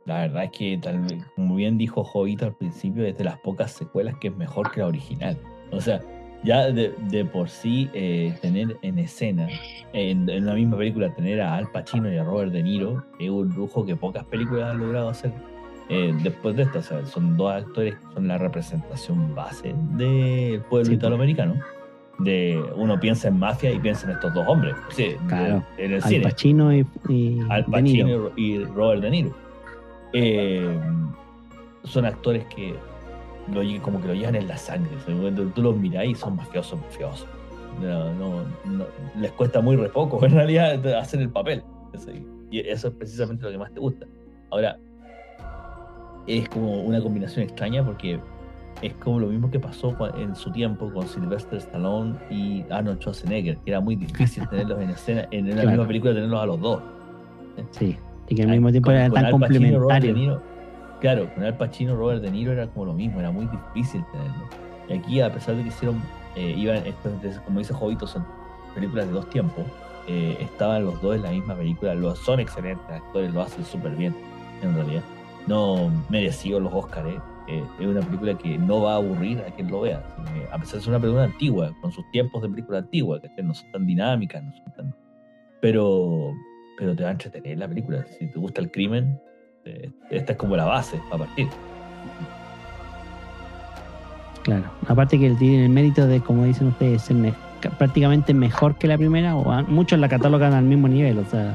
La 0.07 0.20
verdad 0.20 0.44
es 0.44 0.50
que, 0.50 0.78
tal 0.82 1.00
vez, 1.00 1.24
como 1.34 1.55
bien 1.57 1.78
dijo 1.78 2.05
Jovito 2.05 2.44
al 2.44 2.55
principio, 2.55 3.05
es 3.05 3.16
de 3.16 3.24
las 3.24 3.38
pocas 3.38 3.70
secuelas 3.72 4.16
que 4.20 4.28
es 4.28 4.36
mejor 4.36 4.70
que 4.70 4.80
la 4.80 4.86
original. 4.88 5.38
O 5.72 5.80
sea, 5.80 6.00
ya 6.42 6.70
de, 6.70 6.92
de 7.09 7.24
por 7.24 7.48
sí 7.48 7.88
eh, 7.94 8.34
tener 8.42 8.76
en 8.82 8.98
escena, 8.98 9.48
en, 9.94 10.28
en 10.28 10.42
una 10.42 10.55
misma 10.55 10.76
película, 10.76 11.14
tener 11.14 11.40
a 11.40 11.57
Al 11.57 11.70
Pacino 11.70 12.12
y 12.12 12.18
a 12.18 12.24
Robert 12.24 12.52
De 12.52 12.62
Niro 12.62 13.02
es 13.18 13.30
un 13.30 13.48
lujo 13.55 13.86
que 13.86 13.96
pocas 13.96 14.24
películas 14.24 14.72
han 14.72 14.78
logrado 14.80 15.09
hacer. 15.09 15.32
eh, 15.88 16.14
después 16.22 16.55
de 16.57 16.64
esto, 16.64 16.80
o 16.80 16.82
sea, 16.82 17.05
son 17.07 17.36
dos 17.38 17.50
actores 17.52 17.94
que 17.94 18.14
son 18.14 18.28
la 18.28 18.36
representación 18.36 19.34
base 19.34 19.74
del 19.96 20.61
pueblo 20.68 20.86
Sí, 20.86 20.94
italoamericano. 20.94 21.55
De, 22.18 22.62
uno 22.76 23.00
piensa 23.00 23.28
en 23.28 23.38
mafia 23.38 23.72
y 23.72 23.78
piensa 23.80 24.07
en 24.07 24.12
estos 24.12 24.32
dos 24.34 24.46
hombres. 24.46 24.74
Sí, 24.90 25.02
de- 25.09 25.16
Claro. 25.28 25.62
en 25.78 25.92
el 25.94 26.02
Al 26.02 26.09
cine. 26.11 26.22
Pacino 26.24 26.74
y, 26.74 26.86
y 27.09 27.38
Al. 27.48 27.64
Pacino 27.64 28.30
y 28.36 28.59
Robert 28.64 29.00
De 29.02 29.11
Niro. 29.11 29.43
Eh, 30.14 30.78
son 31.84 32.06
actores 32.06 32.44
que 32.46 32.74
lo, 33.52 33.60
como 33.82 34.00
que 34.00 34.08
lo 34.08 34.14
llevan 34.14 34.36
en 34.36 34.48
la 34.48 34.56
sangre. 34.56 34.90
Tú 35.54 35.60
los 35.62 35.76
mirás 35.76 36.06
y 36.06 36.14
son 36.14 36.36
mafiosos, 36.36 36.80
mafiosos. 36.80 37.26
No, 37.82 38.12
no- 38.14 38.44
no- 38.64 38.86
les 39.20 39.32
cuesta 39.32 39.60
muy 39.60 39.76
re 39.76 39.88
poco 39.88 40.24
en 40.24 40.32
realidad 40.32 40.78
de 40.78 40.96
hacer 40.96 41.20
el 41.20 41.28
papel. 41.30 41.62
Y 42.50 42.60
eso 42.60 42.88
es 42.88 42.94
precisamente 42.94 43.44
lo 43.44 43.50
que 43.50 43.58
más 43.58 43.72
te 43.72 43.80
gusta. 43.80 44.06
Ahora, 44.50 44.78
es 46.26 46.48
como 46.48 46.82
una 46.84 47.00
combinación 47.02 47.44
extraña 47.44 47.84
porque 47.84 48.18
es 48.82 48.94
como 48.94 49.20
lo 49.20 49.26
mismo 49.26 49.50
que 49.50 49.60
pasó 49.60 49.94
en 50.16 50.34
su 50.34 50.50
tiempo 50.52 50.90
con 50.92 51.06
Sylvester 51.06 51.58
Stallone 51.58 52.14
y 52.30 52.64
Arnold 52.70 52.98
Schwarzenegger, 53.00 53.56
que 53.58 53.70
era 53.70 53.80
muy 53.80 53.96
difícil 53.96 54.48
tenerlos 54.50 54.80
en 54.80 54.90
escena, 54.90 55.26
en 55.30 55.48
la 55.48 55.54
Claro. 55.54 55.68
misma 55.70 55.86
película 55.86 56.14
tenerlos 56.14 56.40
a 56.40 56.46
los 56.46 56.60
dos. 56.60 56.82
Sí. 57.72 57.96
Y 58.29 58.35
que 58.35 58.43
al 58.43 58.49
mismo 58.51 58.70
tiempo 58.70 58.91
eran 58.91 59.12
tan 59.12 59.39
Pacino 59.39 59.66
y 59.66 59.77
Robert 59.77 60.03
De 60.03 60.12
complementarios. 60.12 60.16
Niro, 60.16 60.43
claro, 61.01 61.35
con 61.35 61.45
Al 61.45 61.57
Pacino 61.57 61.93
y 61.93 61.97
Robert 61.97 62.22
De 62.22 62.31
Niro 62.31 62.53
era 62.53 62.66
como 62.68 62.87
lo 62.87 62.95
mismo, 62.95 63.20
era 63.20 63.31
muy 63.31 63.47
difícil 63.47 64.05
tenerlo. 64.12 64.45
Y 64.89 64.93
aquí, 64.95 65.20
a 65.20 65.33
pesar 65.33 65.57
de 65.57 65.62
que 65.62 65.68
hicieron, 65.68 66.01
eh, 66.37 66.55
iban, 66.57 66.79
esto 66.87 67.11
es- 67.22 67.39
como 67.41 67.59
dice 67.59 67.75
Jovito, 67.75 68.07
son 68.07 68.25
películas 68.75 69.07
de 69.07 69.12
dos 69.12 69.29
tiempos, 69.31 69.64
eh, 70.09 70.37
estaban 70.41 70.85
los 70.85 71.01
dos 71.01 71.16
en 71.16 71.22
la 71.22 71.31
misma 71.31 71.55
película, 71.55 71.95
los, 71.95 72.18
son 72.18 72.41
excelentes 72.41 72.89
actores, 72.91 73.33
lo 73.33 73.43
hacen 73.43 73.64
súper 73.64 73.95
bien, 73.97 74.14
en 74.62 74.75
realidad. 74.75 75.03
No 75.47 75.91
merecido 76.09 76.61
los 76.61 76.72
Oscars, 76.72 77.09
eh. 77.09 77.18
Eh, 77.47 77.62
es 77.79 77.87
una 77.87 78.01
película 78.01 78.33
que 78.39 78.57
no 78.57 78.81
va 78.81 78.95
a 78.95 78.97
aburrir 78.97 79.39
a 79.41 79.51
quien 79.55 79.70
lo 79.70 79.83
vea, 79.83 80.03
eh, 80.35 80.49
a 80.51 80.59
pesar 80.59 80.77
de 80.77 80.81
ser 80.81 80.89
una 80.91 80.99
película 81.01 81.25
antigua, 81.25 81.75
con 81.83 81.93
sus 81.93 82.11
tiempos 82.11 82.41
de 82.41 82.49
película 82.49 82.79
antigua, 82.79 83.20
que 83.20 83.43
no 83.43 83.53
son 83.53 83.70
tan 83.70 83.87
dinámicas, 83.87 84.43
no 84.43 84.53
son 84.53 84.72
tan... 84.72 84.95
Pero, 85.61 86.33
pero 86.77 86.95
te 86.95 87.03
va 87.03 87.11
a 87.11 87.12
entretener 87.12 87.59
la 87.59 87.68
película. 87.68 88.05
Si 88.18 88.27
te 88.27 88.39
gusta 88.39 88.61
el 88.61 88.70
crimen, 88.70 89.18
eh, 89.64 89.91
esta 90.11 90.33
es 90.33 90.39
como 90.39 90.57
la 90.57 90.64
base 90.64 91.01
para 91.11 91.25
partir. 91.25 91.49
Claro. 94.43 94.64
Aparte 94.89 95.18
que 95.18 95.31
tiene 95.31 95.64
el 95.64 95.70
mérito 95.70 96.07
de, 96.07 96.20
como 96.20 96.45
dicen 96.45 96.68
ustedes, 96.68 97.03
ser 97.03 97.16
me- 97.16 97.35
ca- 97.61 97.70
prácticamente 97.70 98.35
mejor 98.35 98.75
que 98.77 98.87
la 98.87 98.99
primera, 98.99 99.35
o 99.37 99.62
muchos 99.64 99.99
la 99.99 100.09
catalogan 100.09 100.53
al 100.53 100.64
mismo 100.64 100.87
nivel, 100.87 101.18
o 101.18 101.25
sea, 101.25 101.55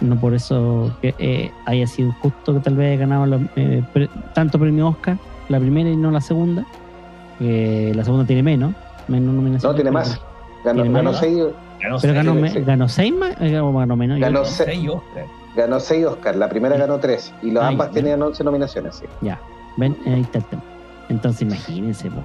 no 0.00 0.14
por 0.20 0.34
eso 0.34 0.94
que 1.00 1.14
eh, 1.18 1.50
haya 1.64 1.86
sido 1.88 2.12
justo 2.20 2.54
que 2.54 2.60
tal 2.60 2.76
vez 2.76 2.88
haya 2.92 3.00
ganado 3.00 3.26
los, 3.26 3.42
eh, 3.56 3.82
pre- 3.92 4.08
tanto 4.32 4.58
premio 4.60 4.88
Oscar, 4.88 5.16
la 5.48 5.58
primera 5.58 5.90
y 5.90 5.96
no 5.96 6.10
la 6.12 6.20
segunda, 6.20 6.64
que 7.38 7.92
la 7.96 8.04
segunda 8.04 8.24
tiene 8.26 8.44
menos, 8.44 8.72
menos 9.08 9.34
nominaciones. 9.34 9.64
No, 9.64 9.74
tiene 9.74 9.90
más. 9.90 10.20
Ganó, 10.64 10.82
¿Tiene 10.82 10.96
ganó 10.98 11.10
más? 11.10 11.20
seis, 11.20 11.42
Ganó 11.80 11.98
Pero 12.00 12.14
seis- 12.14 12.14
ganó, 12.14 12.48
sí. 12.48 12.60
ganó 12.62 12.88
seis 12.88 13.14
más, 13.14 13.36
eh, 13.40 13.60
o 13.60 13.72
ganó 13.72 13.96
menos. 13.96 14.18
Ganó 14.18 14.40
ganó 14.40 14.44
se- 14.50 14.64
seis 14.64 14.88
Oscar. 14.88 15.24
ganó 15.56 15.80
seis 15.80 16.06
Oscar. 16.06 16.36
La 16.36 16.48
primera 16.48 16.76
ganó 16.76 16.98
tres. 16.98 17.32
Y 17.42 17.50
los 17.50 17.62
Ay, 17.62 17.72
ambas 17.74 17.88
ya. 17.88 17.94
tenían 17.94 18.22
11 18.22 18.42
nominaciones. 18.44 18.96
Sí. 18.96 19.06
Ya, 19.20 19.40
ven, 19.76 19.96
ahí 20.06 20.20
está 20.22 20.38
el 20.38 20.44
tema. 20.44 20.62
Entonces 21.08 21.42
imagínense, 21.42 22.10
po, 22.10 22.22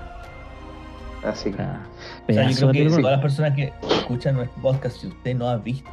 Así 1.28 1.50
o 1.50 1.52
que. 1.52 1.58
sea, 1.58 1.82
O 2.28 2.34
sea, 2.34 2.50
yo 2.50 2.70
creo 2.72 2.84
que 2.84 2.90
todas 2.90 3.12
las 3.12 3.22
personas 3.22 3.56
que 3.56 3.74
escuchan 3.90 4.36
nuestro 4.36 4.62
podcast, 4.62 4.98
si 4.98 5.08
usted 5.08 5.36
no 5.36 5.48
ha 5.50 5.58
visto 5.58 5.90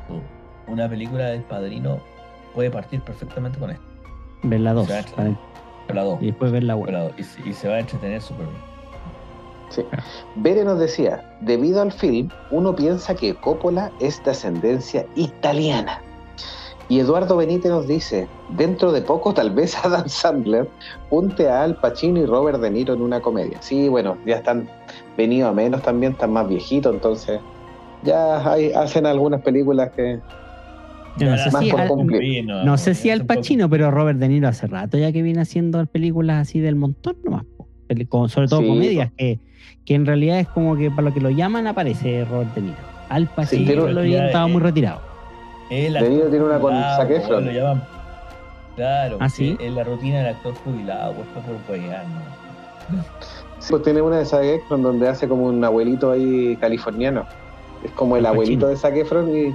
una 0.66 0.88
película 0.88 1.26
del 1.26 1.42
padrino, 1.42 2.00
puede 2.54 2.70
partir 2.70 3.00
perfectamente 3.02 3.59
con 3.59 3.70
esto. 3.70 3.82
ver 4.44 4.61
la 4.61 4.72
dos, 4.72 4.84
O 4.84 4.86
sea, 4.90 5.04
para- 5.16 5.36
La 5.92 6.02
dos. 6.04 6.22
y 6.22 6.26
después 6.26 6.52
ver 6.52 6.62
la 6.62 6.74
la 6.74 6.76
una. 6.76 6.98
dos, 7.00 7.12
Y, 7.18 7.22
se- 7.24 7.48
y 7.48 7.52
se 7.52 7.68
va 7.68 7.74
a 7.74 7.80
entretener 7.80 8.22
súper 8.22 8.46
bien. 8.46 8.59
Sí. 9.70 9.82
Bere 10.36 10.64
nos 10.64 10.78
decía, 10.78 11.22
debido 11.42 11.82
al 11.82 11.92
film, 11.92 12.28
uno 12.50 12.74
piensa 12.74 13.14
que 13.14 13.34
Coppola 13.34 13.92
es 14.00 14.22
de 14.24 14.30
ascendencia 14.30 15.04
italiana. 15.14 16.00
Y 16.90 17.00
Eduardo 17.00 17.36
Benítez 17.36 17.70
nos 17.70 17.86
dice, 17.86 18.26
dentro 18.56 18.92
de 18.92 19.02
poco 19.02 19.34
tal 19.34 19.50
vez 19.50 19.76
Adam 19.84 20.08
Sandler 20.08 20.68
punte 21.10 21.46
a 21.48 21.62
Al 21.64 21.76
Pacino 21.76 22.18
y 22.20 22.24
Robert 22.24 22.60
De 22.60 22.70
Niro 22.70 22.94
en 22.94 23.02
una 23.02 23.20
comedia. 23.20 23.60
Sí, 23.60 23.88
bueno, 23.88 24.16
ya 24.24 24.36
están 24.36 24.66
venidos 25.18 25.50
a 25.50 25.52
menos 25.54 25.82
también, 25.82 26.12
están 26.12 26.32
más 26.32 26.48
viejitos, 26.48 26.94
entonces 26.94 27.40
ya 28.04 28.50
hay- 28.50 28.72
hacen 28.72 29.04
algunas 29.04 29.42
películas 29.42 29.90
que... 29.94 30.18
No 31.20 31.36
sé 31.36 31.50
Más 31.50 31.64
si 31.64 31.70
por 31.72 31.80
al- 31.80 31.88
cumplir. 31.88 32.46
No 32.46 32.78
sé 32.78 32.94
si 32.94 33.10
Al 33.10 33.26
Pacino, 33.26 33.68
pero 33.68 33.90
Robert 33.90 34.20
De 34.20 34.28
Niro 34.28 34.46
hace 34.48 34.68
rato 34.68 34.96
ya 34.96 35.10
que 35.12 35.20
viene 35.20 35.40
haciendo 35.40 35.84
películas 35.86 36.42
así 36.48 36.60
del 36.60 36.76
montón 36.76 37.16
nomás. 37.24 37.42
sobre 38.32 38.46
todo 38.48 38.60
Sí, 38.60 38.68
comedias, 38.68 39.10
que, 39.16 39.40
que 39.89 39.95
en 39.95 40.05
realidad 40.05 40.39
es 40.39 40.49
como 40.49 40.76
que 40.76 40.91
para 40.91 41.09
lo 41.09 41.14
que 41.14 41.20
lo 41.20 41.30
llaman 41.30 41.66
aparece 41.66 42.26
Robert 42.26 42.55
De 42.55 42.61
Niro. 42.61 42.76
Al 43.09 43.26
Pacino 43.26 43.64
pero 43.66 43.89
lo 43.89 44.05
ya, 44.05 44.26
estaba 44.26 44.47
eh, 44.47 44.53
muy 44.53 44.61
retirado. 44.61 45.01
El 45.70 45.95
De 45.95 46.11
Niro 46.11 46.28
tiene 46.28 46.45
una 46.45 46.59
con 46.59 46.74
Zac 46.74 47.09
Efron. 47.09 47.47
Lo 47.47 47.51
llaman. 47.51 47.82
Claro, 48.76 49.16
¿Ah, 49.18 49.30
sí? 49.30 49.57
es 49.59 49.72
la 49.72 49.84
rutina 49.84 50.18
del 50.18 50.26
actor 50.34 50.53
jubilado, 50.62 51.14
pues 51.14 51.26
por 51.28 51.78
¿no? 51.78 53.03
Sí, 53.61 53.70
Pues 53.70 53.82
tiene 53.82 54.03
una 54.03 54.18
de 54.18 54.26
Zac 54.26 54.45
Efron 54.45 54.82
donde 54.82 55.09
hace 55.09 55.26
como 55.26 55.47
un 55.47 55.64
abuelito 55.64 56.11
ahí 56.12 56.55
californiano. 56.61 57.24
Es 57.82 57.91
como 57.93 58.18
el 58.18 58.26
abuelito 58.26 58.68
de 58.68 58.76
Zac 58.76 58.95
Efron 58.95 59.34
y... 59.34 59.55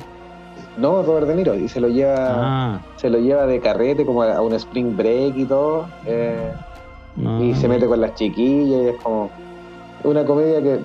No, 0.78 1.04
Robert 1.04 1.28
De 1.28 1.36
Niro, 1.36 1.54
y 1.54 1.70
se 1.70 1.80
lo 1.80 1.90
lleva... 1.90 2.16
Ah, 2.18 2.80
se 2.96 3.12
lo 3.12 3.20
lleva 3.20 3.46
de 3.46 3.60
carrete 3.60 4.04
como 4.04 4.24
a, 4.24 4.38
a 4.38 4.42
un 4.42 4.54
spring 4.54 4.98
break 4.98 5.38
y 5.38 5.46
todo 5.46 5.86
eh, 6.08 6.52
no. 7.18 7.44
y 7.44 7.54
se 7.54 7.68
mete 7.68 7.86
con 7.86 8.02
las 8.02 8.16
chiquillas 8.16 8.82
y 8.82 8.88
es 8.88 8.96
como 9.04 9.30
una 10.04 10.26
comedia 10.26 10.62
que 10.62 10.80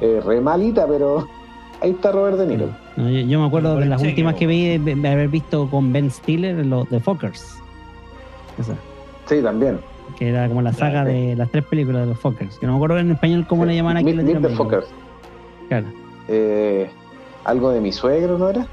eh, 0.00 0.20
re 0.24 0.40
malita 0.40 0.86
pero 0.86 1.26
ahí 1.80 1.90
está 1.90 2.12
Robert 2.12 2.38
De 2.38 2.46
Niro 2.46 2.68
No, 2.96 3.08
yo, 3.10 3.20
yo 3.20 3.40
me 3.40 3.46
acuerdo 3.46 3.76
de 3.76 3.86
las 3.86 4.02
últimas 4.02 4.34
que 4.34 4.46
vi 4.46 4.78
de, 4.78 4.94
de 4.94 5.08
haber 5.08 5.28
visto 5.28 5.68
con 5.70 5.92
Ben 5.92 6.10
Stiller, 6.10 6.64
los 6.66 6.88
de 6.90 7.00
Fockers. 7.00 7.58
Esa, 8.58 8.74
sí 9.26 9.42
también 9.42 9.78
que 10.18 10.28
era 10.28 10.48
como 10.48 10.62
la 10.62 10.72
saga 10.72 11.02
Claro. 11.02 11.10
de 11.10 11.34
las 11.36 11.50
tres 11.50 11.64
películas 11.64 12.02
de 12.02 12.06
los 12.06 12.18
Fockers. 12.18 12.58
Que 12.58 12.64
no 12.66 12.72
me 12.72 12.76
acuerdo 12.78 12.98
en 12.98 13.10
español 13.10 13.44
cómo 13.48 13.64
Sí. 13.64 13.70
le 13.70 13.76
llaman 13.76 13.96
aquí 13.98 14.06
Meet- 14.12 14.22
Meet 14.22 14.40
the. 14.42 14.48
Fockers 14.50 14.86
Claro. 15.68 15.86
Eh, 16.28 16.88
algo 17.44 17.70
de 17.70 17.80
mi 17.80 17.92
suegro 17.92 18.38
no 18.38 18.48
era 18.48 18.66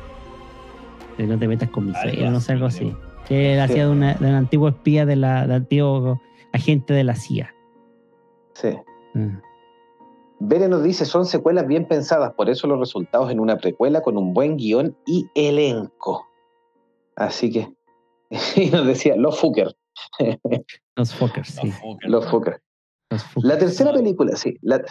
no 1.18 1.38
te 1.38 1.48
metas 1.48 1.70
con 1.70 1.86
mi 1.88 1.92
Algo 1.96 2.02
suegro, 2.12 2.32
no 2.32 2.40
sé, 2.40 2.54
algo 2.54 2.66
así, 2.68 2.86
así. 2.88 2.96
Que 3.28 3.54
él 3.54 3.60
Sí. 3.68 3.72
hacía 3.72 3.86
de, 3.86 3.92
una, 3.92 4.14
de 4.16 4.28
un 4.30 4.36
antiguo 4.36 4.68
espía 4.70 5.06
de 5.06 5.16
la, 5.16 5.46
de 5.48 5.56
antiguo 5.56 6.22
agente 6.54 6.94
de 6.94 7.04
la 7.04 7.16
CIA. 7.16 7.54
sí 8.54 8.70
Bere 10.40 10.68
nos 10.68 10.84
dice 10.84 11.06
son 11.06 11.26
secuelas 11.26 11.68
bien 11.68 11.88
pensadas 11.88 12.34
por 12.34 12.50
eso 12.50 12.68
los 12.68 12.80
resultados 12.80 13.32
en 13.32 13.40
una 13.40 13.58
precuela 13.58 14.02
con 14.02 14.18
un 14.18 14.34
buen 14.34 14.58
guion 14.58 14.96
y 15.06 15.30
elenco 15.36 16.26
así 17.16 17.52
que 17.52 17.74
y 18.56 18.70
nos 18.70 18.86
decía 18.86 19.16
los 19.16 19.40
Fucker 19.40 19.74
Los 20.96 21.14
Fokkers, 21.16 21.50
sí. 21.50 21.72
Los 22.04 22.26
Fokkers. 22.28 22.60
La 23.38 23.58
tercera 23.58 23.94
película, 23.94 24.36
sí. 24.36 24.58
la- 24.62 24.84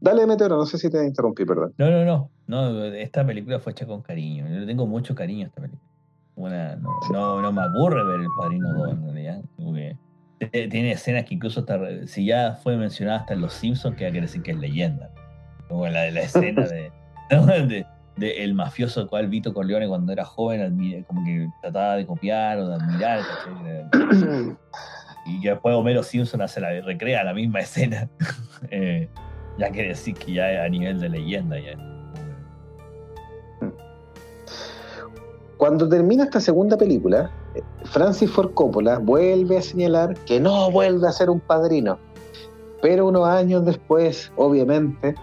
Dale, 0.00 0.26
Meteoro, 0.26 0.56
no 0.56 0.66
sé 0.66 0.78
si 0.78 0.90
te 0.90 1.04
interrumpí, 1.04 1.44
perdón. 1.44 1.72
No, 1.78 1.90
no, 1.90 2.04
no, 2.04 2.30
no. 2.46 2.84
Esta 2.84 3.24
película 3.26 3.58
fue 3.60 3.72
hecha 3.72 3.86
con 3.86 4.02
cariño. 4.02 4.46
Yo 4.48 4.56
le 4.60 4.66
tengo 4.66 4.86
mucho 4.86 5.14
cariño 5.14 5.44
a 5.44 5.48
esta 5.48 5.60
película. 5.62 5.82
Una- 6.34 6.76
no, 6.76 6.90
no, 7.10 7.40
no 7.42 7.52
me 7.52 7.62
aburre 7.62 8.04
ver 8.04 8.20
el 8.20 8.26
Padrino 8.36 8.72
2 8.74 8.90
en 8.92 9.02
realidad. 9.04 9.42
Como 9.56 9.74
que 9.74 9.80
t- 9.90 9.98
tiene 10.50 10.92
escenas 10.92 11.24
que 11.24 11.34
incluso 11.34 11.60
hasta, 11.60 12.06
si 12.06 12.26
ya 12.26 12.54
fue 12.62 12.76
mencionada 12.76 13.20
hasta 13.20 13.34
en 13.34 13.40
Los 13.40 13.54
Simpsons, 13.54 13.96
queda 13.96 14.10
que 14.10 14.20
decir 14.20 14.42
que 14.42 14.52
es 14.52 14.58
leyenda. 14.58 15.10
Como 15.68 15.86
la 15.88 16.02
de 16.02 16.12
la 16.12 16.22
escena 16.22 16.66
de, 16.66 16.90
de, 17.30 17.86
de 18.16 18.44
el 18.44 18.54
mafioso 18.54 19.06
cual 19.08 19.28
Vito 19.28 19.54
Corleone 19.54 19.88
cuando 19.88 20.12
era 20.12 20.24
joven 20.24 21.04
como 21.06 21.24
que 21.24 21.48
trataba 21.60 21.96
de 21.96 22.06
copiar 22.06 22.58
o 22.58 22.68
de 22.68 22.74
admirar. 22.74 23.20
¿cachai? 23.20 24.56
y 25.26 25.40
que 25.40 25.50
después 25.50 25.74
Homero 25.74 26.02
Simpson 26.02 26.42
hace 26.42 26.60
la, 26.60 26.80
recrea 26.80 27.24
la 27.24 27.34
misma 27.34 27.60
escena. 27.60 28.08
Eh, 28.70 29.08
ya 29.58 29.70
quiere 29.70 29.88
decir 29.88 30.14
que 30.14 30.34
ya 30.34 30.52
es 30.52 30.60
a 30.60 30.68
nivel 30.68 31.00
de 31.00 31.08
leyenda. 31.08 31.58
Ya. 31.58 31.76
Cuando 35.56 35.88
termina 35.88 36.22
esta 36.22 36.40
segunda 36.40 36.78
película, 36.78 37.28
eh, 37.28 37.41
Francis 37.84 38.30
Ford 38.30 38.52
Coppola 38.54 38.98
vuelve 38.98 39.58
a 39.58 39.62
señalar 39.62 40.14
que 40.24 40.40
no 40.40 40.70
vuelve 40.70 41.06
a 41.08 41.12
ser 41.12 41.30
un 41.30 41.40
padrino. 41.40 41.98
Pero 42.80 43.06
unos 43.06 43.26
años 43.28 43.64
después, 43.64 44.32
obviamente, 44.36 45.14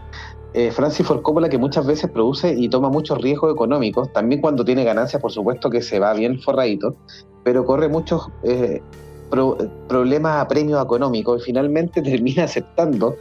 eh, 0.54 0.72
Francis 0.72 1.06
Ford 1.06 1.22
Coppola, 1.22 1.50
que 1.50 1.58
muchas 1.58 1.86
veces 1.86 2.10
produce 2.10 2.54
y 2.54 2.70
toma 2.70 2.90
muchos 2.90 3.18
riesgos 3.22 3.54
económicos, 3.54 4.12
también 4.14 4.42
cuando 4.42 4.64
tiene 4.64 4.84
ganancias, 4.84 5.22
por 5.22 5.32
supuesto 5.32 5.70
que 5.70 5.82
se 5.82 6.00
va 6.00 6.14
bien 6.14 6.40
forradito, 6.40 6.96
pero 7.44 7.66
corre 7.66 7.88
muchos 7.90 8.30
eh, 8.44 8.82
pro- 9.30 9.58
problemas 9.88 10.42
a 10.42 10.48
premios 10.48 10.82
económicos 10.84 11.42
y 11.42 11.46
finalmente 11.46 12.02
termina 12.04 12.46
aceptando 12.46 13.16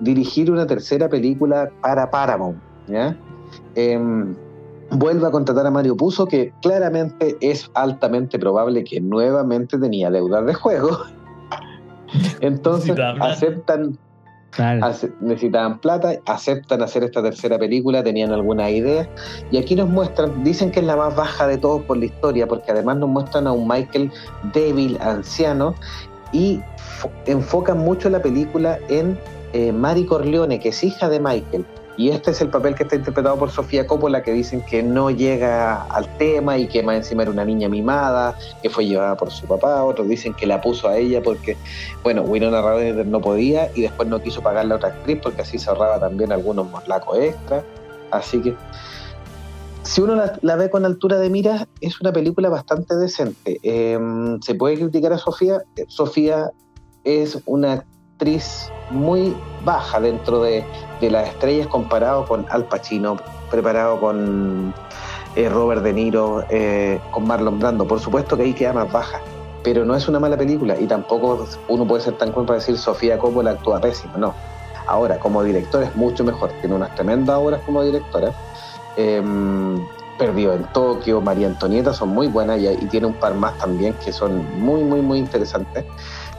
dirigir 0.00 0.50
una 0.50 0.66
tercera 0.66 1.08
película 1.08 1.70
para 1.82 2.10
Paramount. 2.10 2.58
¿ya? 2.88 3.16
Em, 3.74 4.34
vuelve 4.92 5.26
a 5.26 5.30
contratar 5.30 5.66
a 5.66 5.70
Mario 5.70 5.96
Puzo, 5.96 6.26
que 6.26 6.52
claramente 6.62 7.36
es 7.40 7.70
altamente 7.74 8.38
probable 8.38 8.84
que 8.84 9.00
nuevamente 9.00 9.78
tenía 9.78 10.10
deudas 10.10 10.44
de 10.46 10.54
juego. 10.54 10.98
Entonces 12.40 12.96
aceptan, 13.20 13.98
Claro. 14.50 14.84
ace- 14.84 15.10
necesitaban 15.20 15.78
plata, 15.78 16.12
aceptan 16.26 16.82
hacer 16.82 17.04
esta 17.04 17.22
tercera 17.22 17.58
película, 17.58 18.02
tenían 18.04 18.32
algunas 18.32 18.70
ideas, 18.70 19.08
y 19.50 19.56
aquí 19.56 19.74
nos 19.74 19.88
muestran, 19.88 20.44
dicen 20.44 20.70
que 20.70 20.80
es 20.80 20.86
la 20.86 20.94
más 20.94 21.16
baja 21.16 21.46
de 21.46 21.56
todos 21.56 21.80
por 21.84 21.96
la 21.96 22.04
historia, 22.04 22.46
porque 22.46 22.70
además 22.70 22.98
nos 22.98 23.08
muestran 23.08 23.46
a 23.46 23.52
un 23.52 23.66
Michael 23.66 24.10
débil, 24.52 24.98
anciano, 25.00 25.74
y 26.32 26.60
fo- 27.00 27.10
enfocan 27.24 27.78
mucho 27.78 28.10
la 28.10 28.20
película 28.20 28.78
en 28.90 29.18
eh, 29.54 29.72
Mari 29.72 30.04
Corleone, 30.04 30.60
que 30.60 30.68
es 30.68 30.84
hija 30.84 31.08
de 31.08 31.18
Michael. 31.18 31.64
Y 31.96 32.08
este 32.08 32.30
es 32.30 32.40
el 32.40 32.48
papel 32.48 32.74
que 32.74 32.84
está 32.84 32.96
interpretado 32.96 33.36
por 33.38 33.50
Sofía 33.50 33.86
Coppola, 33.86 34.22
que 34.22 34.32
dicen 34.32 34.62
que 34.62 34.82
no 34.82 35.10
llega 35.10 35.82
al 35.82 36.16
tema 36.16 36.56
y 36.56 36.66
que 36.66 36.82
más 36.82 36.96
encima 36.96 37.22
era 37.22 37.30
una 37.30 37.44
niña 37.44 37.68
mimada, 37.68 38.36
que 38.62 38.70
fue 38.70 38.86
llevada 38.86 39.16
por 39.16 39.30
su 39.30 39.46
papá. 39.46 39.84
Otros 39.84 40.08
dicen 40.08 40.32
que 40.32 40.46
la 40.46 40.60
puso 40.60 40.88
a 40.88 40.96
ella 40.96 41.22
porque, 41.22 41.56
bueno, 42.02 42.22
Winona 42.22 42.62
Ryder 42.62 43.06
no 43.06 43.20
podía 43.20 43.70
y 43.74 43.82
después 43.82 44.08
no 44.08 44.22
quiso 44.22 44.40
pagarle 44.40 44.72
a 44.72 44.76
otra 44.78 44.88
actriz 44.88 45.18
porque 45.22 45.42
así 45.42 45.58
se 45.58 45.68
ahorraba 45.68 46.00
también 46.00 46.32
algunos 46.32 46.70
morlacos 46.70 47.18
extra. 47.18 47.62
Así 48.10 48.40
que, 48.40 48.54
si 49.82 50.00
uno 50.00 50.14
la, 50.40 50.56
ve 50.56 50.70
con 50.70 50.86
altura 50.86 51.18
de 51.18 51.28
miras, 51.28 51.66
es 51.82 52.00
una 52.00 52.12
película 52.12 52.48
bastante 52.48 52.96
decente. 52.96 53.60
Eh, 53.62 53.98
se 54.40 54.54
puede 54.54 54.76
criticar 54.76 55.12
a 55.12 55.18
Sofía. 55.18 55.62
Sofía 55.88 56.50
es 57.04 57.38
una 57.44 57.84
muy 58.90 59.36
baja 59.64 60.00
dentro 60.00 60.42
de, 60.42 60.64
de 61.00 61.10
las 61.10 61.28
estrellas 61.28 61.66
comparado 61.66 62.24
con 62.26 62.46
Al 62.50 62.64
Pacino, 62.64 63.16
preparado 63.50 63.98
con 64.00 64.74
eh, 65.34 65.48
Robert 65.48 65.82
De 65.82 65.92
Niro, 65.92 66.44
eh, 66.50 67.00
con 67.10 67.26
Marlon 67.26 67.58
Brando. 67.58 67.86
Por 67.86 68.00
supuesto 68.00 68.36
que 68.36 68.44
ahí 68.44 68.54
queda 68.54 68.72
más 68.72 68.90
baja, 68.92 69.20
pero 69.64 69.84
no 69.84 69.96
es 69.96 70.08
una 70.08 70.20
mala 70.20 70.36
película 70.36 70.78
y 70.78 70.86
tampoco 70.86 71.46
uno 71.68 71.86
puede 71.86 72.02
ser 72.02 72.14
tan 72.14 72.32
cruel 72.32 72.46
para 72.46 72.58
decir 72.58 72.78
Sofía 72.78 73.18
Coppola 73.18 73.52
actúa 73.52 73.80
pésimo, 73.80 74.16
no. 74.16 74.34
Ahora, 74.86 75.18
como 75.18 75.42
directora 75.42 75.86
es 75.86 75.96
mucho 75.96 76.24
mejor, 76.24 76.50
tiene 76.60 76.74
unas 76.74 76.94
tremendas 76.94 77.36
obras 77.38 77.60
como 77.64 77.82
directora. 77.82 78.32
Em, 78.96 79.80
Perdido 80.18 80.52
en 80.52 80.64
Tokio, 80.72 81.20
María 81.20 81.46
Antonieta 81.46 81.92
son 81.92 82.10
muy 82.10 82.28
buenas 82.28 82.60
y 82.60 82.86
tiene 82.86 83.06
un 83.06 83.14
par 83.14 83.34
más 83.34 83.56
también 83.58 83.94
que 84.04 84.12
son 84.12 84.60
muy, 84.60 84.84
muy, 84.84 85.00
muy 85.00 85.18
interesantes. 85.18 85.84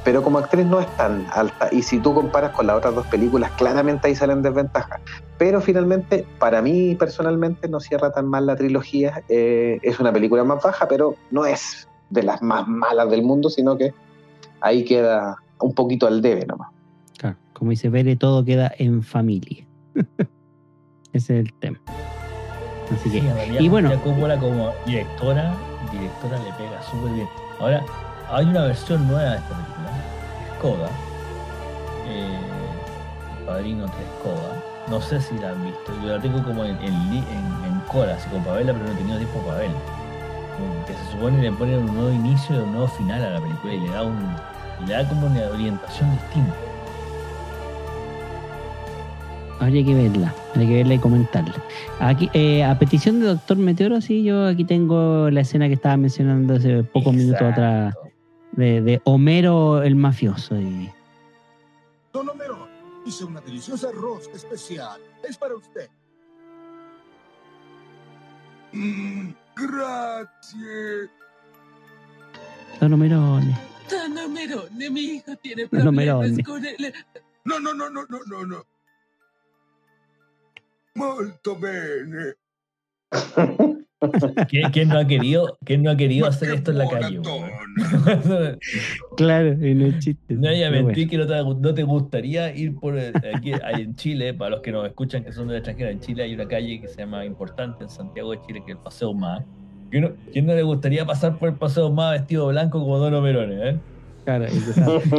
Pero 0.03 0.21
como 0.21 0.37
actriz 0.37 0.65
no 0.65 0.81
es 0.81 0.97
tan 0.97 1.25
alta 1.31 1.69
y 1.71 1.81
si 1.81 1.99
tú 1.99 2.13
comparas 2.13 2.51
con 2.51 2.67
las 2.67 2.77
otras 2.77 2.93
dos 2.93 3.07
películas, 3.07 3.51
claramente 3.51 4.07
ahí 4.07 4.15
salen 4.15 4.41
desventajas. 4.41 4.99
Pero 5.37 5.61
finalmente, 5.61 6.25
para 6.39 6.61
mí 6.61 6.95
personalmente, 6.95 7.69
no 7.69 7.79
cierra 7.79 8.11
tan 8.11 8.27
mal 8.27 8.45
la 8.45 8.55
trilogía. 8.55 9.23
Eh, 9.29 9.79
es 9.81 9.99
una 9.99 10.11
película 10.11 10.43
más 10.43 10.61
baja, 10.61 10.87
pero 10.87 11.15
no 11.31 11.45
es 11.45 11.87
de 12.09 12.23
las 12.23 12.41
más 12.41 12.67
malas 12.67 13.09
del 13.09 13.23
mundo, 13.23 13.49
sino 13.49 13.77
que 13.77 13.93
ahí 14.59 14.83
queda 14.83 15.37
un 15.59 15.73
poquito 15.73 16.07
al 16.07 16.21
debe 16.21 16.45
nomás. 16.45 16.69
Claro, 17.17 17.37
como 17.53 17.71
dice 17.71 17.89
Bere, 17.89 18.15
todo 18.15 18.43
queda 18.43 18.71
en 18.77 19.03
familia. 19.03 19.65
Ese 21.13 21.39
es 21.39 21.45
el 21.45 21.53
tema. 21.53 21.79
Así 22.91 23.09
que, 23.09 23.21
Sí, 23.21 23.27
en 23.27 23.35
realidad, 23.35 23.61
y 23.61 23.69
bueno. 23.69 24.01
Coppola 24.03 24.37
como 24.37 24.71
directora, 24.85 25.53
directora 25.91 26.37
le 26.39 26.51
pega 26.53 26.81
súper 26.83 27.13
bien. 27.13 27.27
Ahora, 27.59 27.83
hay 28.29 28.45
una 28.45 28.63
versión 28.65 29.07
nueva 29.07 29.31
de 29.31 29.37
esta 29.37 29.49
película, 29.49 29.72
Skoda, 30.63 30.87
eh, 32.07 32.39
El 33.37 33.45
Padrino 33.45 33.83
3 33.83 33.97
Skoda. 34.19 34.63
No 34.89 35.01
sé 35.01 35.19
si 35.19 35.37
la 35.37 35.49
han 35.49 35.61
visto, 35.65 35.91
yo 36.01 36.15
la 36.15 36.21
tengo 36.21 36.41
como 36.41 36.63
en, 36.63 36.77
en, 36.77 36.93
en, 36.93 37.65
en 37.67 37.79
cola, 37.91 38.15
así 38.15 38.29
como 38.29 38.45
para 38.45 38.57
verla, 38.57 38.71
pero 38.71 38.85
no 38.85 38.91
he 38.93 38.95
tenido 38.95 39.17
tiempo 39.17 39.39
para 39.39 39.57
verla. 39.59 39.75
Que 40.87 40.93
se 40.93 41.11
supone 41.11 41.35
que 41.37 41.43
le 41.43 41.51
ponen 41.51 41.79
un 41.79 41.93
nuevo 41.93 42.11
inicio 42.11 42.55
y 42.55 42.59
un 42.59 42.71
nuevo 42.71 42.87
final 42.87 43.25
a 43.25 43.29
la 43.31 43.41
película 43.41 43.73
y 43.73 43.79
le 43.81 43.89
da, 43.89 44.03
un, 44.03 44.35
le 44.87 44.93
da 44.93 45.09
como 45.09 45.27
una 45.27 45.41
orientación 45.47 46.11
distinta. 46.11 46.53
habría 49.59 49.83
que 49.83 49.93
verla, 49.93 50.33
habría 50.51 50.67
que 50.67 50.75
verla 50.75 50.93
y 50.93 50.99
comentarla. 50.99 51.55
Aquí, 51.99 52.29
eh, 52.33 52.63
a 52.63 52.79
petición 52.79 53.19
de 53.19 53.27
Doctor 53.27 53.57
Meteoro, 53.57 53.99
sí, 53.99 54.23
yo 54.23 54.47
aquí 54.47 54.63
tengo 54.63 55.29
la 55.29 55.41
escena 55.41 55.67
que 55.67 55.73
estaba 55.73 55.97
mencionando 55.97 56.55
hace 56.55 56.83
pocos 56.83 57.13
minutos 57.13 57.41
atrás. 57.41 57.95
De, 58.55 58.81
de 58.81 59.01
Homero 59.03 59.83
el 59.83 59.95
mafioso. 59.95 60.59
Y, 60.59 60.91
Don 62.11 62.29
Homero, 62.29 62.67
hice 63.05 63.25
una 63.25 63.41
deliciosa 63.41 63.89
arroz 63.89 64.29
especial. 64.33 65.01
Es 65.27 65.37
para 65.37 65.55
usted. 65.55 65.89
Mm, 68.71 69.31
gracias. 69.55 71.09
Don 72.79 72.93
Homerone. 72.93 73.57
Dana 73.89 74.27
Merone, 74.27 74.89
mi 74.89 75.01
hija 75.01 75.35
tiene 75.35 75.67
problemas 75.67 75.93
Merone. 75.93 76.43
con 76.43 76.65
el... 76.65 76.93
No, 77.45 77.59
no, 77.59 77.73
no, 77.73 77.89
no, 77.89 78.05
no, 78.07 78.19
no, 78.25 78.45
no. 78.45 78.65
Molto 80.95 81.57
bene. 81.57 82.33
¿Quién, 84.49 84.71
quién 84.71 84.89
no 84.89 84.99
ha 84.99 85.07
querido, 85.07 85.57
quién 85.63 85.83
no 85.83 85.91
ha 85.91 85.97
querido 85.97 86.27
hacer 86.27 86.49
esto 86.49 86.71
en 86.71 86.77
la 86.77 86.89
calle? 86.89 87.21
Claro, 89.17 89.53
y 89.65 89.73
no 89.73 89.85
es 89.87 89.99
chiste. 89.99 90.35
No 90.35 90.49
haya 90.49 90.69
mentir 90.69 91.09
que 91.09 91.17
no 91.17 91.25
te, 91.25 91.35
no 91.35 91.73
te 91.73 91.83
gustaría 91.83 92.55
ir 92.55 92.75
por 92.75 92.97
aquí 92.97 93.53
hay 93.53 93.83
en 93.83 93.95
Chile, 93.95 94.33
para 94.33 94.51
los 94.51 94.61
que 94.61 94.71
nos 94.71 94.85
escuchan 94.87 95.23
que 95.23 95.31
son 95.31 95.47
del 95.47 95.57
extranjero, 95.57 95.89
en 95.89 95.99
Chile 95.99 96.23
hay 96.23 96.33
una 96.33 96.47
calle 96.47 96.81
que 96.81 96.87
se 96.87 96.97
llama 96.97 97.25
importante 97.25 97.83
en 97.83 97.89
Santiago 97.89 98.31
de 98.31 98.41
Chile, 98.41 98.63
que 98.65 98.71
es 98.71 98.77
el 98.77 98.83
Paseo 98.83 99.13
Más. 99.13 99.43
¿Quién 99.89 100.03
no, 100.03 100.11
quién 100.31 100.45
no 100.45 100.55
le 100.55 100.63
gustaría 100.63 101.05
pasar 101.05 101.37
por 101.37 101.49
el 101.49 101.55
Paseo 101.55 101.91
Más 101.91 102.13
vestido 102.13 102.47
de 102.47 102.53
blanco 102.53 102.79
como 102.79 102.97
Don 102.97 103.13
Omerone? 103.13 103.69
Eh? 103.69 103.77
Claro, 104.25 104.45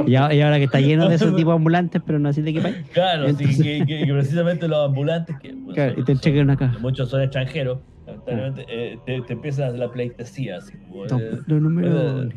y, 0.07 0.15
ahora 0.15 0.35
y 0.35 0.41
ahora 0.41 0.59
que 0.59 0.65
está 0.65 0.81
lleno 0.81 1.09
de 1.09 1.17
esos 1.17 1.35
tipos 1.37 1.55
ambulantes, 1.55 2.01
pero 2.07 2.19
no 2.19 2.29
así 2.31 2.41
de 2.43 2.53
qué 2.55 2.61
país. 2.61 2.77
Claro, 2.93 3.25
sí, 3.25 3.31
Entonces- 3.31 3.63
que, 3.63 3.85
que- 3.87 4.07
que 4.07 4.13
precisamente 4.13 4.67
los 4.69 4.79
ambulantes, 4.89 5.37
que 5.41 5.53
bueno, 5.53 5.75
Claro, 5.75 5.93
son- 5.93 6.01
y 6.03 6.05
te 6.05 6.13
entregan 6.13 6.45
una 6.45 6.57
caja. 6.57 6.79
muchos 6.81 7.09
son 7.11 7.21
extranjeros, 7.23 7.79
lamentablemente, 8.07 8.65
eh, 8.69 8.99
te, 9.05 9.21
te 9.23 9.33
empiezan 9.35 9.65
a 9.65 9.69
hacer 9.69 9.81
la 9.81 9.91
pleitesía, 9.91 10.57
así 10.59 10.73
como, 10.79 11.05
eh. 11.05 11.09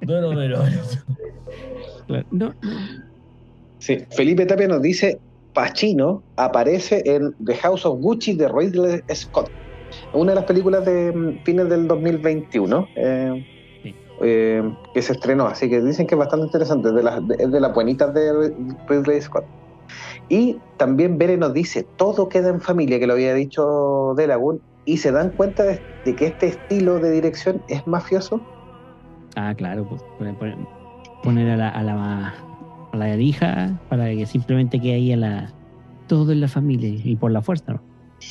Claro, 0.00 0.32
No, 2.08 2.24
no. 2.30 2.54
Sí, 3.78 3.98
Felipe 4.10 4.44
Tapia 4.46 4.68
nos 4.68 4.82
dice, 4.82 5.18
Pacino 5.54 6.22
aparece 6.36 7.02
en 7.04 7.34
The 7.44 7.54
House 7.56 7.84
of 7.86 8.00
Gucci 8.00 8.34
de 8.34 8.48
Ridley 8.48 9.00
Scott, 9.14 9.50
una 10.14 10.32
de 10.32 10.36
las 10.36 10.44
películas 10.44 10.84
de 10.84 11.12
mm, 11.12 11.44
fines 11.44 11.68
del 11.68 11.86
2021 11.88 12.88
eh, 12.96 13.32
Sí. 13.34 13.51
Eh, 14.22 14.62
que 14.94 15.02
se 15.02 15.12
estrenó, 15.12 15.46
así 15.46 15.68
que 15.68 15.80
dicen 15.80 16.06
que 16.06 16.14
es 16.14 16.18
bastante 16.18 16.46
interesante, 16.46 16.88
es 16.88 16.94
de 16.94 17.02
las, 17.02 17.26
de, 17.28 17.36
de 17.46 17.60
las 17.60 17.74
buenitas 17.74 18.12
de 18.14 18.54
Ridley 18.88 19.20
Scott. 19.20 19.44
Y 20.28 20.58
también 20.78 21.18
Bere 21.18 21.36
nos 21.36 21.52
dice, 21.52 21.86
todo 21.96 22.28
queda 22.28 22.48
en 22.48 22.60
familia, 22.60 22.98
que 22.98 23.06
lo 23.06 23.12
había 23.14 23.34
dicho 23.34 24.14
De 24.16 24.26
Lagún, 24.26 24.60
y 24.84 24.96
se 24.98 25.12
dan 25.12 25.30
cuenta 25.30 25.64
de, 25.64 25.80
de 26.04 26.16
que 26.16 26.26
este 26.26 26.46
estilo 26.48 26.98
de 26.98 27.10
dirección 27.10 27.62
es 27.68 27.86
mafioso. 27.86 28.40
Ah, 29.36 29.54
claro, 29.54 29.84
pues 29.88 30.02
poner, 30.18 30.34
poner- 30.36 30.56
poner 31.22 31.50
a 31.50 31.56
la, 31.56 31.68
a 31.68 31.82
la 31.82 32.34
a 32.92 32.96
la 32.96 33.16
hija 33.16 33.80
para 33.88 34.06
que 34.10 34.26
simplemente 34.26 34.78
quede 34.78 34.94
ahí 34.94 35.12
a 35.12 35.16
la 35.16 35.52
todo 36.08 36.32
en 36.32 36.42
la 36.42 36.48
familia 36.48 36.90
y 36.90 37.16
por 37.16 37.30
la 37.30 37.40
fuerza, 37.40 37.72
¿no? 37.72 37.82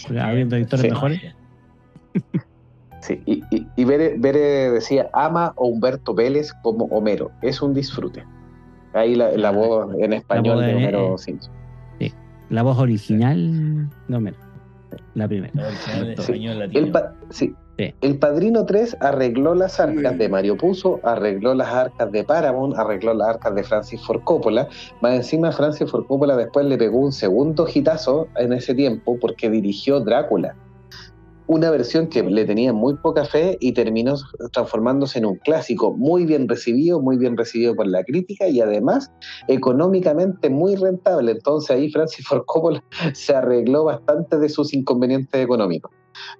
Porque 0.03 0.19
habiendo 0.19 0.55
directores 0.55 0.85
Sí. 0.85 0.89
mejores. 0.91 1.19
Sí, 3.01 3.21
y, 3.25 3.43
y, 3.49 3.67
y 3.75 3.83
Bere, 3.85 4.15
Bere 4.17 4.71
decía, 4.71 5.09
ama 5.13 5.47
a 5.47 5.53
Humberto 5.61 6.13
Vélez 6.13 6.53
como 6.63 6.85
Homero, 6.85 7.31
es 7.41 7.61
un 7.61 7.73
disfrute. 7.73 8.23
Ahí 8.93 9.15
la, 9.15 9.31
la 9.31 9.51
voz 9.51 9.93
en 9.99 10.13
español 10.13 10.55
voz 10.57 10.65
de 10.65 10.67
de- 10.71 10.75
Homero 10.77 11.15
eh, 11.15 11.17
Simpson. 11.17 11.53
La 12.49 12.63
voz 12.63 12.77
original, 12.79 13.89
no 14.09 14.19
menos. 14.19 14.39
La 15.13 15.25
primera. 15.27 15.53
La 15.55 15.67
original 15.69 16.05
de 16.07 16.15
Sí. 16.17 16.21
español 16.21 16.59
latino. 16.59 16.79
El, 16.85 16.91
pa- 16.91 17.13
sí. 17.29 17.55
Sí. 17.79 17.93
El 18.01 18.19
Padrino 18.19 18.65
3 18.65 18.97
arregló 18.99 19.55
las 19.55 19.79
arcas 19.79 20.17
de 20.17 20.27
Mario 20.29 20.57
Puzo, 20.57 20.99
arregló 21.03 21.53
las 21.55 21.69
arcas 21.69 22.11
de 22.11 22.23
Paramount, 22.25 22.77
arregló 22.77 23.13
las 23.13 23.29
arcas 23.29 23.55
de 23.55 23.63
Francis 23.63 24.05
Ford 24.05 24.21
Coppola. 24.25 24.67
Más 25.01 25.13
encima, 25.15 25.51
Francis 25.53 25.89
Ford 25.89 26.05
Coppola 26.05 26.35
después 26.35 26.65
le 26.65 26.77
pegó 26.77 26.99
un 26.99 27.13
segundo 27.13 27.65
hitazo 27.73 28.27
en 28.35 28.51
ese 28.53 28.75
tiempo 28.75 29.17
porque 29.19 29.49
dirigió 29.49 30.01
Drácula. 30.01 30.53
Una 31.53 31.69
versión 31.69 32.07
que 32.07 32.23
le 32.23 32.45
tenía 32.45 32.71
muy 32.71 32.95
poca 32.95 33.25
fe 33.25 33.57
y 33.59 33.73
terminó 33.73 34.15
transformándose 34.53 35.19
en 35.19 35.25
un 35.25 35.35
clásico 35.35 35.93
muy 35.97 36.25
bien 36.25 36.47
recibido, 36.47 37.01
muy 37.01 37.17
bien 37.17 37.35
recibido 37.35 37.75
por 37.75 37.87
la 37.87 38.05
crítica 38.05 38.47
y 38.47 38.61
además 38.61 39.11
económicamente 39.49 40.49
muy 40.49 40.77
rentable. 40.77 41.33
Entonces 41.33 41.71
ahí 41.71 41.91
Francis 41.91 42.25
Ford 42.25 42.43
Coppola 42.45 42.81
se 43.13 43.35
arregló 43.35 43.83
bastante 43.83 44.39
de 44.39 44.47
sus 44.47 44.73
inconvenientes 44.73 45.43
económicos. 45.43 45.91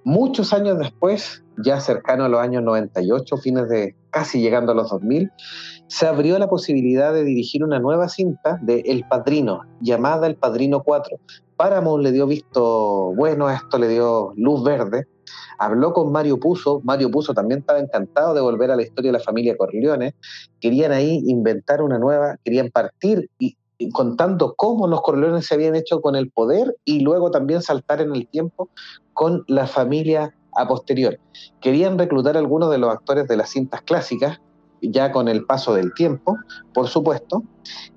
Muchos 0.06 0.54
años 0.54 0.80
después, 0.80 1.44
ya 1.58 1.82
cercano 1.82 2.24
a 2.24 2.30
los 2.30 2.40
años 2.40 2.64
98, 2.64 3.36
fines 3.36 3.68
de 3.68 3.94
casi 4.12 4.40
llegando 4.40 4.72
a 4.72 4.76
los 4.76 4.92
2000, 4.92 5.30
se 5.92 6.08
abrió 6.08 6.40
la 6.40 6.48
posibilidad 6.48 7.14
de 7.14 7.26
dirigir 7.26 7.66
una 7.66 7.78
nueva 7.78 8.08
cinta 8.08 8.58
de 8.62 8.80
El 8.86 9.04
Padrino, 9.10 9.64
llamada 9.82 10.26
El 10.26 10.38
Padrino 10.38 10.84
4. 10.84 11.18
Paramount 11.58 12.02
le 12.02 12.14
dio 12.14 12.26
visto 12.28 13.14
bueno 13.14 13.50
esto, 13.50 13.78
le 13.78 13.90
dio 13.90 14.32
luz 14.38 14.64
verde. 14.64 15.06
Habló 15.60 15.92
con 15.92 16.10
Mario 16.14 16.40
Puzo, 16.40 16.80
Mario 16.86 17.12
Puzo 17.12 17.34
también 17.34 17.60
estaba 17.60 17.80
encantado 17.80 18.34
de 18.34 18.40
volver 18.40 18.72
a 18.72 18.78
la 18.78 18.84
historia 18.84 19.12
de 19.12 19.18
la 19.18 19.24
familia 19.24 19.58
Corleone. 19.58 20.16
Querían 20.62 20.94
ahí 20.94 21.24
inventar 21.28 21.82
una 21.82 22.00
nueva, 22.00 22.38
querían 22.46 22.70
partir 22.70 23.30
y, 23.38 23.58
y 23.78 23.90
contando 23.90 24.54
cómo 24.56 24.88
los 24.88 25.02
Corleones 25.02 25.46
se 25.46 25.56
habían 25.56 25.76
hecho 25.76 26.00
con 26.00 26.16
el 26.16 26.32
poder 26.32 26.74
y 26.86 27.02
luego 27.02 27.32
también 27.32 27.62
saltar 27.62 28.00
en 28.00 28.16
el 28.16 28.30
tiempo 28.30 28.70
con 29.12 29.44
la 29.48 29.68
familia 29.68 30.34
a 30.56 30.70
posterior. 30.70 31.20
Querían 31.60 31.98
reclutar 31.98 32.38
a 32.38 32.40
algunos 32.40 32.72
de 32.72 32.78
los 32.78 32.92
actores 32.94 33.28
de 33.28 33.36
las 33.36 33.50
cintas 33.50 33.82
clásicas, 33.82 34.40
ya 34.82 35.12
con 35.12 35.28
el 35.28 35.46
paso 35.46 35.74
del 35.74 35.94
tiempo, 35.94 36.38
por 36.74 36.88
supuesto, 36.88 37.44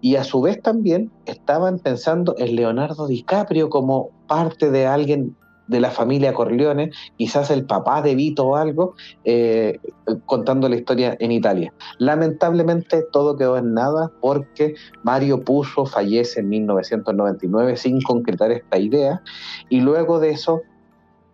y 0.01 0.17
a 0.17 0.25
su 0.25 0.41
vez 0.41 0.61
también 0.63 1.11
estaban 1.27 1.79
pensando 1.79 2.35
en 2.39 2.57
Leonardo 2.57 3.07
DiCaprio 3.07 3.71
como 3.71 4.11
parte 4.27 4.71
de 4.71 4.87
alguien 4.87 5.37
de 5.67 5.81
la 5.81 5.91
familia 5.91 6.35
Corleone, 6.35 6.91
quizás 7.17 7.51
el 7.51 7.65
papá 7.65 8.03
de 8.03 8.15
Vito 8.15 8.47
o 8.47 8.57
algo, 8.57 8.95
eh, 9.25 9.79
contando 10.27 10.69
la 10.69 10.77
historia 10.77 11.17
en 11.21 11.33
Italia. 11.33 11.73
Lamentablemente 11.99 13.03
todo 13.13 13.37
quedó 13.37 13.57
en 13.57 13.73
nada 13.73 14.11
porque 14.21 14.75
Mario 15.03 15.43
Puzo 15.43 15.87
fallece 15.87 16.41
en 16.41 16.51
1999 16.51 17.77
sin 17.77 18.03
concretar 18.03 18.51
esta 18.53 18.79
idea 18.79 19.23
y 19.71 19.81
luego 19.81 20.21
de 20.21 20.31
eso 20.31 20.61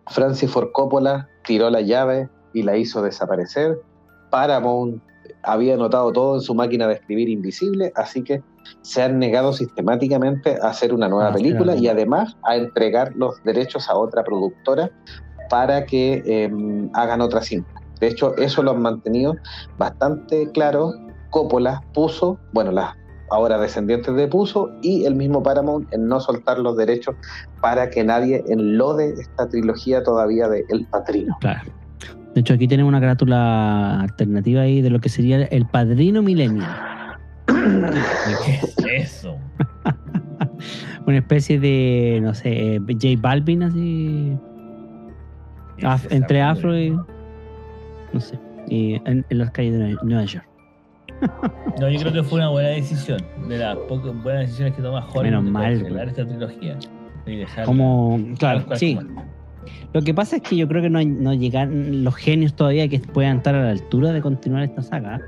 Francis 0.07 0.49
Ford 0.49 0.71
Coppola 0.71 1.27
tiró 1.45 1.69
la 1.69 1.81
llave 1.81 2.29
y 2.53 2.63
la 2.63 2.77
hizo 2.77 3.01
desaparecer. 3.01 3.81
Paramount 4.29 5.01
había 5.43 5.73
anotado 5.75 6.11
todo 6.11 6.35
en 6.35 6.41
su 6.41 6.53
máquina 6.55 6.87
de 6.87 6.95
escribir 6.95 7.29
invisible, 7.29 7.91
así 7.95 8.23
que 8.23 8.43
se 8.81 9.01
han 9.01 9.19
negado 9.19 9.53
sistemáticamente 9.53 10.57
a 10.61 10.69
hacer 10.69 10.93
una 10.93 11.07
nueva 11.07 11.29
Ah, 11.29 11.33
película 11.33 11.73
claro. 11.73 11.79
y 11.81 11.87
además 11.87 12.37
a 12.43 12.55
entregar 12.55 13.13
los 13.15 13.41
derechos 13.43 13.89
a 13.89 13.95
otra 13.97 14.23
productora 14.23 14.91
para 15.49 15.85
que 15.85 16.21
eh, 16.25 16.51
hagan 16.93 17.21
otra 17.21 17.41
cinta. 17.41 17.69
De 17.99 18.07
hecho, 18.07 18.35
eso 18.37 18.63
lo 18.63 18.71
han 18.71 18.81
mantenido 18.81 19.35
bastante 19.77 20.49
claro. 20.51 20.93
Coppola 21.29 21.83
puso, 21.93 22.39
bueno, 22.53 22.71
las 22.71 22.95
ahora 23.29 23.57
descendientes 23.57 24.13
de 24.15 24.27
Puzo 24.27 24.69
y 24.81 25.05
el 25.05 25.15
mismo 25.15 25.41
Paramount 25.41 25.87
en 25.93 26.07
no 26.07 26.19
soltar 26.19 26.59
los 26.59 26.75
derechos 26.75 27.15
para 27.61 27.89
que 27.89 28.03
nadie 28.03 28.43
enlode 28.49 29.13
esta 29.13 29.47
trilogía 29.47 30.03
todavía 30.03 30.49
de 30.49 30.65
El 30.67 30.85
Patrino. 30.87 31.37
Claro. 31.39 31.61
De 32.33 32.41
hecho, 32.41 32.53
aquí 32.53 32.67
tenemos 32.67 32.89
una 32.89 32.99
carátula 33.01 33.99
alternativa 34.01 34.61
ahí 34.61 34.81
de 34.81 34.89
lo 34.89 34.99
que 34.99 35.09
sería 35.09 35.43
el 35.45 35.65
padrino 35.65 36.21
millennial. 36.21 36.69
¿Qué 37.47 38.53
es 38.55 38.75
eso? 39.03 39.37
Una 41.07 41.17
especie 41.17 41.59
de, 41.59 42.19
no 42.21 42.33
sé, 42.33 42.79
J 42.87 43.07
Balvin 43.19 43.63
así. 43.63 44.37
¿Qué 45.77 45.85
af- 45.87 46.05
es 46.05 46.11
entre 46.11 46.41
afro 46.41 46.77
y. 46.77 46.91
No 46.91 48.19
sé. 48.19 48.39
Y 48.67 48.93
en, 49.05 49.25
en 49.29 49.37
las 49.37 49.51
calles 49.51 49.73
de 49.77 49.95
Nueva- 50.03 50.25
York. 50.25 50.47
No, 51.79 51.89
yo 51.89 51.99
creo 51.99 52.13
que 52.13 52.23
fue 52.23 52.39
una 52.39 52.49
buena 52.49 52.69
decisión. 52.69 53.19
De 53.47 53.57
las 53.57 53.75
pocas 53.77 54.11
buenas 54.23 54.43
decisiones 54.43 54.75
que 54.75 54.81
toma 54.81 54.99
Hollywood 55.05 55.23
Menos 55.23 55.43
mal, 55.43 55.77
cancelar 55.79 56.07
esta 56.07 56.25
trilogía. 56.27 56.77
Y 57.25 57.35
dejarla 57.37 57.65
Como. 57.65 58.19
Claro, 58.39 58.63
sí. 58.75 58.97
Lo 59.93 60.01
que 60.01 60.13
pasa 60.13 60.37
es 60.37 60.41
que 60.41 60.55
yo 60.55 60.67
creo 60.67 60.81
que 60.81 60.89
no, 60.89 61.03
no 61.03 61.33
llegan 61.33 62.03
los 62.03 62.15
genios 62.15 62.53
todavía 62.53 62.87
que 62.87 62.99
puedan 62.99 63.37
estar 63.37 63.55
a 63.55 63.63
la 63.63 63.71
altura 63.71 64.11
de 64.11 64.21
continuar 64.21 64.63
esta 64.63 64.81
saga. 64.81 65.17
¿eh? 65.17 65.19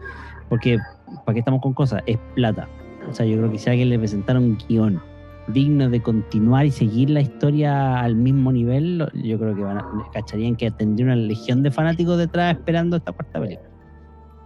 Porque, 0.49 0.77
¿para 1.25 1.33
qué 1.33 1.39
estamos 1.39 1.61
con 1.61 1.73
cosas? 1.73 2.03
Es 2.05 2.17
plata. 2.35 2.67
O 3.09 3.13
sea, 3.13 3.25
yo 3.25 3.37
creo 3.37 3.51
que 3.51 3.57
si 3.57 3.69
alguien 3.69 3.89
le 3.89 3.99
presentara 3.99 4.39
un 4.39 4.57
guion 4.67 5.01
digno 5.47 5.89
de 5.89 6.01
continuar 6.01 6.65
y 6.65 6.71
seguir 6.71 7.09
la 7.09 7.21
historia 7.21 7.99
al 7.99 8.15
mismo 8.15 8.51
nivel, 8.51 9.05
yo 9.13 9.37
creo 9.37 9.55
que 9.55 9.61
van 9.61 9.77
a, 9.77 9.85
cacharían 10.13 10.55
que 10.55 10.71
tendría 10.71 11.07
una 11.07 11.15
legión 11.15 11.63
de 11.63 11.71
fanáticos 11.71 12.17
detrás 12.17 12.55
esperando 12.55 12.97
esta 12.97 13.11
cuarta 13.11 13.41
película. 13.41 13.69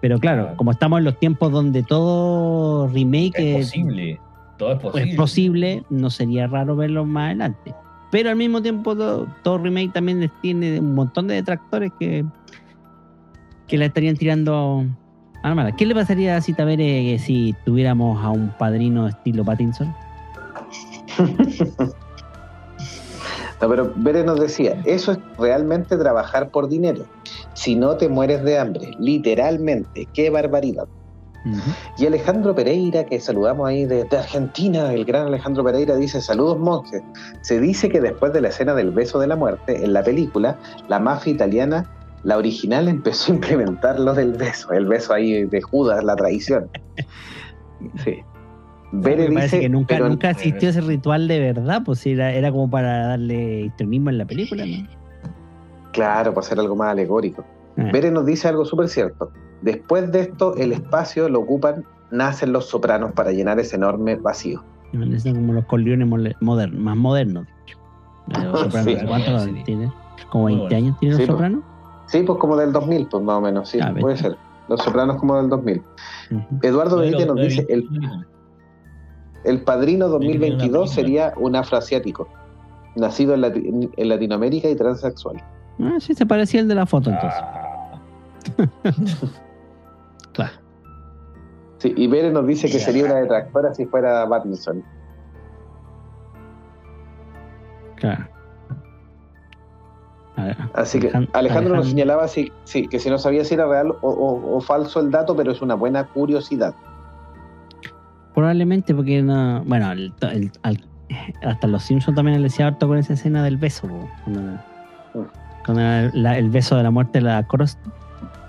Pero 0.02 0.20
claro, 0.20 0.54
como 0.58 0.72
estamos 0.72 1.00
en 1.00 1.06
los 1.06 1.20
tiempos 1.20 1.52
donde 1.52 1.84
todo 1.84 2.88
remake 2.88 3.34
Es 3.38 3.46
es, 3.46 3.66
posible. 3.68 4.20
Todo 4.58 4.74
es 4.74 4.80
posible. 4.80 5.10
es 5.10 5.16
posible, 5.16 5.84
no 5.90 6.10
sería 6.10 6.48
raro 6.48 6.76
verlo 6.76 7.06
más 7.06 7.28
adelante. 7.28 7.74
Pero 8.12 8.30
al 8.30 8.36
mismo 8.36 8.62
tiempo, 8.62 8.96
todo, 8.96 9.28
todo 9.44 9.58
remake 9.58 9.92
también 9.94 10.32
tiene 10.42 10.80
un 10.80 10.96
montón 10.96 11.28
de 11.28 11.36
detractores 11.36 11.92
que, 12.00 12.26
que 13.68 13.78
la 13.78 13.86
estarían 13.86 14.16
tirando 14.16 14.86
a 15.44 15.50
la 15.50 15.56
mala. 15.56 15.76
¿Qué 15.76 15.86
le 15.86 15.94
pasaría 15.94 16.38
a 16.38 16.42
Cita 16.42 16.64
Bere 16.66 17.20
si 17.20 17.56
tuviéramos 17.66 18.24
a 18.24 18.30
un 18.30 18.50
padrino 18.58 19.08
estilo 19.08 19.44
Pattinson? 19.44 19.94
No, 23.62 23.70
pero 23.70 23.92
Bere 23.96 24.24
nos 24.24 24.40
decía, 24.40 24.80
eso 24.86 25.14
es 25.14 25.20
realmente 25.38 25.98
trabajar 25.98 26.50
por 26.50 26.70
dinero. 26.70 27.06
Si 27.54 27.76
no 27.76 27.98
te 27.98 28.08
mueres 28.08 28.44
de 28.44 28.60
hambre, 28.60 28.92
literalmente, 29.00 30.08
qué 30.14 30.30
barbaridad. 30.30 30.88
Y 31.98 32.06
Alejandro 32.06 32.54
Pereira, 32.54 33.06
que 33.06 33.20
saludamos 33.22 33.68
ahí 33.70 33.86
de, 33.86 34.04
de 34.04 34.18
Argentina, 34.18 34.92
el 34.94 35.06
gran 35.06 35.28
Alejandro 35.28 35.64
Pereira 35.64 35.96
dice, 35.96 36.22
saludos 36.22 36.60
monjes. 36.60 37.02
Se 37.42 37.60
dice 37.60 37.88
que 37.90 38.02
después 38.02 38.34
de 38.34 38.42
la 38.42 38.50
escena 38.50 38.74
del 38.74 38.92
beso 38.92 39.20
de 39.20 39.28
la 39.28 39.36
muerte, 39.38 39.84
en 39.84 39.94
la 39.94 40.04
película, 40.04 40.58
la 40.90 41.00
mafia 41.00 41.32
italiana, 41.34 41.90
la 42.24 42.38
original, 42.38 42.88
empezó 42.90 43.32
a 43.32 43.36
implementar 43.36 44.00
lo 44.00 44.14
del 44.14 44.34
beso, 44.34 44.74
el 44.74 44.88
beso 44.88 45.14
ahí 45.14 45.46
de 45.46 45.62
Judas, 45.62 46.04
la 46.04 46.16
traición. 46.16 46.70
Sí. 48.04 48.18
Bere 48.92 49.28
Me 49.30 49.36
parece 49.36 49.58
dice, 49.58 49.60
que 49.60 49.70
nunca, 49.70 49.96
pero- 49.96 50.10
nunca 50.10 50.32
existió 50.32 50.70
ese 50.70 50.82
ritual 50.82 51.28
de 51.28 51.40
verdad, 51.40 51.84
pues 51.86 52.04
era, 52.08 52.34
era 52.34 52.52
como 52.52 52.70
para 52.70 53.10
darle 53.10 53.66
extremismo 53.66 54.10
en 54.10 54.18
la 54.18 54.26
película, 54.26 54.66
¿no? 54.66 54.88
Claro, 55.92 56.34
por 56.34 56.44
ser 56.44 56.60
algo 56.60 56.76
más 56.76 56.90
alegórico. 56.92 57.46
Ah. 57.78 57.90
Bere 57.94 58.10
nos 58.10 58.26
dice 58.26 58.48
algo 58.48 58.66
súper 58.66 58.88
cierto. 58.90 59.32
Después 59.62 60.12
de 60.12 60.22
esto, 60.22 60.56
el 60.56 60.72
espacio 60.72 61.30
lo 61.30 61.40
ocupan, 61.42 61.84
nacen 62.12 62.52
los 62.54 62.66
sopranos 62.68 63.12
para 63.14 63.32
llenar 63.32 63.60
ese 63.60 63.76
enorme 63.76 64.16
vacío. 64.16 64.64
Son 65.20 65.36
como 65.36 65.54
los 65.54 65.66
coliones 65.66 66.08
modernos, 66.40 66.80
más 66.82 66.96
modernos, 66.98 67.46
de 67.46 67.52
hecho. 67.64 67.78
Los 68.52 68.62
Sopranos, 68.74 69.00
Sí. 69.00 69.06
¿Cuántos 69.08 69.44
Sí. 69.44 69.62
tiene? 69.66 69.92
¿Como 70.30 70.44
Muy 70.46 70.54
20 70.56 70.64
bueno. 70.76 70.86
años 70.88 71.00
tiene 71.00 71.16
Sí, 71.16 71.22
los 71.22 71.28
pues. 71.28 71.38
sopranos? 71.38 71.64
Sí, 72.08 72.24
pues 72.24 72.40
como 72.40 72.56
del 72.58 72.72
2000, 72.74 73.08
pues 73.08 73.24
más 73.24 73.36
o 73.38 73.42
menos, 73.42 73.70
sí, 73.70 73.80
Ah, 73.82 73.94
puede 74.00 74.16
ser. 74.18 74.38
Los 74.70 74.82
sopranos 74.82 75.18
como 75.18 75.36
del 75.38 75.50
2000. 75.50 75.82
Ujú. 76.32 76.44
Eduardo 76.62 76.98
Benítez 76.98 77.28
no, 77.28 77.34
nos 77.34 77.36
no, 77.38 77.50
dice, 77.50 77.66
el, 77.70 77.88
el 79.44 79.62
Padrino 79.62 80.10
Benítez 80.20 80.36
era 80.36 80.56
una 80.56 80.58
2022 80.58 80.72
película. 80.72 80.88
sería 80.88 81.34
un 81.38 81.56
afroasiático, 81.56 82.28
nacido 82.96 83.34
en, 83.34 83.42
Lati- 83.42 83.90
en 83.96 84.10
Latinoamérica 84.10 84.70
y 84.70 84.76
transexual. 84.76 85.42
Ah, 85.80 85.96
sí, 86.00 86.14
se 86.14 86.26
parecía 86.26 86.60
el 86.62 86.68
de 86.68 86.76
la 86.76 86.86
foto 86.86 87.10
entonces. 87.12 87.40
Ah. 87.42 88.00
Sí, 91.80 91.94
y 91.96 92.08
Bere 92.08 92.32
nos 92.32 92.46
dice 92.48 92.70
que 92.70 92.80
sería 92.80 93.06
una 93.06 93.16
detractora 93.16 93.74
si 93.74 93.86
fuera 93.86 94.28
Pattinson. 94.28 94.84
Claro. 97.96 98.28
Así 100.74 101.00
que 101.00 101.08
Alejan- 101.10 101.30
Alejandro 101.34 101.76
nos 101.76 101.88
señalaba 101.90 102.28
si, 102.28 102.52
sí, 102.64 102.88
que 102.88 103.00
si 103.00 103.10
no 103.10 103.18
sabía 103.18 103.44
si 103.44 103.56
era 103.56 103.66
real 103.68 103.90
o, 104.02 104.10
o- 104.10 104.58
o 104.58 104.62
falso 104.62 105.00
el 105.00 105.10
dato, 105.10 105.36
pero 105.36 105.52
es 105.52 105.62
una 105.64 105.74
buena 105.74 106.06
curiosidad. 106.06 106.76
Probablemente 108.36 108.94
porque 108.94 109.22
no, 109.24 109.64
bueno, 109.66 109.92
el- 109.92 110.14
el- 110.32 110.52
al- 110.62 110.86
hasta 111.44 111.66
los 111.68 111.82
Simpsons 111.84 112.16
también 112.16 112.38
le 112.38 112.44
decía 112.44 112.68
harto 112.68 112.88
con 112.88 113.00
esa 113.00 113.14
escena 113.14 113.44
del 113.44 113.58
beso, 113.58 113.88
po, 113.88 114.08
cuando, 114.26 114.60
cuando 115.66 115.82
era 115.82 116.12
la- 116.14 116.38
el 116.38 116.50
beso 116.52 116.76
de 116.78 116.84
la 116.84 116.92
muerte 116.92 117.18
de 117.18 117.26
la 117.26 117.42
Cross. 117.48 117.78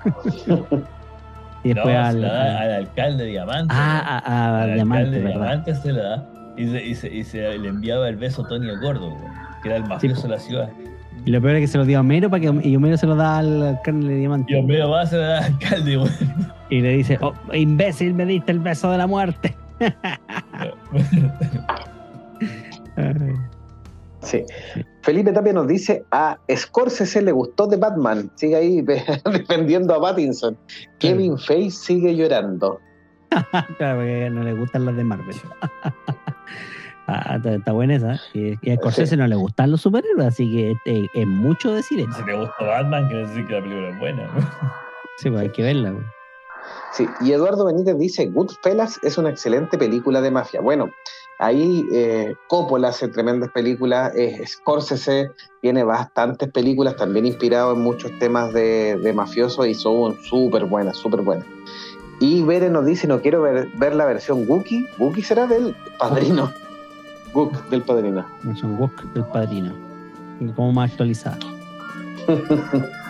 y 1.64 1.74
después 1.74 1.94
No, 1.94 2.00
al, 2.04 2.12
se 2.14 2.20
la 2.20 2.32
da 2.32 2.42
al- 2.42 2.56
al 2.56 2.72
alcalde 2.74 3.24
Diamante. 3.26 3.74
ah, 3.76 4.22
a, 4.24 4.32
a 4.58 4.62
al 4.62 4.74
Diamante, 4.74 5.04
alcalde 5.06 5.24
¿verdad? 5.24 5.40
Diamante 5.40 5.74
se 5.74 5.92
le 5.92 6.00
da. 6.02 6.26
Y, 6.56 6.66
se, 6.66 6.84
y, 6.84 6.94
se- 6.94 7.14
y 7.14 7.24
se 7.24 7.58
le 7.58 7.68
enviaba 7.68 8.08
el 8.08 8.16
beso 8.16 8.44
a 8.44 8.48
Tony 8.48 8.68
el 8.68 8.80
Gordo, 8.80 9.10
güey, 9.10 9.22
que 9.62 9.68
era 9.68 9.76
el 9.78 9.84
mafioso 9.84 10.22
de 10.22 10.28
la 10.28 10.38
ciudad. 10.38 10.68
Y 11.24 11.30
lo 11.30 11.40
peor 11.42 11.56
es 11.56 11.60
que 11.62 11.66
se 11.66 11.78
lo 11.78 11.84
dio 11.84 11.98
a 11.98 12.00
Homero 12.00 12.30
para 12.30 12.40
que 12.40 12.68
y 12.68 12.76
Homero 12.76 12.96
se 12.96 13.06
lo 13.06 13.16
da 13.16 13.38
al 13.38 13.62
alcalde 13.62 14.08
de 14.08 14.14
Diamante. 14.16 14.52
Y 14.52 14.56
Homero 14.56 14.88
va 14.90 15.04
se 15.06 15.16
le 15.16 15.22
da 15.24 15.38
al 15.38 15.44
alcalde, 15.44 15.96
güey. 15.96 16.10
Y 16.70 16.80
le 16.80 16.92
dice, 16.96 17.18
oh, 17.20 17.32
imbécil, 17.52 18.14
me 18.14 18.24
diste 18.24 18.52
el 18.52 18.60
beso 18.60 18.90
de 18.90 18.98
la 18.98 19.06
muerte. 19.06 19.54
Sí. 24.22 24.44
Felipe 25.08 25.32
Tapia 25.32 25.54
nos 25.54 25.66
dice 25.66 26.04
a 26.10 26.36
Scorsese 26.54 27.22
le 27.22 27.32
gustó 27.32 27.66
de 27.66 27.78
Batman. 27.78 28.30
Sigue 28.34 28.56
ahí 28.56 28.82
defendiendo 29.32 29.94
a 29.94 30.02
Pattinson. 30.02 30.54
Kevin 30.98 31.38
Feige 31.38 31.70
sigue 31.70 32.14
llorando. 32.14 32.78
claro, 33.78 34.00
porque 34.00 34.28
no 34.30 34.42
le 34.42 34.52
gustan 34.52 34.84
las 34.84 34.96
de 34.96 35.04
Marvel. 35.04 35.34
Ah, 37.10 37.36
está, 37.36 37.54
está 37.54 37.72
buena 37.72 37.94
esa. 37.94 38.20
Y, 38.34 38.58
y 38.60 38.70
a 38.70 38.76
Scorsese 38.76 39.16
no 39.16 39.26
le 39.26 39.34
gustan 39.34 39.70
los 39.70 39.80
superhéroes, 39.80 40.26
así 40.26 40.44
que 40.52 40.76
eh, 40.84 41.06
es 41.14 41.26
mucho 41.26 41.72
decir 41.72 42.00
eso. 42.00 42.12
Si 42.12 42.22
te 42.26 42.36
gusta 42.36 42.62
Batman, 42.62 43.08
quiere 43.08 43.26
decir 43.26 43.46
que 43.46 43.54
la 43.54 43.62
película 43.62 43.88
es 43.88 43.98
buena. 43.98 44.30
Sí, 45.16 45.30
pues 45.30 45.40
hay 45.40 45.48
que 45.48 45.62
verla. 45.62 45.92
güey. 45.92 46.04
Sí, 46.92 47.08
y 47.22 47.32
Eduardo 47.32 47.64
Benítez 47.64 47.98
dice, 47.98 48.26
Goodfellas 48.26 49.00
es 49.02 49.16
una 49.16 49.30
excelente 49.30 49.78
película 49.78 50.20
de 50.20 50.30
mafia. 50.30 50.60
Bueno, 50.60 50.90
ahí 51.38 51.86
eh, 51.92 52.34
Coppola 52.48 52.88
hace 52.88 53.08
tremendas 53.08 53.50
películas, 53.50 54.14
eh, 54.14 54.44
Scorsese 54.46 55.30
tiene 55.62 55.84
bastantes 55.84 56.50
películas 56.50 56.96
también 56.96 57.26
inspirado 57.26 57.72
en 57.72 57.80
muchos 57.80 58.16
temas 58.18 58.52
de, 58.52 58.96
de 58.96 59.12
mafiosos 59.12 59.66
y 59.66 59.74
son 59.74 60.16
súper 60.22 60.64
buenas, 60.66 60.96
súper 60.96 61.22
buenas. 61.22 61.46
Y 62.20 62.42
Bere 62.42 62.68
nos 62.68 62.84
dice, 62.84 63.06
no 63.06 63.20
quiero 63.20 63.42
ver, 63.42 63.68
ver 63.76 63.94
la 63.94 64.04
versión 64.04 64.44
Wookiee. 64.48 64.84
Wookiee 64.98 65.24
será 65.24 65.46
del 65.46 65.74
padrino. 65.98 66.52
Wook, 67.34 67.68
del 67.68 67.82
padrino. 67.82 68.26
Son 68.56 68.78
Walk 68.80 69.02
del 69.12 69.24
padrino. 69.26 69.72
Como 70.56 70.72
más 70.72 70.90
actualizada. 70.90 71.38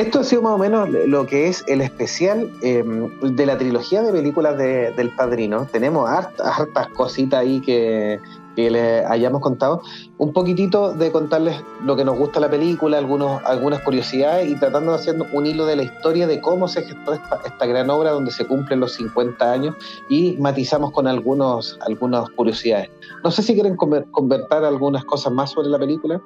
Esto 0.00 0.20
ha 0.20 0.24
sido 0.24 0.40
más 0.42 0.52
o 0.52 0.58
menos 0.58 0.88
lo 0.88 1.26
que 1.26 1.48
es 1.48 1.62
el 1.68 1.82
especial 1.82 2.50
eh, 2.62 2.82
de 3.22 3.46
la 3.46 3.58
trilogía 3.58 4.02
de 4.02 4.12
películas 4.12 4.56
de- 4.56 4.92
del 4.92 5.10
Padrino. 5.10 5.66
Tenemos 5.70 6.08
hartas, 6.08 6.58
hartas 6.58 6.88
cositas 6.88 7.40
ahí 7.40 7.60
que, 7.60 8.18
que 8.56 8.70
les 8.70 9.04
hayamos 9.04 9.42
contado. 9.42 9.82
Un 10.16 10.32
poquitito 10.32 10.94
de 10.94 11.12
contarles 11.12 11.62
lo 11.84 11.96
que 11.96 12.04
nos 12.06 12.16
gusta 12.16 12.40
la 12.40 12.48
película, 12.48 12.96
algunos, 12.96 13.42
algunas 13.44 13.80
curiosidades 13.82 14.48
y 14.48 14.54
tratando 14.58 14.92
de 14.92 14.98
hacer 14.98 15.16
un 15.34 15.44
hilo 15.46 15.66
de 15.66 15.76
la 15.76 15.82
historia 15.82 16.26
de 16.26 16.40
cómo 16.40 16.66
se 16.66 16.82
gestó 16.82 17.12
esta, 17.12 17.66
gran 17.66 17.90
obra 17.90 18.12
donde 18.12 18.30
se 18.30 18.46
cumplen 18.46 18.80
los 18.80 18.94
50 18.94 19.52
años 19.52 19.74
y 20.08 20.36
matizamos 20.38 20.92
con 20.92 21.08
algunos, 21.08 21.78
algunas 21.86 22.30
curiosidades. 22.30 22.88
No 23.22 23.30
sé 23.30 23.42
si 23.42 23.52
quieren 23.52 23.76
conver- 23.76 24.10
convertir 24.12 24.64
algunas 24.64 25.04
cosas 25.04 25.30
más 25.30 25.50
sobre 25.50 25.68
la 25.68 25.78
película. 25.78 26.22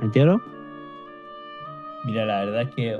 ¿Entiendo? 0.00 0.40
Mira, 2.06 2.24
la 2.24 2.44
verdad 2.44 2.70
que 2.74 2.96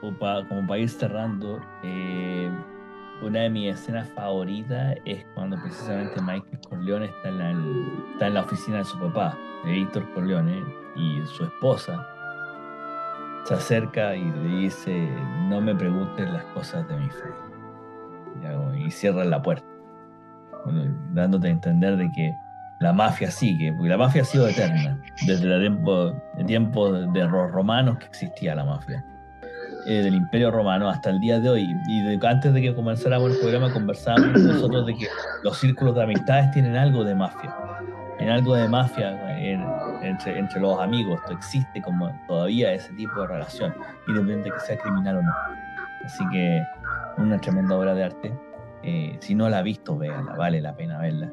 como 0.00 0.18
pa- 0.18 0.44
como 0.48 0.66
para 0.66 0.80
ir 0.80 0.88
cerrando, 0.88 1.60
eh, 1.84 2.50
una 3.22 3.40
de 3.40 3.50
mis 3.50 3.72
escenas 3.72 4.08
favoritas 4.10 4.96
es 5.04 5.24
cuando 5.34 5.56
precisamente 5.62 6.20
Michael 6.20 6.60
Corleone 6.68 7.06
está 7.06 7.28
en 7.28 8.34
la, 8.34 8.42
oficina 8.42 8.78
de 8.78 8.84
su 8.84 8.98
papá, 8.98 9.38
de 9.64 9.72
Víctor 9.72 10.12
Corleone, 10.12 10.62
y 10.96 11.20
su 11.26 11.44
esposa 11.44 12.04
se 13.44 13.54
acerca 13.54 14.16
y 14.16 14.24
le 14.24 14.56
dice, 14.58 15.08
no 15.48 15.60
me 15.60 15.74
preguntes 15.74 16.28
las 16.28 16.44
cosas 16.46 16.86
de 16.88 16.96
mi 16.96 17.08
fe. 17.08 17.28
Y 18.84 18.90
cierra 18.90 19.24
la 19.24 19.40
puerta, 19.40 19.66
dándote 21.12 21.46
a 21.46 21.50
entender 21.50 21.96
de 21.96 22.10
que 22.10 22.34
la 22.78 22.92
mafia 22.92 23.30
sigue, 23.30 23.72
porque 23.72 23.88
la 23.88 23.96
mafia 23.96 24.22
ha 24.22 24.24
sido 24.24 24.46
eterna, 24.48 24.98
desde 25.26 25.44
el 25.44 25.60
tiempo, 26.46 26.92
de 26.92 27.24
los 27.24 27.50
romanos 27.50 27.98
que 27.98 28.06
existía 28.06 28.54
la 28.54 28.64
mafia, 28.64 29.04
eh, 29.86 30.02
del 30.02 30.14
imperio 30.14 30.50
romano 30.50 30.88
hasta 30.88 31.10
el 31.10 31.20
día 31.20 31.40
de 31.40 31.48
hoy. 31.48 31.66
Y 31.88 32.26
antes 32.26 32.52
de 32.52 32.60
que 32.60 32.74
comenzáramos 32.74 33.32
el 33.32 33.38
programa 33.38 33.72
conversábamos 33.72 34.40
nosotros 34.42 34.86
de 34.86 34.94
que 34.94 35.06
los 35.42 35.56
círculos 35.58 35.94
de 35.94 36.02
amistades 36.02 36.50
tienen 36.50 36.76
algo 36.76 37.02
de 37.04 37.14
mafia, 37.14 37.54
en 38.18 38.28
algo 38.30 38.54
de 38.54 38.68
mafia 38.68 39.38
en- 39.38 39.64
entre, 40.02 40.60
los 40.60 40.78
amigos, 40.80 41.18
esto 41.22 41.32
existe 41.32 41.80
como 41.82 42.10
todavía 42.28 42.72
ese 42.72 42.92
tipo 42.94 43.20
de 43.22 43.26
relación, 43.26 43.74
independiente 44.06 44.50
de 44.50 44.54
que 44.54 44.60
sea 44.60 44.76
criminal 44.78 45.16
o 45.18 45.22
no. 45.22 45.32
Así 46.04 46.24
que 46.30 46.62
una 47.18 47.38
tremenda 47.38 47.74
obra 47.76 47.94
de 47.94 48.04
arte. 48.04 48.32
Eh, 48.82 49.16
si 49.20 49.34
no 49.34 49.48
la 49.48 49.58
ha 49.58 49.62
visto, 49.62 49.96
véala, 49.98 50.34
vale 50.36 50.60
la 50.60 50.74
pena 50.76 50.98
verla. 50.98 51.30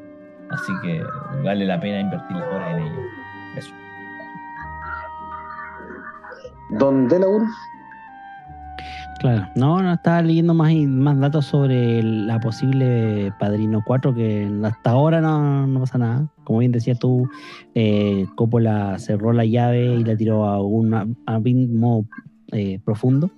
Así 0.53 0.71
que 0.83 1.03
vale 1.43 1.65
la 1.65 1.79
pena 1.79 1.99
invertir 2.01 2.37
las 2.37 2.47
horas 2.47 2.77
en 2.77 2.83
ello. 2.83 3.01
Eso. 3.57 3.73
Don 6.79 7.07
Delaur. 7.07 7.43
Claro, 9.19 9.47
no, 9.55 9.81
no 9.81 9.93
estaba 9.93 10.21
leyendo 10.21 10.53
más, 10.53 10.71
y- 10.71 10.85
más 10.85 11.17
datos 11.17 11.45
sobre 11.45 12.03
la 12.03 12.39
posible 12.41 13.31
Padrino 13.39 13.81
4, 13.85 14.13
que 14.13 14.51
hasta 14.63 14.89
ahora 14.91 15.21
no, 15.21 15.65
no 15.65 15.79
pasa 15.79 15.97
nada. 15.97 16.27
Como 16.43 16.59
bien 16.59 16.73
decías 16.73 16.99
tú, 16.99 17.29
eh, 17.73 18.25
Coppola 18.35 18.99
cerró 18.99 19.31
la 19.31 19.45
llave 19.45 19.95
y 19.95 20.03
la 20.03 20.17
tiró 20.17 20.45
a 20.45 20.61
un 20.61 20.91
ab- 20.91 21.15
abismo 21.25 22.05
eh, 22.51 22.79
profundo, 22.83 23.31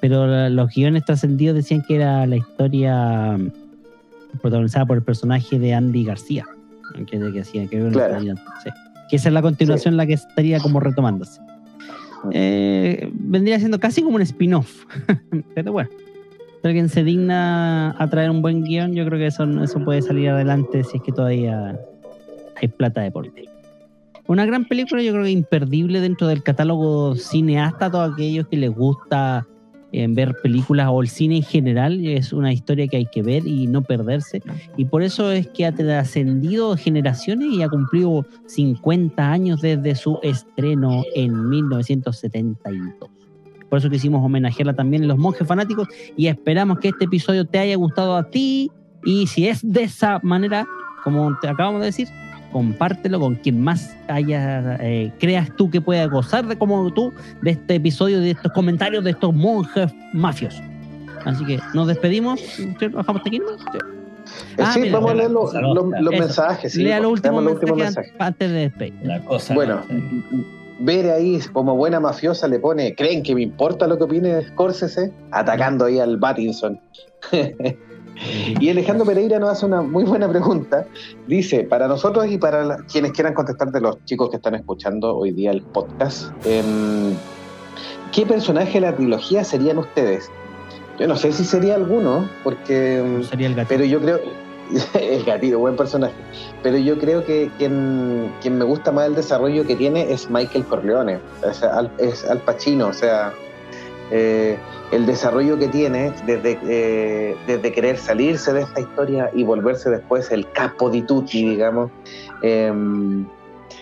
pero 0.00 0.26
la- 0.26 0.50
los 0.50 0.74
guiones 0.74 1.04
trascendidos 1.06 1.56
decían 1.56 1.82
que 1.88 1.96
era 1.96 2.26
la 2.26 2.36
historia 2.36 3.36
mm, 3.38 3.50
protagonizada 4.42 4.84
por 4.84 4.98
el 4.98 5.02
personaje 5.02 5.58
de 5.58 5.72
Andy 5.74 6.04
García, 6.04 6.44
que, 7.06 7.32
que 7.32 7.40
hacía 7.40 7.66
que, 7.66 7.88
Claro. 7.90 8.20
sí. 8.20 8.70
que 9.08 9.16
esa 9.16 9.28
es 9.28 9.32
la 9.32 9.42
continuación 9.42 9.96
la 9.96 10.06
que 10.06 10.14
estaría 10.14 10.58
como 10.60 10.80
retomándose. 10.80 11.40
Eh, 12.32 13.10
vendría 13.14 13.58
siendo 13.58 13.78
casi 13.80 14.02
como 14.02 14.16
un 14.16 14.22
spin-off. 14.22 14.84
Pero 15.54 15.72
bueno, 15.72 15.90
si 16.60 16.66
alguien 16.68 16.88
se 16.88 17.02
digna 17.04 17.94
a 17.98 18.10
traer 18.10 18.30
un 18.30 18.42
buen 18.42 18.62
guion, 18.62 18.92
yo 18.94 19.04
creo 19.06 19.18
que 19.18 19.26
eso, 19.26 19.44
eso 19.62 19.82
puede 19.84 20.02
salir 20.02 20.28
adelante 20.28 20.84
si 20.84 20.98
es 20.98 21.02
que 21.02 21.12
todavía 21.12 21.78
hay 22.60 22.68
plata 22.68 23.00
de 23.00 23.10
por 23.10 23.32
medio. 23.32 23.50
Una 24.26 24.44
gran 24.46 24.66
película, 24.66 25.02
yo 25.02 25.12
creo 25.12 25.24
que 25.24 25.30
imperdible 25.30 26.00
dentro 26.00 26.28
del 26.28 26.42
catálogo 26.42 27.16
cineasta, 27.16 27.86
a 27.86 27.90
todos 27.90 28.12
aquellos 28.12 28.46
que 28.46 28.58
les 28.58 28.70
gusta 28.70 29.46
eh, 29.92 30.06
ver 30.08 30.36
películas 30.42 30.88
o 30.90 31.02
el 31.02 31.08
cine 31.08 31.38
en 31.38 31.42
general, 31.42 32.06
es 32.06 32.32
una 32.32 32.52
historia 32.52 32.86
que 32.86 32.96
hay 32.96 33.06
que 33.06 33.22
ver 33.22 33.46
y 33.46 33.66
no 33.66 33.82
perderse. 33.82 34.42
Y 34.76 34.84
por 34.84 35.02
eso 35.02 35.32
es 35.32 35.48
que 35.48 35.66
ha 35.66 35.72
trascendido 35.72 36.76
generaciones 36.76 37.48
y 37.52 37.62
ha 37.62 37.68
cumplido 37.68 38.24
50 38.46 39.30
años 39.30 39.60
desde 39.60 39.94
su 39.94 40.18
estreno 40.22 41.02
en 41.14 41.48
1972. 41.48 43.10
Por 43.68 43.78
eso 43.78 43.88
quisimos 43.88 44.24
homenajearla 44.24 44.74
también 44.74 45.02
en 45.02 45.08
Los 45.08 45.18
Monjes 45.18 45.46
Fanáticos 45.46 45.88
y 46.16 46.26
esperamos 46.26 46.78
que 46.78 46.88
este 46.88 47.04
episodio 47.04 47.44
te 47.44 47.58
haya 47.58 47.76
gustado 47.76 48.16
a 48.16 48.28
ti 48.30 48.70
y 49.04 49.26
si 49.28 49.48
es 49.48 49.60
de 49.62 49.84
esa 49.84 50.20
manera, 50.22 50.66
como 51.04 51.38
te 51.40 51.48
acabamos 51.48 51.80
de 51.80 51.86
decir, 51.86 52.08
compártelo 52.52 53.20
con 53.20 53.36
quien 53.36 53.60
más 53.60 53.96
haya, 54.08 54.76
eh, 54.80 55.12
creas 55.18 55.48
tú 55.56 55.70
que 55.70 55.80
pueda 55.80 56.06
gozar 56.06 56.46
de 56.46 56.56
como 56.56 56.92
tú 56.92 57.12
de 57.42 57.52
este 57.52 57.76
episodio, 57.76 58.20
de 58.20 58.32
estos 58.32 58.52
comentarios 58.52 59.04
de 59.04 59.10
estos 59.10 59.34
monjes 59.34 59.92
mafios. 60.12 60.60
Así 61.24 61.44
que 61.44 61.58
nos 61.74 61.86
despedimos. 61.86 62.40
¿Cierto? 62.40 62.96
¿Bajamos 62.96 63.22
aquí? 63.26 63.38
Sí. 63.38 63.78
Eh, 63.78 64.00
Ah, 64.58 64.72
sí, 64.72 64.80
mira, 64.80 64.94
vamos 64.94 65.10
a 65.10 65.14
leer 65.14 65.30
los, 65.30 65.52
mensajes. 66.12 66.72
Sí, 66.72 66.82
Lea 66.82 67.00
los 67.00 67.12
últimos 67.12 67.42
mensajes 67.42 68.12
antes 68.18 68.50
de 68.50 68.56
despedir. 68.58 68.94
La 69.02 69.20
cosa. 69.24 69.54
Bueno, 69.54 69.82
ver 70.80 71.10
ahí 71.10 71.40
como 71.52 71.76
buena 71.76 72.00
mafiosa 72.00 72.48
le 72.48 72.58
pone, 72.58 72.94
¿creen 72.94 73.22
que 73.22 73.34
me 73.34 73.42
importa 73.42 73.86
lo 73.86 73.98
que 73.98 74.04
opine 74.04 74.42
Scorsese? 74.42 75.12
Atacando 75.30 75.86
ahí 75.86 75.98
al 75.98 76.18
Pattinson. 76.18 76.80
y 78.60 78.68
Alejandro 78.70 79.04
Pereira 79.06 79.38
nos 79.38 79.50
hace 79.50 79.66
una 79.66 79.82
muy 79.82 80.04
buena 80.04 80.28
pregunta. 80.28 80.86
Dice, 81.26 81.64
para 81.64 81.88
nosotros 81.88 82.26
y 82.28 82.38
para 82.38 82.64
la- 82.64 82.76
quienes 82.90 83.12
quieran 83.12 83.34
contestar 83.34 83.70
de 83.72 83.80
los 83.80 84.04
chicos 84.04 84.30
que 84.30 84.36
están 84.36 84.54
escuchando 84.54 85.16
hoy 85.16 85.32
día 85.32 85.50
el 85.52 85.62
podcast, 85.62 86.30
em, 86.44 87.14
¿qué 88.12 88.26
personaje 88.26 88.74
de 88.74 88.80
la 88.82 88.94
trilogía 88.96 89.44
serían 89.44 89.78
ustedes? 89.78 90.30
Yo 90.98 91.06
no 91.06 91.16
sé 91.16 91.32
si 91.32 91.44
sería 91.44 91.76
alguno, 91.76 92.28
porque... 92.44 92.98
em, 92.98 93.22
Sería 93.24 93.46
el 93.48 93.54
gato. 93.54 93.68
pero 93.70 93.84
yo 93.84 94.00
creo, 94.00 94.20
el 95.00 95.24
gatito, 95.24 95.58
buen 95.58 95.76
personaje. 95.76 96.14
Pero 96.62 96.76
yo 96.76 96.98
creo 96.98 97.24
que 97.24 97.50
quien, 97.58 98.30
quien 98.42 98.58
me 98.58 98.64
gusta 98.64 98.92
más 98.92 99.06
el 99.06 99.14
desarrollo 99.14 99.66
que 99.66 99.76
tiene 99.76 100.12
es 100.12 100.28
Michael 100.30 100.64
Corleone, 100.66 101.18
sea, 101.52 101.70
Al- 101.70 101.90
es 101.98 102.24
Al 102.28 102.38
Pacino, 102.40 102.88
o 102.88 102.92
sea, 102.92 103.32
eh, 104.10 104.58
el 104.92 105.06
desarrollo 105.06 105.58
que 105.58 105.68
tiene 105.68 106.12
desde, 106.26 106.58
eh, 106.64 107.36
desde 107.46 107.72
querer 107.72 107.96
salirse 107.96 108.52
de 108.52 108.62
esta 108.62 108.80
historia 108.80 109.30
y 109.34 109.44
volverse 109.44 109.88
después 109.90 110.30
el 110.32 110.50
capo 110.52 110.90
di 110.90 111.02
tutti, 111.02 111.48
digamos, 111.48 111.90
eh, 112.42 112.72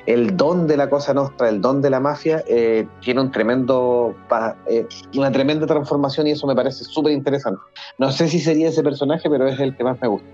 el 0.06 0.36
don 0.36 0.66
de 0.66 0.76
la 0.76 0.88
cosa 0.90 1.14
nostra, 1.14 1.48
el 1.48 1.60
don 1.60 1.80
de 1.82 1.90
la 1.90 2.00
mafia, 2.00 2.42
eh, 2.46 2.86
tiene 3.00 3.20
un 3.22 3.30
tremendo, 3.30 4.14
pa- 4.28 4.56
eh, 4.68 4.86
una 5.16 5.30
tremenda 5.32 5.66
transformación 5.66 6.26
y 6.26 6.32
eso 6.32 6.46
me 6.46 6.54
parece 6.54 6.84
súper 6.84 7.12
interesante. 7.12 7.60
No 7.98 8.10
sé 8.12 8.28
si 8.28 8.38
sería 8.38 8.68
ese 8.68 8.82
personaje, 8.82 9.28
pero 9.30 9.46
es 9.48 9.58
el 9.60 9.76
que 9.76 9.84
más 9.84 9.98
me 10.00 10.08
gusta. 10.08 10.28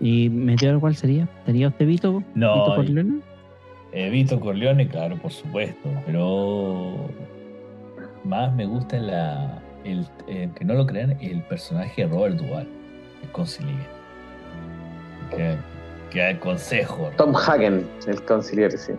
¿Y 0.00 0.28
Meteor 0.30 0.78
cuál 0.78 0.94
sería? 0.94 1.28
¿Sería 1.44 1.68
usted 1.68 1.86
Vito? 1.86 2.22
No, 2.34 2.54
¿Vito 2.54 2.76
Corleone? 2.76 3.20
Eh, 3.92 4.10
Vito 4.10 4.38
Corleone, 4.38 4.86
claro, 4.88 5.16
por 5.16 5.32
supuesto, 5.32 5.88
pero 6.06 6.94
más 8.28 8.54
me 8.54 8.66
gusta 8.66 8.98
la, 8.98 9.58
el, 9.84 10.06
eh, 10.28 10.48
que 10.54 10.64
no 10.64 10.74
lo 10.74 10.86
crean, 10.86 11.16
el 11.20 11.42
personaje 11.42 12.02
de 12.04 12.08
Robert 12.08 12.36
Duvall, 12.36 12.68
el 13.22 13.28
conciliere. 13.32 13.86
Que, 15.30 15.56
que 16.10 16.18
da 16.20 16.30
el 16.30 16.38
consejo. 16.38 17.10
Tom 17.16 17.34
Hagen, 17.36 17.86
el 18.06 18.22
conciliere, 18.24 18.76
sí. 18.76 18.92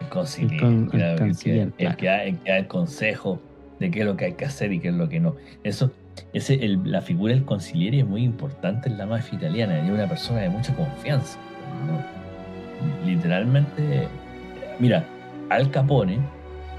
El 0.00 0.08
conciliere, 0.08 0.56
El 0.56 0.60
con- 0.60 0.82
el 0.84 0.88
claro, 0.90 1.24
el 1.24 1.36
que- 1.38 1.62
el 1.62 1.70
da- 2.06 2.24
el 2.24 2.38
que 2.38 2.50
da 2.50 2.58
el 2.58 2.66
consejo 2.66 3.40
de 3.80 3.90
qué 3.90 4.00
es 4.00 4.06
lo 4.06 4.16
que 4.16 4.26
hay 4.26 4.32
que 4.32 4.44
hacer 4.44 4.72
y 4.72 4.80
qué 4.80 4.88
es 4.88 4.94
lo 4.94 5.08
que 5.08 5.20
no. 5.20 5.36
Eso, 5.62 5.90
ese, 6.32 6.54
el- 6.64 6.90
la 6.90 7.00
figura 7.02 7.32
del 7.34 7.44
conciliere 7.44 7.98
es 8.00 8.06
muy 8.06 8.22
importante 8.24 8.88
en 8.88 8.98
la 8.98 9.06
mafia 9.06 9.36
italiana, 9.36 9.78
es 9.84 9.90
una 9.90 10.08
persona 10.08 10.40
de 10.40 10.48
mucha 10.48 10.74
confianza. 10.74 11.38
¿no? 11.86 13.06
Literalmente, 13.06 14.08
mira, 14.78 15.04
Al 15.50 15.70
Capone 15.70 16.18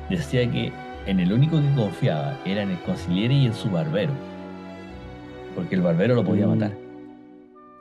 decía 0.10 0.50
que 0.50 0.72
en 1.06 1.20
el 1.20 1.32
único 1.34 1.60
que 1.62 1.70
confiaba 1.76 2.38
era 2.46 2.64
en 2.64 2.72
el 2.72 2.80
conciliere 2.80 3.34
y 3.34 3.46
en 3.46 3.54
su 3.54 3.70
barbero, 3.70 4.12
porque 5.56 5.76
el 5.76 5.82
barbero 5.82 6.16
lo 6.16 6.24
podía 6.24 6.48
Mm. 6.48 6.50
matar. 6.50 6.72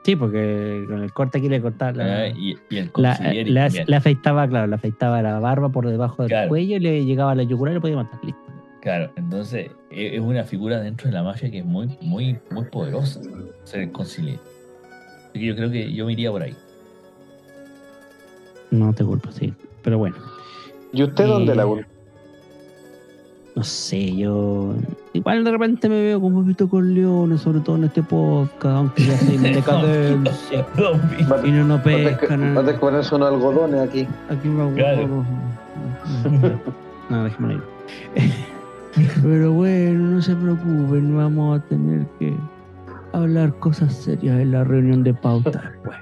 Sí, 0.04 0.16
porque 0.16 0.84
con 0.86 1.02
el 1.02 1.12
corte 1.14 1.38
aquí 1.38 1.48
le 1.48 1.62
cortaba 1.62 1.92
la, 1.92 2.04
¿ah? 2.24 2.28
Y, 2.28 2.54
y 2.68 2.76
el 2.76 2.90
la- 2.96 3.10
conciliere 3.16 3.50
la- 3.50 3.64
también. 3.64 3.84
le 3.88 3.96
afeitaba, 3.96 4.46
claro, 4.48 4.66
le 4.66 4.74
afeitaba 4.74 5.22
la 5.22 5.38
barba 5.38 5.70
por 5.70 5.88
debajo 5.88 6.22
del 6.22 6.28
Claro. 6.28 6.48
cuello 6.50 6.76
y 6.76 6.80
le 6.80 7.04
llegaba 7.06 7.32
a 7.32 7.34
la 7.34 7.42
yugular 7.44 7.72
y 7.72 7.74
lo 7.76 7.80
podía 7.80 7.96
matar. 7.96 8.20
Listo. 8.22 8.40
Claro, 8.82 9.10
entonces 9.16 9.70
e- 9.90 10.14
es 10.16 10.20
una 10.20 10.44
figura 10.44 10.78
dentro 10.80 11.06
de 11.06 11.14
la 11.14 11.22
mafia 11.22 11.50
que 11.50 11.60
es 11.60 11.64
muy, 11.64 11.96
muy, 12.02 12.38
muy 12.50 12.66
poderosa, 12.66 13.22
ser 13.64 13.80
el 13.80 13.92
conciliere. 13.92 14.40
Así 15.30 15.40
que 15.40 15.46
yo 15.46 15.56
creo 15.56 15.70
que 15.70 15.90
yo 15.90 16.04
me 16.04 16.12
iría 16.12 16.30
por 16.30 16.42
ahí. 16.42 16.54
No 18.70 18.92
te 18.92 19.04
culpo, 19.04 19.30
sí. 19.32 19.54
Pero 19.82 19.96
bueno, 19.98 20.16
¿Y 20.92 21.02
usted 21.02 21.26
dónde 21.26 21.52
Eh, 21.52 21.56
la 21.56 21.64
no 23.56 23.62
sé, 23.62 24.16
yo. 24.16 24.74
Igual 25.12 25.44
de 25.44 25.50
repente 25.52 25.88
me 25.88 26.02
veo 26.02 26.20
como 26.20 26.42
Vito 26.42 26.68
Corleone, 26.68 27.38
sobre 27.38 27.60
todo 27.60 27.76
en 27.76 27.84
este 27.84 28.02
podcast, 28.02 28.64
aunque 28.76 29.04
ya 29.04 29.14
estoy 29.14 29.36
en 29.36 29.42
decadencia. 29.54 30.66
Y 31.44 31.50
no 31.52 31.64
nos 31.64 31.78
Va 31.78 31.80
a 31.80 31.82
tener 31.84 32.16
que- 32.18 32.26
pescan. 32.26 32.56
va 32.56 32.60
a 32.60 32.64
unos 33.16 33.28
algodones 33.28 33.80
aquí. 33.80 34.06
Aquí 34.28 34.48
me 34.48 34.74
Claro. 34.74 35.24
No, 37.10 37.24
déjame 37.24 37.54
ir. 37.54 37.62
Pero 39.22 39.52
bueno, 39.52 40.00
no 40.10 40.22
se 40.22 40.34
preocupen, 40.36 41.16
vamos 41.16 41.58
a 41.60 41.62
tener 41.64 42.06
que 42.18 42.34
hablar 43.12 43.54
cosas 43.58 43.92
serias 43.94 44.40
en 44.40 44.52
la 44.52 44.64
reunión 44.64 45.02
de 45.02 45.14
pauta 45.14 45.50
después. 45.72 45.96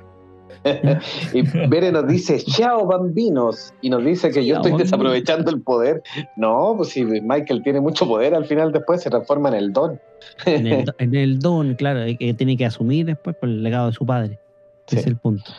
Y 1.32 1.42
Bere 1.68 1.90
nos 1.92 2.06
dice, 2.06 2.38
chao 2.44 2.86
bambinos, 2.86 3.72
y 3.80 3.90
nos 3.90 4.04
dice 4.04 4.30
que 4.30 4.44
yo 4.46 4.56
estoy 4.56 4.72
desaprovechando 4.76 5.50
el 5.50 5.60
poder. 5.60 6.02
No, 6.36 6.74
pues 6.76 6.90
si 6.90 7.04
Michael 7.04 7.62
tiene 7.62 7.80
mucho 7.80 8.06
poder, 8.06 8.34
al 8.34 8.44
final 8.44 8.72
después 8.72 9.02
se 9.02 9.10
transforma 9.10 9.48
en 9.48 9.54
el 9.56 9.72
don. 9.72 10.00
En 10.46 10.66
el, 10.66 10.94
en 10.98 11.14
el 11.14 11.38
don, 11.38 11.74
claro, 11.74 12.00
que 12.18 12.34
tiene 12.34 12.56
que 12.56 12.66
asumir 12.66 13.06
después 13.06 13.34
por 13.36 13.48
el 13.48 13.62
legado 13.62 13.88
de 13.88 13.92
su 13.92 14.06
padre. 14.06 14.38
Sí. 14.86 14.96
Ese 14.96 15.00
es 15.00 15.06
el 15.08 15.16
punto. 15.16 15.50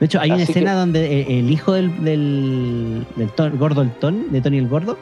De 0.00 0.06
hecho, 0.06 0.20
hay 0.20 0.30
una 0.32 0.42
Así 0.42 0.50
escena 0.52 0.72
que- 0.72 0.76
donde 0.78 1.22
el, 1.22 1.30
el 1.46 1.50
hijo 1.50 1.72
del, 1.72 2.04
del, 2.04 3.06
del 3.16 3.30
Ton- 3.32 3.56
gordo, 3.58 3.82
el 3.82 3.90
Tony, 3.92 4.24
de 4.30 4.40
Tony 4.40 4.58
el 4.58 4.68
Gordo. 4.68 4.96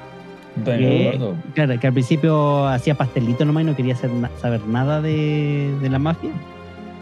Gordo, 0.67 1.35
claro, 1.55 1.81
que 1.81 1.87
al 1.87 1.95
principio 1.95 2.67
hacía 2.69 2.95
pastelito 2.95 3.43
nomás 3.47 3.63
y 3.63 3.67
no 3.69 3.75
quería 3.75 3.95
hacer 3.95 4.11
na- 4.11 4.31
saber 4.39 4.61
nada 4.67 5.01
de, 5.01 5.75
de 5.81 5.89
la 5.89 5.99
mafia. 5.99 6.31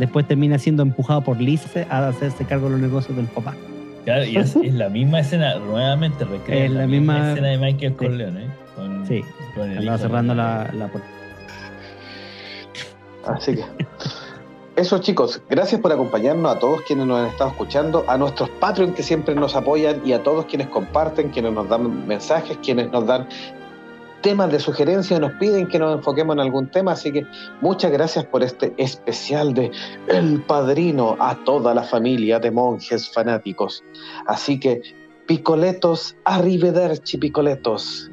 Después 0.01 0.27
termina 0.27 0.59
siendo 0.59 0.83
empujado 0.83 1.21
por 1.23 1.41
Liz 1.41 1.63
a 1.89 2.09
hacerse 2.09 2.45
cargo 2.45 2.67
de 2.67 2.73
los 2.73 2.81
negocios 2.81 3.17
del 3.17 3.27
papá. 3.27 3.55
claro, 4.05 4.25
y 4.25 4.37
es, 4.37 4.57
es 4.57 4.75
la 4.75 4.89
misma 4.89 5.21
escena, 5.21 5.57
nuevamente 5.59 6.25
recrea 6.25 6.65
Es 6.65 6.71
la, 6.73 6.81
la 6.81 6.87
misma, 6.89 7.13
misma- 7.15 7.29
escena 7.31 7.49
de 7.49 7.59
Michael 7.59 7.95
Corleone. 7.97 8.45
¿eh? 8.45 8.49
Con, 8.75 9.07
Sí, 9.07 9.23
con 9.55 9.71
el 9.71 9.99
cerrando 9.99 10.35
la 10.35 10.89
puerta. 10.91 11.09
Así 13.27 13.55
que. 13.57 13.65
Eso 14.77 14.99
chicos, 14.99 15.43
gracias 15.51 15.81
por 15.81 15.93
acompañarnos 15.93 16.57
a 16.57 16.59
todos 16.59 16.81
quienes 16.83 17.07
nos 17.07 17.21
han 17.21 17.27
estado 17.27 17.51
escuchando, 17.51 18.05
a 18.09 18.17
nuestros 18.17 18.49
Patreon 18.49 18.95
que 18.95 19.03
siempre 19.03 19.35
nos 19.35 19.55
apoyan 19.55 20.01
y 20.07 20.15
a 20.15 20.23
todos 20.23 20.47
quienes 20.47 20.69
comparten, 20.69 21.29
quienes 21.29 21.53
nos 21.53 21.69
dan 21.69 22.07
mensajes, 22.07 22.57
quienes 22.63 22.91
nos 22.91 23.07
dan 23.07 23.29
temas 24.23 24.51
de 24.53 24.59
sugerencia, 24.59 25.19
nos 25.19 25.33
piden 25.33 25.67
que 25.67 25.79
nos 25.79 25.97
enfoquemos 25.97 26.35
en 26.35 26.41
algún 26.41 26.71
tema, 26.71 26.93
así 26.93 27.13
que 27.13 27.27
muchas 27.61 27.91
gracias 27.91 28.25
por 28.27 28.43
este 28.43 28.73
especial 28.77 29.55
de 29.55 29.71
El 30.09 30.43
Padrino 30.43 31.17
a 31.19 31.35
toda 31.45 31.75
la 31.75 31.83
familia 31.83 32.39
de 32.39 32.51
monjes 32.51 33.11
fanáticos. 33.13 33.83
Así 34.27 34.59
que, 34.61 34.83
picoletos, 35.27 36.17
arrivederci 36.25 37.19
picoletos. 37.19 38.11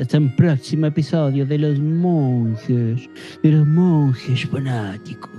Hasta 0.00 0.18
un 0.18 0.34
próximo 0.34 0.86
episodio 0.86 1.46
de 1.46 1.56
los 1.56 1.78
monjes, 1.78 3.08
de 3.44 3.50
los 3.50 3.64
monjes 3.64 4.44
fanáticos. 4.46 5.30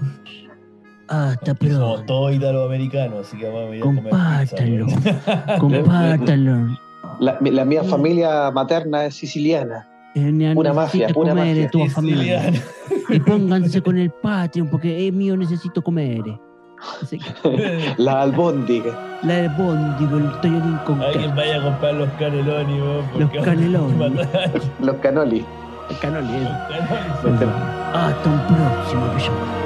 Hasta 1.09 1.51
Aquí 1.51 1.69
somos 1.69 1.95
pronto. 1.95 2.05
todos 2.05 2.33
italoamericanos, 2.33 3.27
así 3.27 3.37
que 3.37 3.45
vamos 3.47 3.71
a 3.71 3.75
ir 3.75 3.81
a 3.81 3.85
comer 3.85 4.03
Compártanlo. 4.03 4.85
pizza, 4.85 5.57
Compártanlo. 5.59 6.79
La, 7.19 7.37
la 7.41 7.65
mía 7.65 7.83
familia 7.83 8.51
materna 8.51 9.05
es 9.05 9.15
siciliana. 9.15 9.87
Eh, 10.15 10.51
Pura 10.53 10.73
mafia, 10.73 11.07
pura 11.09 11.29
comer 11.31 11.47
mafia. 11.47 11.61
de 11.63 11.69
tu 11.69 11.85
familia. 11.87 12.41
Siciliano. 12.51 12.65
Y 13.09 13.19
pónganse 13.19 13.81
con 13.81 13.97
el 13.97 14.11
Patreon 14.11 14.67
porque 14.69 15.07
es 15.07 15.13
mío, 15.13 15.35
necesito 15.35 15.81
comer. 15.81 16.21
Así 17.01 17.17
que, 17.17 17.93
La 17.97 18.21
albóndiga. 18.21 19.19
la 19.23 19.35
de 19.35 19.47
Bondigo, 19.49 20.17
el 20.17 20.31
Toyorín 20.41 20.77
con 20.85 21.01
Alguien 21.01 21.33
vaya 21.35 21.59
a 21.59 21.63
comprar 21.63 21.93
los 21.95 22.09
canelones, 22.19 23.05
Los 23.17 23.31
canelones. 23.43 24.27
Los 24.81 24.95
canoli. 24.97 25.45
El 25.89 25.97
canoli, 25.99 26.27
los 26.27 26.41
eso. 26.41 27.23
canelones. 27.23 27.55
Hasta 27.93 28.29
un 28.29 28.39
próximo 28.47 29.05
episodio. 29.13 29.62